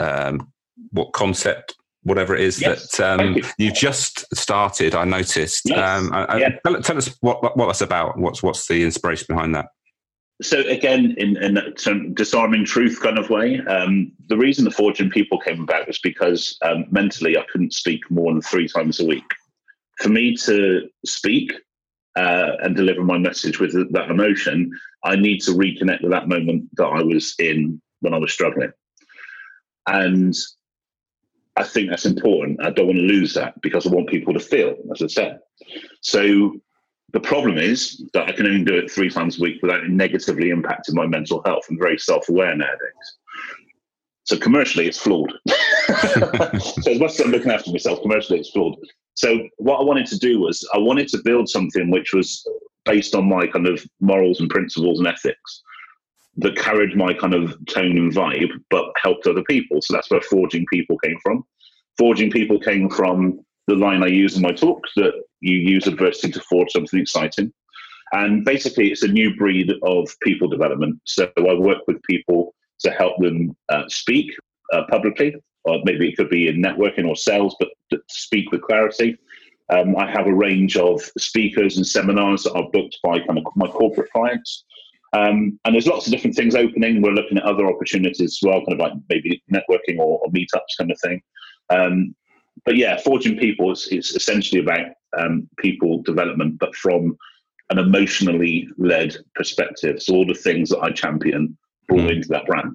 um 0.00 0.52
what 0.90 1.12
concept 1.14 1.76
whatever 2.04 2.34
it 2.34 2.42
is 2.42 2.60
yes, 2.60 2.96
that 2.96 3.20
um, 3.20 3.36
you. 3.58 3.68
have 3.68 3.76
just 3.76 4.24
started. 4.34 4.94
I 4.94 5.04
noticed. 5.04 5.62
Yes. 5.64 5.78
Um, 5.78 6.10
yeah. 6.38 6.50
tell, 6.64 6.80
tell, 6.80 6.96
us 6.96 7.14
what, 7.20 7.42
what, 7.42 7.56
what 7.56 7.66
that's 7.66 7.80
about. 7.80 8.18
What's 8.18 8.42
what's 8.42 8.68
the 8.68 8.84
inspiration 8.84 9.26
behind 9.28 9.54
that? 9.54 9.66
So 10.42 10.60
again, 10.60 11.14
in, 11.16 11.36
in 11.36 11.56
a 11.56 11.70
disarming 12.14 12.64
truth 12.64 13.00
kind 13.00 13.18
of 13.18 13.30
way, 13.30 13.60
um, 13.60 14.10
the 14.28 14.36
reason 14.36 14.64
the 14.64 14.70
Forging 14.70 15.08
People 15.08 15.38
came 15.38 15.62
about 15.62 15.86
was 15.86 15.98
because 16.00 16.58
um, 16.62 16.86
mentally 16.90 17.38
I 17.38 17.44
couldn't 17.50 17.72
speak 17.72 18.10
more 18.10 18.32
than 18.32 18.42
three 18.42 18.68
times 18.68 19.00
a 19.00 19.04
week. 19.04 19.24
For 20.00 20.08
me 20.08 20.34
to 20.38 20.88
speak 21.06 21.52
uh, 22.16 22.52
and 22.62 22.74
deliver 22.74 23.04
my 23.04 23.16
message 23.16 23.60
with 23.60 23.92
that 23.92 24.10
emotion, 24.10 24.72
I 25.04 25.14
need 25.14 25.40
to 25.42 25.52
reconnect 25.52 26.02
with 26.02 26.10
that 26.10 26.28
moment 26.28 26.68
that 26.76 26.86
I 26.86 27.02
was 27.02 27.34
in 27.38 27.80
when 28.00 28.12
I 28.12 28.18
was 28.18 28.32
struggling. 28.32 28.72
And 29.86 30.34
I 31.56 31.62
think 31.62 31.90
that's 31.90 32.06
important. 32.06 32.64
I 32.64 32.70
don't 32.70 32.86
want 32.86 32.98
to 32.98 33.04
lose 33.04 33.34
that 33.34 33.60
because 33.60 33.86
I 33.86 33.90
want 33.90 34.08
people 34.08 34.34
to 34.34 34.40
feel, 34.40 34.74
as 34.92 35.02
I 35.02 35.06
said. 35.06 35.38
So 36.00 36.60
the 37.12 37.20
problem 37.20 37.58
is 37.58 38.04
that 38.12 38.28
I 38.28 38.32
can 38.32 38.46
only 38.46 38.64
do 38.64 38.76
it 38.76 38.90
three 38.90 39.08
times 39.08 39.38
a 39.38 39.42
week 39.42 39.62
without 39.62 39.86
negatively 39.88 40.50
impacting 40.50 40.94
my 40.94 41.06
mental 41.06 41.42
health. 41.44 41.64
I'm 41.70 41.78
very 41.78 41.98
self 41.98 42.28
aware 42.28 42.56
nowadays. 42.56 43.18
So 44.24 44.36
commercially, 44.36 44.88
it's 44.88 44.98
flawed. 44.98 45.32
so 45.48 46.90
as 46.90 46.98
much 46.98 47.12
as 47.12 47.20
I'm 47.20 47.30
looking 47.30 47.52
after 47.52 47.70
myself, 47.70 48.00
commercially, 48.02 48.40
it's 48.40 48.50
flawed. 48.50 48.76
So 49.14 49.48
what 49.58 49.78
I 49.78 49.84
wanted 49.84 50.06
to 50.06 50.18
do 50.18 50.40
was 50.40 50.68
I 50.74 50.78
wanted 50.78 51.08
to 51.08 51.22
build 51.22 51.48
something 51.48 51.90
which 51.90 52.12
was 52.12 52.44
based 52.84 53.14
on 53.14 53.28
my 53.28 53.46
kind 53.46 53.68
of 53.68 53.84
morals 54.00 54.40
and 54.40 54.50
principles 54.50 54.98
and 54.98 55.06
ethics 55.06 55.62
that 56.38 56.56
carried 56.56 56.96
my 56.96 57.14
kind 57.14 57.34
of 57.34 57.56
tone 57.66 57.96
and 57.96 58.12
vibe, 58.12 58.50
but 58.70 58.86
helped 59.02 59.26
other 59.26 59.44
people. 59.44 59.80
So 59.80 59.94
that's 59.94 60.10
where 60.10 60.20
forging 60.22 60.66
people 60.72 60.98
came 60.98 61.18
from. 61.22 61.44
Forging 61.96 62.30
people 62.30 62.58
came 62.58 62.90
from 62.90 63.40
the 63.68 63.76
line 63.76 64.02
I 64.02 64.08
use 64.08 64.36
in 64.36 64.42
my 64.42 64.52
talks 64.52 64.90
that 64.96 65.12
you 65.40 65.56
use 65.56 65.86
adversity 65.86 66.32
to 66.32 66.40
forge 66.40 66.70
something 66.72 67.00
exciting. 67.00 67.52
And 68.12 68.44
basically, 68.44 68.90
it's 68.90 69.02
a 69.02 69.08
new 69.08 69.34
breed 69.36 69.72
of 69.82 70.08
people 70.22 70.48
development. 70.48 71.00
So 71.04 71.30
I 71.38 71.54
work 71.54 71.78
with 71.86 72.02
people 72.02 72.54
to 72.80 72.90
help 72.90 73.18
them 73.18 73.56
uh, 73.68 73.84
speak 73.88 74.30
uh, 74.72 74.82
publicly, 74.90 75.34
or 75.64 75.80
maybe 75.84 76.08
it 76.08 76.16
could 76.16 76.28
be 76.28 76.48
in 76.48 76.62
networking 76.62 77.08
or 77.08 77.16
sales, 77.16 77.56
but 77.58 77.68
to 77.90 78.00
speak 78.08 78.50
with 78.50 78.62
clarity. 78.62 79.16
Um, 79.70 79.96
I 79.96 80.10
have 80.10 80.26
a 80.26 80.34
range 80.34 80.76
of 80.76 81.00
speakers 81.16 81.76
and 81.78 81.86
seminars 81.86 82.42
that 82.42 82.52
are 82.52 82.70
booked 82.70 82.98
by 83.02 83.18
kind 83.20 83.38
of 83.38 83.44
my 83.56 83.66
corporate 83.66 84.12
clients 84.12 84.64
um, 85.14 85.58
and 85.64 85.74
there's 85.74 85.86
lots 85.86 86.06
of 86.06 86.12
different 86.12 86.34
things 86.34 86.54
opening. 86.54 87.00
We're 87.00 87.12
looking 87.12 87.38
at 87.38 87.44
other 87.44 87.66
opportunities 87.68 88.20
as 88.20 88.40
well, 88.42 88.64
kind 88.66 88.72
of 88.72 88.78
like 88.78 88.92
maybe 89.08 89.42
networking 89.52 89.98
or, 89.98 90.18
or 90.18 90.28
meetups 90.30 90.76
kind 90.76 90.90
of 90.90 90.98
thing. 91.00 91.22
Um, 91.70 92.14
but 92.64 92.76
yeah, 92.76 92.98
forging 92.98 93.38
people 93.38 93.70
is, 93.70 93.86
is 93.88 94.10
essentially 94.10 94.60
about 94.60 94.86
um, 95.16 95.48
people 95.58 96.02
development, 96.02 96.58
but 96.58 96.74
from 96.74 97.16
an 97.70 97.78
emotionally 97.78 98.68
led 98.76 99.16
perspective. 99.36 100.02
So 100.02 100.14
all 100.14 100.26
the 100.26 100.34
things 100.34 100.70
that 100.70 100.80
I 100.80 100.90
champion 100.90 101.56
brought 101.88 102.00
mm. 102.00 102.16
into 102.16 102.28
that 102.28 102.46
brand. 102.46 102.74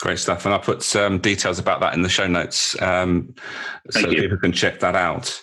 Great 0.00 0.18
stuff. 0.18 0.44
And 0.44 0.52
I'll 0.52 0.60
put 0.60 0.82
some 0.82 1.18
details 1.18 1.58
about 1.58 1.80
that 1.80 1.94
in 1.94 2.02
the 2.02 2.08
show 2.08 2.26
notes 2.26 2.80
um, 2.82 3.34
so 3.90 4.00
you. 4.00 4.22
people 4.22 4.36
can 4.36 4.52
check 4.52 4.80
that 4.80 4.94
out. 4.94 5.40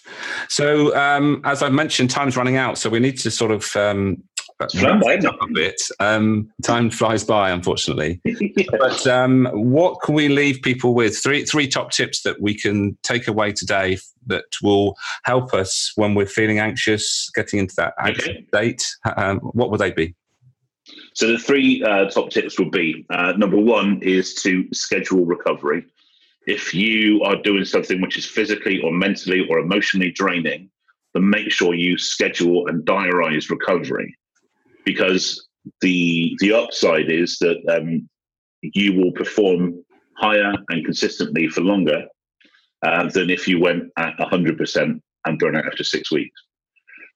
So, 0.48 0.96
um, 0.96 1.42
as 1.44 1.64
I've 1.64 1.72
mentioned, 1.72 2.12
time's 2.12 2.38
running 2.38 2.58
out. 2.58 2.78
So, 2.78 2.88
we 2.88 3.00
need 3.00 3.18
to 3.22 3.32
sort 3.32 3.50
of 3.50 3.76
um, 3.76 4.22
up 5.26 5.42
a 5.42 5.48
bit. 5.48 5.82
Um, 6.00 6.50
time 6.64 6.90
flies 6.90 7.24
by, 7.24 7.52
unfortunately. 7.52 8.22
But 8.72 9.06
um, 9.08 9.50
what 9.54 10.02
can 10.02 10.16
we 10.16 10.28
leave 10.30 10.62
people 10.62 10.94
with? 10.94 11.18
Three 11.22 11.46
three 11.46 11.68
top 11.68 11.92
tips 11.92 12.24
that 12.24 12.42
we 12.42 12.58
can 12.58 12.98
take 13.04 13.28
away 13.28 13.52
today 13.52 13.98
that 14.28 14.46
will 14.62 14.96
help 15.24 15.54
us 15.54 15.92
when 15.96 16.16
we're 16.16 16.26
feeling 16.26 16.60
anxious, 16.60 17.30
getting 17.36 17.60
into 17.60 17.74
that 17.78 17.94
anxious 18.00 18.30
okay. 18.30 18.46
state. 18.48 18.84
Um, 19.18 19.40
what 19.40 19.72
would 19.72 19.80
they 19.80 19.92
be? 19.92 20.16
So 21.14 21.28
the 21.28 21.38
three 21.38 21.84
uh, 21.84 22.10
top 22.10 22.30
tips 22.30 22.60
would 22.60 22.72
be: 22.72 23.06
uh, 23.10 23.34
number 23.38 23.58
one 23.58 24.02
is 24.02 24.34
to 24.44 24.68
schedule 24.74 25.26
recovery. 25.26 25.86
If 26.46 26.74
you 26.74 27.22
are 27.24 27.36
doing 27.42 27.66
something 27.66 28.02
which 28.02 28.18
is 28.18 28.26
physically 28.26 28.82
or 28.82 28.92
mentally 28.92 29.48
or 29.50 29.60
emotionally 29.60 30.12
draining, 30.12 30.70
then 31.14 31.30
make 31.30 31.52
sure 31.52 31.74
you 31.74 31.98
schedule 31.98 32.68
and 32.68 32.86
diarize 32.86 33.50
recovery 33.50 34.16
because 34.86 35.48
the 35.82 36.36
the 36.40 36.54
upside 36.54 37.10
is 37.10 37.38
that 37.40 37.58
um, 37.70 38.10
you 38.62 38.94
will 38.94 39.12
perform 39.12 39.84
higher 40.18 40.54
and 40.70 40.86
consistently 40.86 41.48
for 41.48 41.62
longer 41.62 42.06
uh, 42.84 43.10
than 43.10 43.30
if 43.30 43.48
you 43.48 43.60
went 43.60 43.86
at 43.98 44.18
100% 44.18 45.02
and 45.26 45.40
burn 45.40 45.56
out 45.56 45.66
after 45.66 45.84
six 45.84 46.12
weeks. 46.12 46.40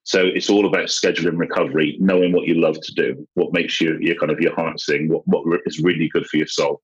So 0.03 0.23
it's 0.23 0.49
all 0.49 0.65
about 0.65 0.85
scheduling 0.85 1.37
recovery, 1.37 1.97
knowing 1.99 2.31
what 2.31 2.47
you 2.47 2.55
love 2.55 2.79
to 2.79 2.93
do, 2.93 3.27
what 3.33 3.53
makes 3.53 3.81
you 3.81 3.97
your 3.99 4.15
kind 4.15 4.31
of 4.31 4.39
your 4.39 4.55
heart 4.55 4.79
sing, 4.79 5.09
what, 5.09 5.23
what 5.25 5.59
is 5.65 5.79
really 5.79 6.09
good 6.09 6.25
for 6.27 6.37
your 6.37 6.47
soul. 6.47 6.81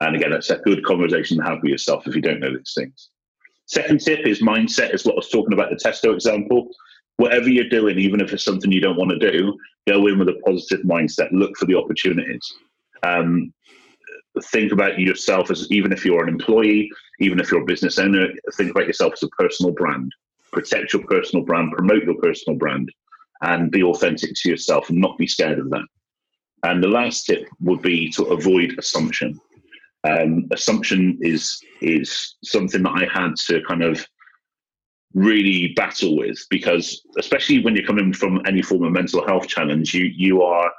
And 0.00 0.16
again, 0.16 0.30
that's 0.30 0.50
a 0.50 0.56
good 0.56 0.84
conversation 0.84 1.38
to 1.38 1.44
have 1.44 1.58
with 1.62 1.70
yourself 1.70 2.06
if 2.06 2.16
you 2.16 2.22
don't 2.22 2.40
know 2.40 2.56
these 2.56 2.72
things. 2.76 3.10
Second 3.66 4.00
tip 4.00 4.26
is 4.26 4.42
mindset, 4.42 4.94
is 4.94 5.04
what 5.04 5.12
I 5.12 5.16
was 5.16 5.28
talking 5.28 5.52
about 5.52 5.70
the 5.70 5.76
testo 5.76 6.14
example 6.14 6.68
whatever 7.16 7.48
you're 7.48 7.68
doing, 7.68 7.98
even 7.98 8.20
if 8.20 8.32
it's 8.32 8.44
something 8.44 8.72
you 8.72 8.80
don't 8.80 8.96
want 8.96 9.10
to 9.10 9.30
do, 9.30 9.56
go 9.86 10.06
in 10.06 10.18
with 10.18 10.28
a 10.28 10.40
positive 10.46 10.84
mindset. 10.84 11.28
Look 11.32 11.56
for 11.56 11.66
the 11.66 11.76
opportunities. 11.76 12.52
Um, 13.02 13.52
think 14.46 14.72
about 14.72 14.98
yourself 14.98 15.50
as 15.50 15.70
even 15.70 15.92
if 15.92 16.04
you're 16.04 16.22
an 16.22 16.28
employee, 16.28 16.90
even 17.20 17.38
if 17.38 17.50
you're 17.50 17.62
a 17.62 17.66
business 17.66 17.98
owner, 17.98 18.28
think 18.54 18.70
about 18.70 18.86
yourself 18.86 19.12
as 19.14 19.22
a 19.22 19.28
personal 19.28 19.72
brand. 19.72 20.10
Protect 20.52 20.92
your 20.92 21.04
personal 21.04 21.44
brand, 21.44 21.72
promote 21.72 22.04
your 22.04 22.16
personal 22.16 22.58
brand, 22.58 22.90
and 23.42 23.70
be 23.70 23.82
authentic 23.82 24.30
to 24.34 24.48
yourself 24.48 24.88
and 24.88 24.98
not 24.98 25.18
be 25.18 25.26
scared 25.26 25.58
of 25.58 25.70
that. 25.70 25.86
And 26.64 26.82
the 26.82 26.88
last 26.88 27.24
tip 27.24 27.46
would 27.60 27.82
be 27.82 28.08
to 28.12 28.24
avoid 28.24 28.74
assumption. 28.78 29.38
Um, 30.04 30.48
assumption 30.50 31.18
is 31.20 31.60
is 31.80 32.36
something 32.44 32.82
that 32.82 32.92
I 32.92 33.06
had 33.12 33.36
to 33.46 33.62
kind 33.62 33.82
of 33.82 34.06
really 35.14 35.72
battle 35.76 36.16
with 36.16 36.36
because 36.50 37.02
especially 37.18 37.62
when 37.62 37.74
you're 37.74 37.86
coming 37.86 38.12
from 38.12 38.42
any 38.46 38.60
form 38.60 38.82
of 38.82 38.92
mental 38.92 39.24
health 39.24 39.46
challenge 39.46 39.94
you 39.94 40.06
you 40.06 40.42
are 40.42 40.70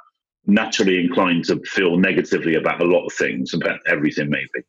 naturally 0.46 1.00
inclined 1.00 1.44
to 1.44 1.58
feel 1.64 1.96
negatively 1.96 2.54
about 2.54 2.80
a 2.80 2.84
lot 2.84 3.04
of 3.04 3.12
things 3.14 3.52
about 3.54 3.80
everything 3.86 4.30
maybe. 4.30 4.64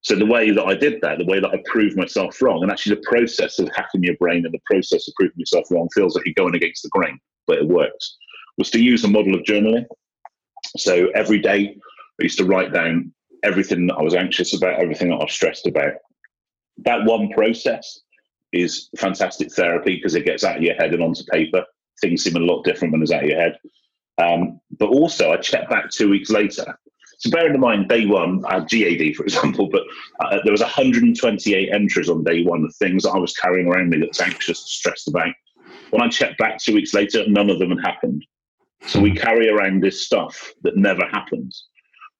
So 0.00 0.16
the 0.16 0.26
way 0.26 0.50
that 0.50 0.64
i 0.64 0.74
did 0.74 1.00
that 1.00 1.18
the 1.18 1.24
way 1.26 1.38
that 1.38 1.50
i 1.50 1.62
proved 1.64 1.96
myself 1.96 2.42
wrong 2.42 2.62
and 2.62 2.72
actually 2.72 2.96
the 2.96 3.02
process 3.08 3.60
of 3.60 3.70
hacking 3.74 4.02
your 4.02 4.16
brain 4.16 4.44
and 4.44 4.52
the 4.52 4.60
process 4.66 5.06
of 5.06 5.14
proving 5.14 5.38
yourself 5.38 5.70
wrong 5.70 5.88
feels 5.94 6.16
like 6.16 6.26
you're 6.26 6.34
going 6.34 6.56
against 6.56 6.82
the 6.82 6.88
grain 6.88 7.18
but 7.46 7.58
it 7.58 7.68
works 7.68 8.16
was 8.56 8.70
to 8.70 8.80
use 8.80 9.04
a 9.04 9.08
model 9.08 9.36
of 9.36 9.42
journaling. 9.42 9.86
So 10.76 11.08
every 11.14 11.38
day 11.38 11.76
i 12.20 12.22
used 12.22 12.38
to 12.38 12.44
write 12.44 12.72
down 12.72 13.12
everything 13.44 13.86
that 13.86 13.94
i 13.94 14.02
was 14.02 14.14
anxious 14.14 14.54
about 14.56 14.80
everything 14.80 15.10
that 15.10 15.20
i 15.20 15.24
was 15.24 15.32
stressed 15.32 15.68
about. 15.68 15.92
That 16.78 17.04
one 17.04 17.28
process 17.30 18.00
is 18.52 18.88
fantastic 18.96 19.52
therapy 19.52 19.96
because 19.96 20.14
it 20.14 20.24
gets 20.24 20.44
out 20.44 20.56
of 20.56 20.62
your 20.62 20.74
head 20.74 20.94
and 20.94 21.02
onto 21.02 21.24
paper. 21.24 21.64
Things 22.00 22.22
seem 22.22 22.36
a 22.36 22.40
lot 22.40 22.64
different 22.64 22.92
when 22.92 23.02
it's 23.02 23.12
out 23.12 23.24
of 23.24 23.28
your 23.28 23.40
head. 23.40 23.58
Um, 24.18 24.60
but 24.78 24.88
also, 24.88 25.32
I 25.32 25.36
checked 25.36 25.70
back 25.70 25.90
two 25.90 26.08
weeks 26.08 26.30
later. 26.30 26.78
So 27.18 27.30
bearing 27.30 27.54
in 27.54 27.60
mind, 27.60 27.88
day 27.88 28.06
one, 28.06 28.44
I 28.46 28.54
had 28.54 28.68
GAD, 28.68 29.16
for 29.16 29.24
example, 29.24 29.68
but 29.70 29.82
uh, 30.20 30.38
there 30.44 30.52
was 30.52 30.60
128 30.60 31.72
entries 31.72 32.08
on 32.08 32.24
day 32.24 32.44
one 32.44 32.64
of 32.64 32.74
things 32.76 33.02
that 33.02 33.10
I 33.10 33.18
was 33.18 33.32
carrying 33.34 33.68
around 33.68 33.90
me 33.90 33.98
that's 33.98 34.20
anxious, 34.20 34.60
stressed 34.60 35.08
about. 35.08 35.34
When 35.90 36.02
I 36.02 36.08
checked 36.08 36.38
back 36.38 36.58
two 36.58 36.74
weeks 36.74 36.94
later, 36.94 37.24
none 37.28 37.50
of 37.50 37.58
them 37.58 37.70
had 37.70 37.84
happened. 37.84 38.24
So 38.86 39.00
we 39.00 39.12
carry 39.12 39.48
around 39.48 39.82
this 39.82 40.04
stuff 40.04 40.52
that 40.62 40.76
never 40.76 41.04
happens. 41.10 41.66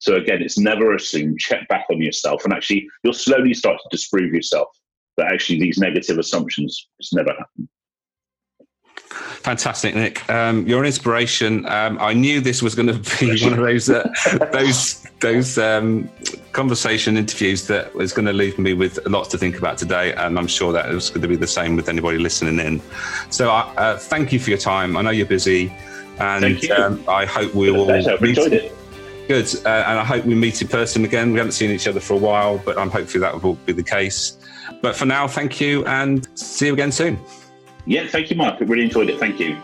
So 0.00 0.16
again, 0.16 0.42
it's 0.42 0.58
never 0.58 0.94
assumed. 0.94 1.38
Check 1.38 1.68
back 1.68 1.86
on 1.90 2.00
yourself, 2.00 2.44
and 2.44 2.52
actually, 2.52 2.88
you'll 3.02 3.12
slowly 3.12 3.54
start 3.54 3.78
to 3.78 3.88
disprove 3.90 4.32
yourself 4.32 4.68
that 5.18 5.32
actually 5.32 5.60
these 5.60 5.78
negative 5.78 6.18
assumptions 6.18 6.88
just 7.00 7.14
never 7.14 7.30
happen. 7.30 7.68
Fantastic, 9.10 9.94
Nick. 9.94 10.28
Um, 10.28 10.66
you're 10.66 10.80
an 10.80 10.86
inspiration. 10.86 11.64
Um, 11.66 11.98
I 12.00 12.12
knew 12.12 12.40
this 12.40 12.62
was 12.62 12.74
going 12.74 12.88
to 12.88 13.18
be 13.18 13.40
one 13.42 13.54
of 13.54 13.58
those 13.58 13.88
uh, 13.88 14.08
those 14.52 15.06
those 15.20 15.58
um, 15.58 16.10
conversation 16.52 17.16
interviews 17.16 17.66
that 17.68 17.94
was 17.94 18.12
going 18.12 18.26
to 18.26 18.32
leave 18.32 18.58
me 18.58 18.74
with 18.74 19.04
lots 19.06 19.28
to 19.30 19.38
think 19.38 19.56
about 19.56 19.78
today, 19.78 20.12
and 20.14 20.38
I'm 20.38 20.46
sure 20.46 20.72
that 20.72 20.90
it 20.90 20.94
was 20.94 21.08
going 21.08 21.22
to 21.22 21.28
be 21.28 21.36
the 21.36 21.46
same 21.46 21.76
with 21.76 21.88
anybody 21.88 22.18
listening 22.18 22.58
in. 22.58 22.82
So, 23.30 23.50
uh, 23.50 23.72
uh, 23.76 23.98
thank 23.98 24.32
you 24.32 24.38
for 24.38 24.50
your 24.50 24.58
time. 24.58 24.96
I 24.96 25.02
know 25.02 25.10
you're 25.10 25.26
busy, 25.26 25.72
and 26.18 26.70
um, 26.72 27.02
I 27.08 27.24
hope 27.24 27.54
we 27.54 27.70
will. 27.70 27.88
Enjoyed 27.90 28.52
it. 28.52 28.74
Good, 29.28 29.46
uh, 29.66 29.84
and 29.86 29.98
I 29.98 30.04
hope 30.04 30.24
we 30.24 30.34
meet 30.34 30.62
in 30.62 30.68
person 30.68 31.04
again. 31.04 31.32
We 31.32 31.38
haven't 31.38 31.52
seen 31.52 31.70
each 31.70 31.86
other 31.86 32.00
for 32.00 32.14
a 32.14 32.18
while, 32.18 32.58
but 32.64 32.78
I'm 32.78 32.90
hopefully 32.90 33.20
that 33.20 33.42
will 33.42 33.54
be 33.54 33.72
the 33.72 33.82
case. 33.82 34.37
But 34.82 34.96
for 34.96 35.06
now, 35.06 35.28
thank 35.28 35.60
you 35.60 35.84
and 35.86 36.28
see 36.38 36.66
you 36.66 36.72
again 36.72 36.92
soon. 36.92 37.18
Yeah, 37.86 38.06
thank 38.06 38.30
you, 38.30 38.36
Mark. 38.36 38.60
I 38.60 38.64
really 38.64 38.84
enjoyed 38.84 39.08
it. 39.08 39.18
Thank 39.18 39.40
you. 39.40 39.56